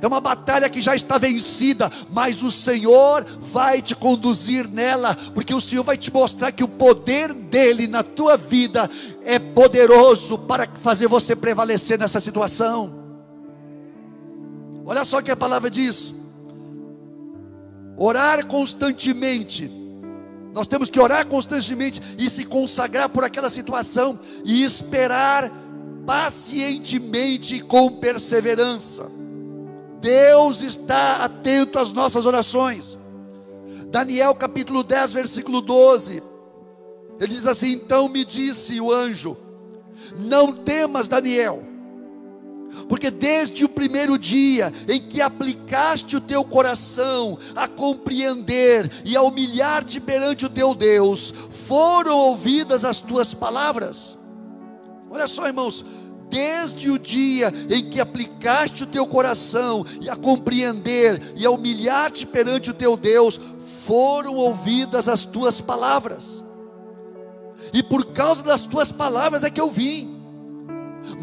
é 0.00 0.06
uma 0.06 0.20
batalha 0.20 0.68
que 0.70 0.80
já 0.80 0.94
está 0.94 1.18
vencida, 1.18 1.90
mas 2.10 2.42
o 2.42 2.50
Senhor 2.50 3.24
vai 3.40 3.82
te 3.82 3.94
conduzir 3.94 4.68
nela, 4.68 5.16
porque 5.34 5.54
o 5.54 5.60
Senhor 5.60 5.82
vai 5.82 5.96
te 5.96 6.12
mostrar 6.12 6.52
que 6.52 6.64
o 6.64 6.68
poder 6.68 7.32
dele 7.34 7.86
na 7.86 8.02
tua 8.02 8.36
vida 8.36 8.88
é 9.24 9.38
poderoso 9.38 10.38
para 10.38 10.66
fazer 10.66 11.06
você 11.06 11.36
prevalecer 11.36 11.98
nessa 11.98 12.20
situação. 12.20 12.94
Olha 14.86 15.04
só 15.04 15.18
o 15.18 15.22
que 15.22 15.30
a 15.30 15.36
palavra 15.36 15.70
diz: 15.70 16.14
orar 17.96 18.46
constantemente. 18.46 19.70
Nós 20.52 20.66
temos 20.66 20.90
que 20.90 20.98
orar 20.98 21.26
constantemente 21.26 22.02
e 22.18 22.28
se 22.28 22.44
consagrar 22.44 23.08
por 23.08 23.22
aquela 23.22 23.48
situação 23.48 24.18
e 24.44 24.64
esperar 24.64 25.48
pacientemente 26.04 27.60
com 27.60 27.98
perseverança. 27.98 29.19
Deus 30.00 30.62
está 30.62 31.24
atento 31.24 31.78
às 31.78 31.92
nossas 31.92 32.26
orações. 32.26 32.98
Daniel 33.88 34.34
capítulo 34.34 34.82
10, 34.82 35.12
versículo 35.12 35.60
12. 35.60 36.22
Ele 37.18 37.34
diz 37.34 37.46
assim: 37.46 37.72
Então 37.72 38.08
me 38.08 38.24
disse 38.24 38.80
o 38.80 38.90
anjo: 38.92 39.36
Não 40.16 40.52
temas, 40.52 41.06
Daniel, 41.06 41.62
porque 42.88 43.10
desde 43.10 43.64
o 43.64 43.68
primeiro 43.68 44.18
dia 44.18 44.72
em 44.88 45.00
que 45.00 45.20
aplicaste 45.20 46.16
o 46.16 46.20
teu 46.20 46.42
coração 46.44 47.38
a 47.54 47.68
compreender 47.68 48.90
e 49.04 49.16
a 49.16 49.22
humilhar-te 49.22 50.00
perante 50.00 50.46
o 50.46 50.50
teu 50.50 50.74
Deus, 50.74 51.34
foram 51.50 52.16
ouvidas 52.16 52.84
as 52.84 53.00
tuas 53.00 53.34
palavras. 53.34 54.18
Olha 55.10 55.26
só, 55.26 55.46
irmãos, 55.46 55.84
desde 56.30 56.90
o 56.90 56.98
dia 56.98 57.52
em 57.68 57.90
que 57.90 58.00
aplicaste 58.00 58.84
o 58.84 58.86
teu 58.86 59.06
coração 59.06 59.84
e 60.00 60.08
a 60.08 60.16
compreender 60.16 61.20
e 61.36 61.44
a 61.44 61.50
humilhar-te 61.50 62.24
perante 62.24 62.70
o 62.70 62.74
teu 62.74 62.96
Deus, 62.96 63.38
foram 63.84 64.36
ouvidas 64.36 65.08
as 65.08 65.24
tuas 65.24 65.60
palavras. 65.60 66.44
E 67.72 67.82
por 67.82 68.06
causa 68.06 68.42
das 68.42 68.66
tuas 68.66 68.90
palavras 68.90 69.44
é 69.44 69.50
que 69.50 69.60
eu 69.60 69.70
vim. 69.70 70.16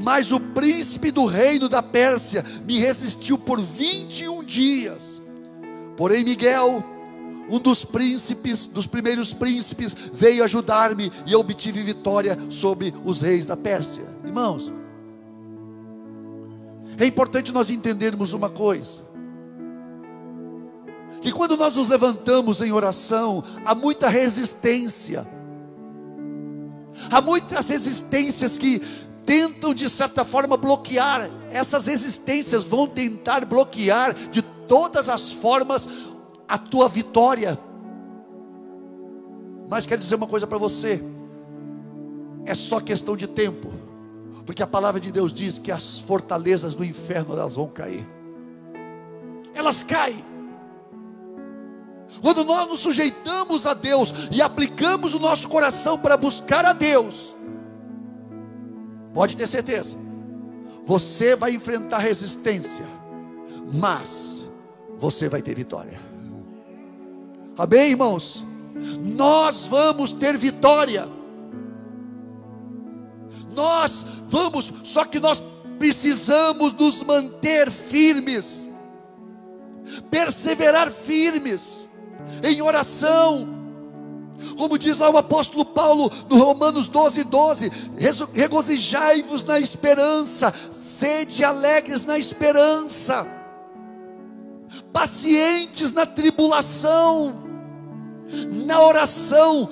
Mas 0.04 0.32
o 0.32 0.40
príncipe 0.40 1.12
do 1.12 1.26
reino 1.26 1.70
da 1.70 1.82
Pérsia 1.82 2.44
me 2.66 2.78
resistiu 2.78 3.38
por 3.38 3.60
21 3.60 4.44
dias. 4.44 5.22
Porém, 5.96 6.24
Miguel, 6.24 6.84
um 7.50 7.60
dos 7.60 7.86
príncipes, 7.86 8.68
dos 8.68 8.86
primeiros 8.86 9.34
príncipes, 9.34 9.96
veio 10.14 10.44
ajudar-me 10.44 11.12
e 11.26 11.34
eu 11.34 11.40
obtive 11.40 11.82
vitória 11.82 12.38
sobre 12.50 12.94
os 13.06 13.22
reis 13.22 13.46
da 13.46 13.56
Pérsia. 13.56 14.04
Irmãos, 14.24 14.72
é 17.00 17.06
importante 17.06 17.52
nós 17.52 17.70
entendermos 17.70 18.34
uma 18.34 18.50
coisa: 18.50 19.02
que 21.22 21.32
quando 21.32 21.56
nós 21.56 21.76
nos 21.76 21.88
levantamos 21.88 22.62
em 22.62 22.72
oração, 22.72 23.44
há 23.64 23.76
muita 23.76 24.10
resistência, 24.10 25.28
há 27.12 27.22
muitas 27.22 27.70
resistências 27.70 28.58
que 28.58 28.82
tentam 29.26 29.74
de 29.74 29.88
certa 29.90 30.24
forma 30.24 30.58
bloquear, 30.58 31.30
essas 31.52 31.86
resistências 31.86 32.64
vão 32.64 32.88
tentar 32.88 33.46
bloquear 33.46 34.14
de 34.32 34.42
todas 34.42 35.08
as 35.08 35.32
formas 35.32 35.88
a 36.48 36.58
tua 36.58 36.90
vitória. 36.90 37.60
Mas 39.70 39.86
quero 39.86 40.02
dizer 40.02 40.16
uma 40.16 40.28
coisa 40.28 40.48
para 40.48 40.58
você: 40.58 41.04
é 42.44 42.56
só 42.56 42.80
questão 42.80 43.16
de 43.16 43.28
tempo 43.28 43.87
Porque 44.48 44.64
a 44.64 44.68
palavra 44.68 45.02
de 45.02 45.12
Deus 45.12 45.34
diz 45.34 45.60
que 45.60 45.74
as 45.74 46.00
fortalezas 46.00 46.74
do 46.74 46.86
inferno 46.86 47.34
elas 47.34 47.56
vão 47.56 47.68
cair. 47.68 48.08
Elas 49.54 49.84
caem. 49.84 50.24
Quando 52.22 52.46
nós 52.46 52.66
nos 52.66 52.80
sujeitamos 52.80 53.68
a 53.68 53.74
Deus 53.74 54.14
e 54.32 54.42
aplicamos 54.42 55.14
o 55.14 55.20
nosso 55.20 55.50
coração 55.50 56.00
para 56.00 56.16
buscar 56.16 56.64
a 56.64 56.72
Deus, 56.72 57.36
pode 59.14 59.36
ter 59.36 59.48
certeza, 59.48 59.98
você 60.86 61.36
vai 61.36 61.52
enfrentar 61.52 61.98
resistência, 61.98 62.86
mas 63.74 64.48
você 64.98 65.28
vai 65.28 65.42
ter 65.42 65.56
vitória. 65.56 66.00
Amém, 67.58 67.92
irmãos? 67.92 68.46
Nós 69.02 69.66
vamos 69.66 70.14
ter 70.14 70.38
vitória. 70.38 71.17
Nós 73.58 74.06
vamos, 74.28 74.72
só 74.84 75.04
que 75.04 75.20
nós 75.20 75.44
precisamos 75.80 76.74
nos 76.74 77.02
manter 77.02 77.72
firmes, 77.72 78.70
perseverar 80.12 80.92
firmes 80.92 81.90
em 82.44 82.62
oração. 82.62 83.48
Como 84.56 84.78
diz 84.78 85.00
lá 85.00 85.10
o 85.10 85.18
apóstolo 85.18 85.66
Paulo 85.66 86.12
no 86.30 86.38
Romanos 86.38 86.88
12, 86.88 87.24
12: 87.24 87.72
regozijai-vos 88.32 89.44
na 89.44 89.60
esperança, 89.60 90.54
sede 90.72 91.44
alegres 91.44 92.04
na 92.04 92.20
esperança, 92.20 93.26
pacientes 94.94 95.92
na 95.92 96.06
tribulação, 96.06 97.44
na 98.68 98.84
oração, 98.84 99.68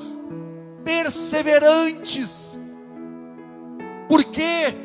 perseverantes. 0.83 2.64
Por 4.07 4.23
quê? 4.23 4.75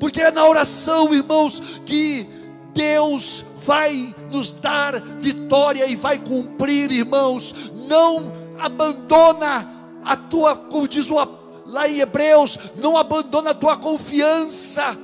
Porque 0.00 0.20
é 0.20 0.30
na 0.30 0.46
oração, 0.46 1.12
irmãos, 1.14 1.80
que 1.84 2.26
Deus 2.72 3.44
vai 3.64 4.14
nos 4.30 4.50
dar 4.50 5.00
vitória 5.00 5.86
e 5.86 5.96
vai 5.96 6.18
cumprir, 6.18 6.90
irmãos. 6.90 7.54
Não 7.88 8.32
abandona 8.58 9.68
a 10.04 10.16
tua, 10.16 10.56
como 10.56 10.88
diz 10.88 11.08
lá 11.10 11.88
em 11.88 12.00
Hebreus, 12.00 12.58
não 12.76 12.96
abandona 12.96 13.50
a 13.50 13.54
tua 13.54 13.76
confiança, 13.76 14.96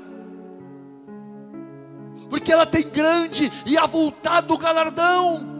porque 2.31 2.53
ela 2.53 2.67
tem 2.67 2.83
grande 2.89 3.53
e 3.67 3.77
avultado 3.77 4.57
galardão. 4.57 5.53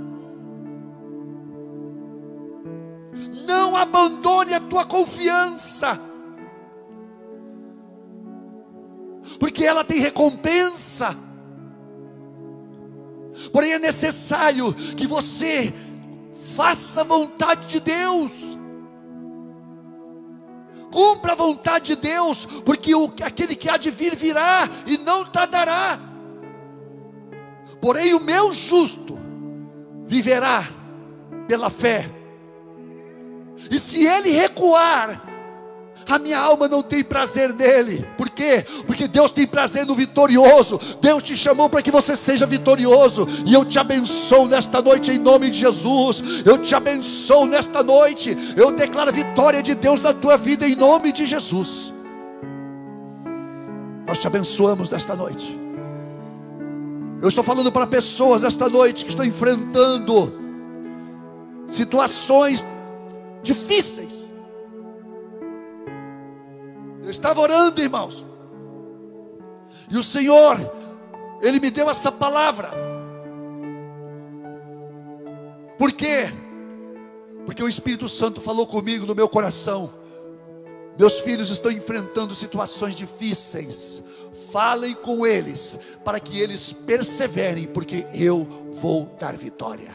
Não 3.47 3.77
abandone 3.77 4.55
a 4.55 4.61
tua 4.61 4.85
confiança, 4.85 6.01
porque 9.39 9.65
ela 9.65 9.85
tem 9.85 9.99
recompensa. 9.99 11.17
Porém, 13.53 13.73
é 13.73 13.79
necessário 13.79 14.73
que 14.73 15.07
você 15.07 15.73
faça 16.55 17.01
a 17.01 17.05
vontade 17.05 17.67
de 17.67 17.81
Deus. 17.81 18.59
Cumpra 20.91 21.33
a 21.33 21.37
vontade 21.37 21.87
de 21.87 21.97
Deus, 21.97 22.47
porque 22.65 22.95
o, 22.95 23.13
aquele 23.23 23.57
que 23.57 23.69
há 23.69 23.77
de 23.77 23.91
vir 23.91 24.15
virá 24.15 24.69
e 24.87 24.97
não 24.99 25.25
tardará. 25.25 25.99
Porém, 27.81 28.15
o 28.15 28.21
meu 28.21 28.55
justo 28.55 29.19
viverá 30.07 30.65
pela 31.49 31.69
fé. 31.69 32.09
E 33.71 33.79
se 33.79 34.07
ele 34.07 34.31
recuar, 34.31 35.34
a 36.09 36.19
minha 36.19 36.39
alma 36.39 36.69
não 36.69 36.83
tem 36.83 37.03
prazer 37.03 37.53
nele. 37.55 38.07
Por 38.17 38.29
quê? 38.29 38.65
Porque 38.87 39.09
Deus 39.09 39.31
tem 39.31 39.47
prazer 39.47 39.87
no 39.87 39.95
vitorioso. 39.95 40.79
Deus 41.01 41.23
te 41.23 41.37
chamou 41.37 41.69
para 41.69 41.83
que 41.83 41.91
você 41.91 42.15
seja 42.15 42.47
vitorioso. 42.47 43.27
E 43.47 43.55
eu 43.55 43.65
te 43.65 43.79
abençoo 43.79 44.47
nesta 44.47 44.83
noite 44.83 45.11
em 45.11 45.19
nome 45.19 45.51
de 45.51 45.59
Jesus. 45.59 46.23
Eu 46.45 46.59
te 46.59 46.75
abençoo 46.75 47.47
nesta 47.47 47.83
noite. 47.83 48.37
Eu 48.57 48.71
declaro 48.71 49.11
a 49.11 49.13
vitória 49.13 49.63
de 49.63 49.75
Deus 49.75 50.01
na 50.01 50.13
tua 50.13 50.37
vida 50.37 50.67
em 50.69 50.75
nome 50.75 51.13
de 51.13 51.25
Jesus. 51.25 51.93
Nós 54.07 54.19
te 54.19 54.27
abençoamos 54.27 54.91
nesta 54.91 55.17
noite. 55.17 55.59
Eu 57.23 57.29
estou 57.29 57.43
falando 57.43 57.73
para 57.73 57.87
pessoas 57.87 58.45
esta 58.45 58.69
noite 58.69 59.05
que 59.05 59.11
estão 59.11 59.25
enfrentando 59.25 60.35
situações 61.67 62.67
difíceis. 63.43 64.34
Estava 67.15 67.41
orando, 67.41 67.81
irmãos. 67.81 68.27
E 69.89 69.97
o 69.97 70.03
Senhor, 70.03 70.59
Ele 71.41 71.61
me 71.61 71.71
deu 71.71 71.89
essa 71.89 72.11
palavra. 72.11 72.71
Por 75.79 75.93
quê? 75.93 76.27
Porque 77.47 77.63
o 77.63 77.69
Espírito 77.69 78.09
Santo 78.09 78.41
falou 78.41 78.67
comigo 78.67 79.07
no 79.07 79.15
meu 79.15 79.29
coração. 79.29 79.93
Meus 80.99 81.21
filhos 81.21 81.51
estão 81.51 81.71
enfrentando 81.71 82.35
situações 82.35 82.97
difíceis. 82.97 84.03
Falem 84.51 84.95
com 84.95 85.25
eles, 85.25 85.79
para 86.05 86.19
que 86.19 86.41
eles 86.41 86.73
perseverem, 86.73 87.67
porque 87.67 88.07
eu 88.13 88.45
vou 88.73 89.09
dar 89.21 89.37
vitória. 89.37 89.95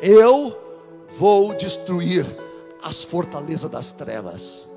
Eu 0.00 0.56
vou 1.08 1.54
destruir 1.54 2.41
as 2.82 3.02
fortalezas 3.02 3.70
das 3.70 3.92
trevas. 3.92 4.68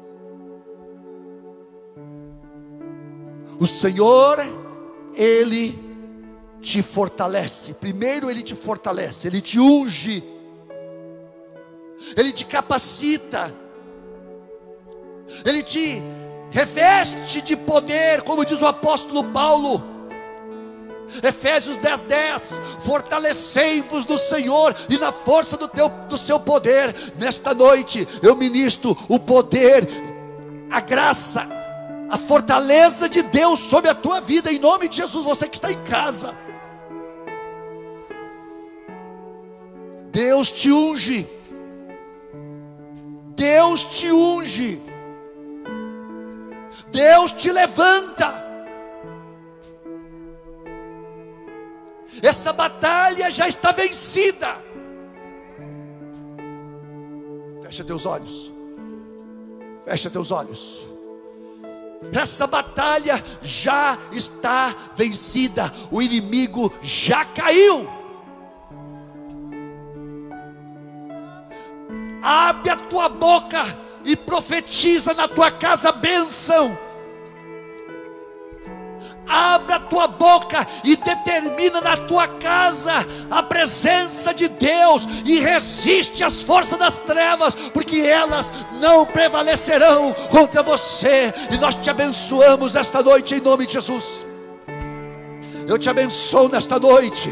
O 3.60 3.66
Senhor, 3.66 4.38
Ele 5.16 5.78
te 6.62 6.84
fortalece. 6.84 7.74
Primeiro, 7.74 8.30
Ele 8.30 8.44
te 8.44 8.56
fortalece, 8.56 9.28
Ele 9.28 9.42
te 9.42 9.60
unge, 9.60 10.24
Ele 12.16 12.32
te 12.32 12.46
capacita, 12.46 13.54
Ele 15.46 15.64
te 15.64 16.02
reveste 16.52 17.42
de 17.42 17.56
poder, 17.56 18.22
como 18.24 18.46
diz 18.46 18.62
o 18.62 18.68
apóstolo 18.68 19.24
Paulo. 19.32 19.95
Efésios 21.24 21.78
10, 21.78 22.04
10: 22.04 22.62
Fortalecei-vos 22.82 24.06
no 24.06 24.18
Senhor 24.18 24.76
e 24.90 24.98
na 24.98 25.12
força 25.12 25.58
do, 25.58 25.68
teu, 25.68 25.90
do 25.90 26.18
seu 26.18 26.40
poder. 26.40 26.96
Nesta 27.18 27.54
noite 27.54 28.08
eu 28.22 28.36
ministro 28.36 28.98
o 29.08 29.20
poder, 29.20 29.88
a 30.70 30.80
graça, 30.80 31.48
a 32.10 32.18
fortaleza 32.18 33.10
de 33.10 33.22
Deus 33.22 33.60
sobre 33.60 33.90
a 33.90 33.96
tua 33.96 34.22
vida, 34.22 34.52
em 34.52 34.60
nome 34.60 34.88
de 34.88 34.98
Jesus, 34.98 35.26
você 35.26 35.48
que 35.48 35.56
está 35.56 35.72
em 35.72 35.84
casa. 35.84 36.36
Deus 40.12 40.50
te 40.50 40.72
unge, 40.72 41.28
Deus 43.36 43.84
te 43.84 44.12
unge, 44.12 44.82
Deus 46.90 47.34
te 47.34 47.52
levanta. 47.52 48.45
Essa 52.22 52.54
batalha 52.54 53.30
já 53.30 53.48
está 53.48 53.72
vencida. 53.72 54.56
Fecha 57.62 57.84
teus 57.84 58.06
olhos, 58.06 58.54
fecha 59.86 60.10
teus 60.10 60.32
olhos. 60.32 60.88
Essa 62.14 62.46
batalha 62.46 63.24
já 63.42 63.98
está 64.12 64.76
vencida, 64.96 65.72
o 65.90 66.02
inimigo 66.02 66.72
já 66.82 67.26
caiu. 67.26 67.88
Abre 72.22 72.70
a 72.70 72.76
tua 72.76 73.10
boca 73.10 73.64
e 74.04 74.16
profetiza 74.16 75.14
na 75.14 75.28
tua 75.28 75.52
casa 75.52 75.92
bênção 75.92 76.85
Abra 79.28 79.76
a 79.76 79.80
tua 79.80 80.08
boca 80.08 80.68
e 80.84 80.96
determina 80.96 81.82
na 81.82 81.98
tua 81.98 82.28
casa 82.28 83.06
a 83.30 83.42
presença 83.42 84.34
de 84.34 84.48
Deus 84.48 85.08
e 85.26 85.40
resiste 85.40 86.24
às 86.24 86.42
forças 86.42 86.78
das 86.78 87.00
trevas, 87.00 87.56
porque 87.56 88.00
elas 88.00 88.54
não 88.80 89.06
prevalecerão 89.06 90.14
contra 90.30 90.62
você. 90.62 91.34
E 91.52 91.58
nós 91.58 91.76
te 91.76 91.90
abençoamos 91.90 92.76
esta 92.76 93.02
noite 93.02 93.36
em 93.36 93.42
nome 93.42 93.66
de 93.66 93.74
Jesus. 93.74 94.26
Eu 95.68 95.80
te 95.80 95.90
abençoo 95.90 96.50
nesta 96.50 96.80
noite. 96.80 97.30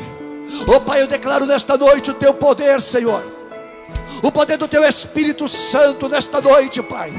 Oh 0.67 0.79
Pai, 0.79 1.01
eu 1.01 1.07
declaro 1.07 1.45
nesta 1.45 1.77
noite 1.77 2.11
o 2.11 2.13
teu 2.13 2.33
poder, 2.33 2.81
Senhor 2.81 3.32
o 4.21 4.31
poder 4.31 4.57
do 4.57 4.67
teu 4.67 4.83
Espírito 4.83 5.47
Santo 5.47 6.07
nesta 6.07 6.39
noite, 6.39 6.81
Pai. 6.81 7.11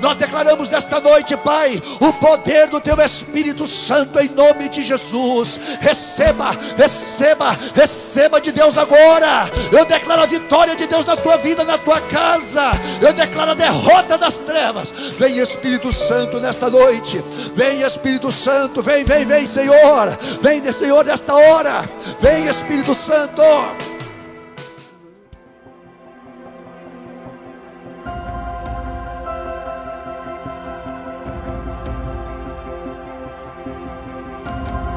Nós 0.00 0.16
declaramos 0.16 0.68
nesta 0.68 1.00
noite, 1.00 1.36
Pai, 1.36 1.80
o 2.00 2.12
poder 2.14 2.68
do 2.68 2.80
teu 2.80 3.00
Espírito 3.00 3.66
Santo 3.66 4.18
em 4.18 4.28
nome 4.28 4.68
de 4.68 4.82
Jesus. 4.82 5.58
Receba, 5.80 6.50
receba, 6.76 7.56
receba 7.74 8.40
de 8.40 8.50
Deus 8.52 8.76
agora. 8.76 9.50
Eu 9.70 9.84
declaro 9.84 10.22
a 10.22 10.26
vitória 10.26 10.74
de 10.74 10.86
Deus 10.86 11.06
na 11.06 11.16
tua 11.16 11.36
vida, 11.36 11.64
na 11.64 11.78
tua 11.78 12.00
casa. 12.00 12.72
Eu 13.00 13.12
declaro 13.12 13.52
a 13.52 13.54
derrota 13.54 14.18
das 14.18 14.38
trevas. 14.38 14.92
Vem 15.18 15.38
Espírito 15.38 15.92
Santo 15.92 16.40
nesta 16.40 16.68
noite. 16.68 17.22
Vem 17.54 17.82
Espírito 17.82 18.30
Santo, 18.32 18.82
vem, 18.82 19.04
vem, 19.04 19.24
vem, 19.24 19.46
Senhor. 19.46 20.18
Vem, 20.40 20.72
Senhor, 20.72 21.04
nesta 21.04 21.34
hora. 21.34 21.88
Vem 22.20 22.48
Espírito 22.48 22.94
Santo. 22.94 23.42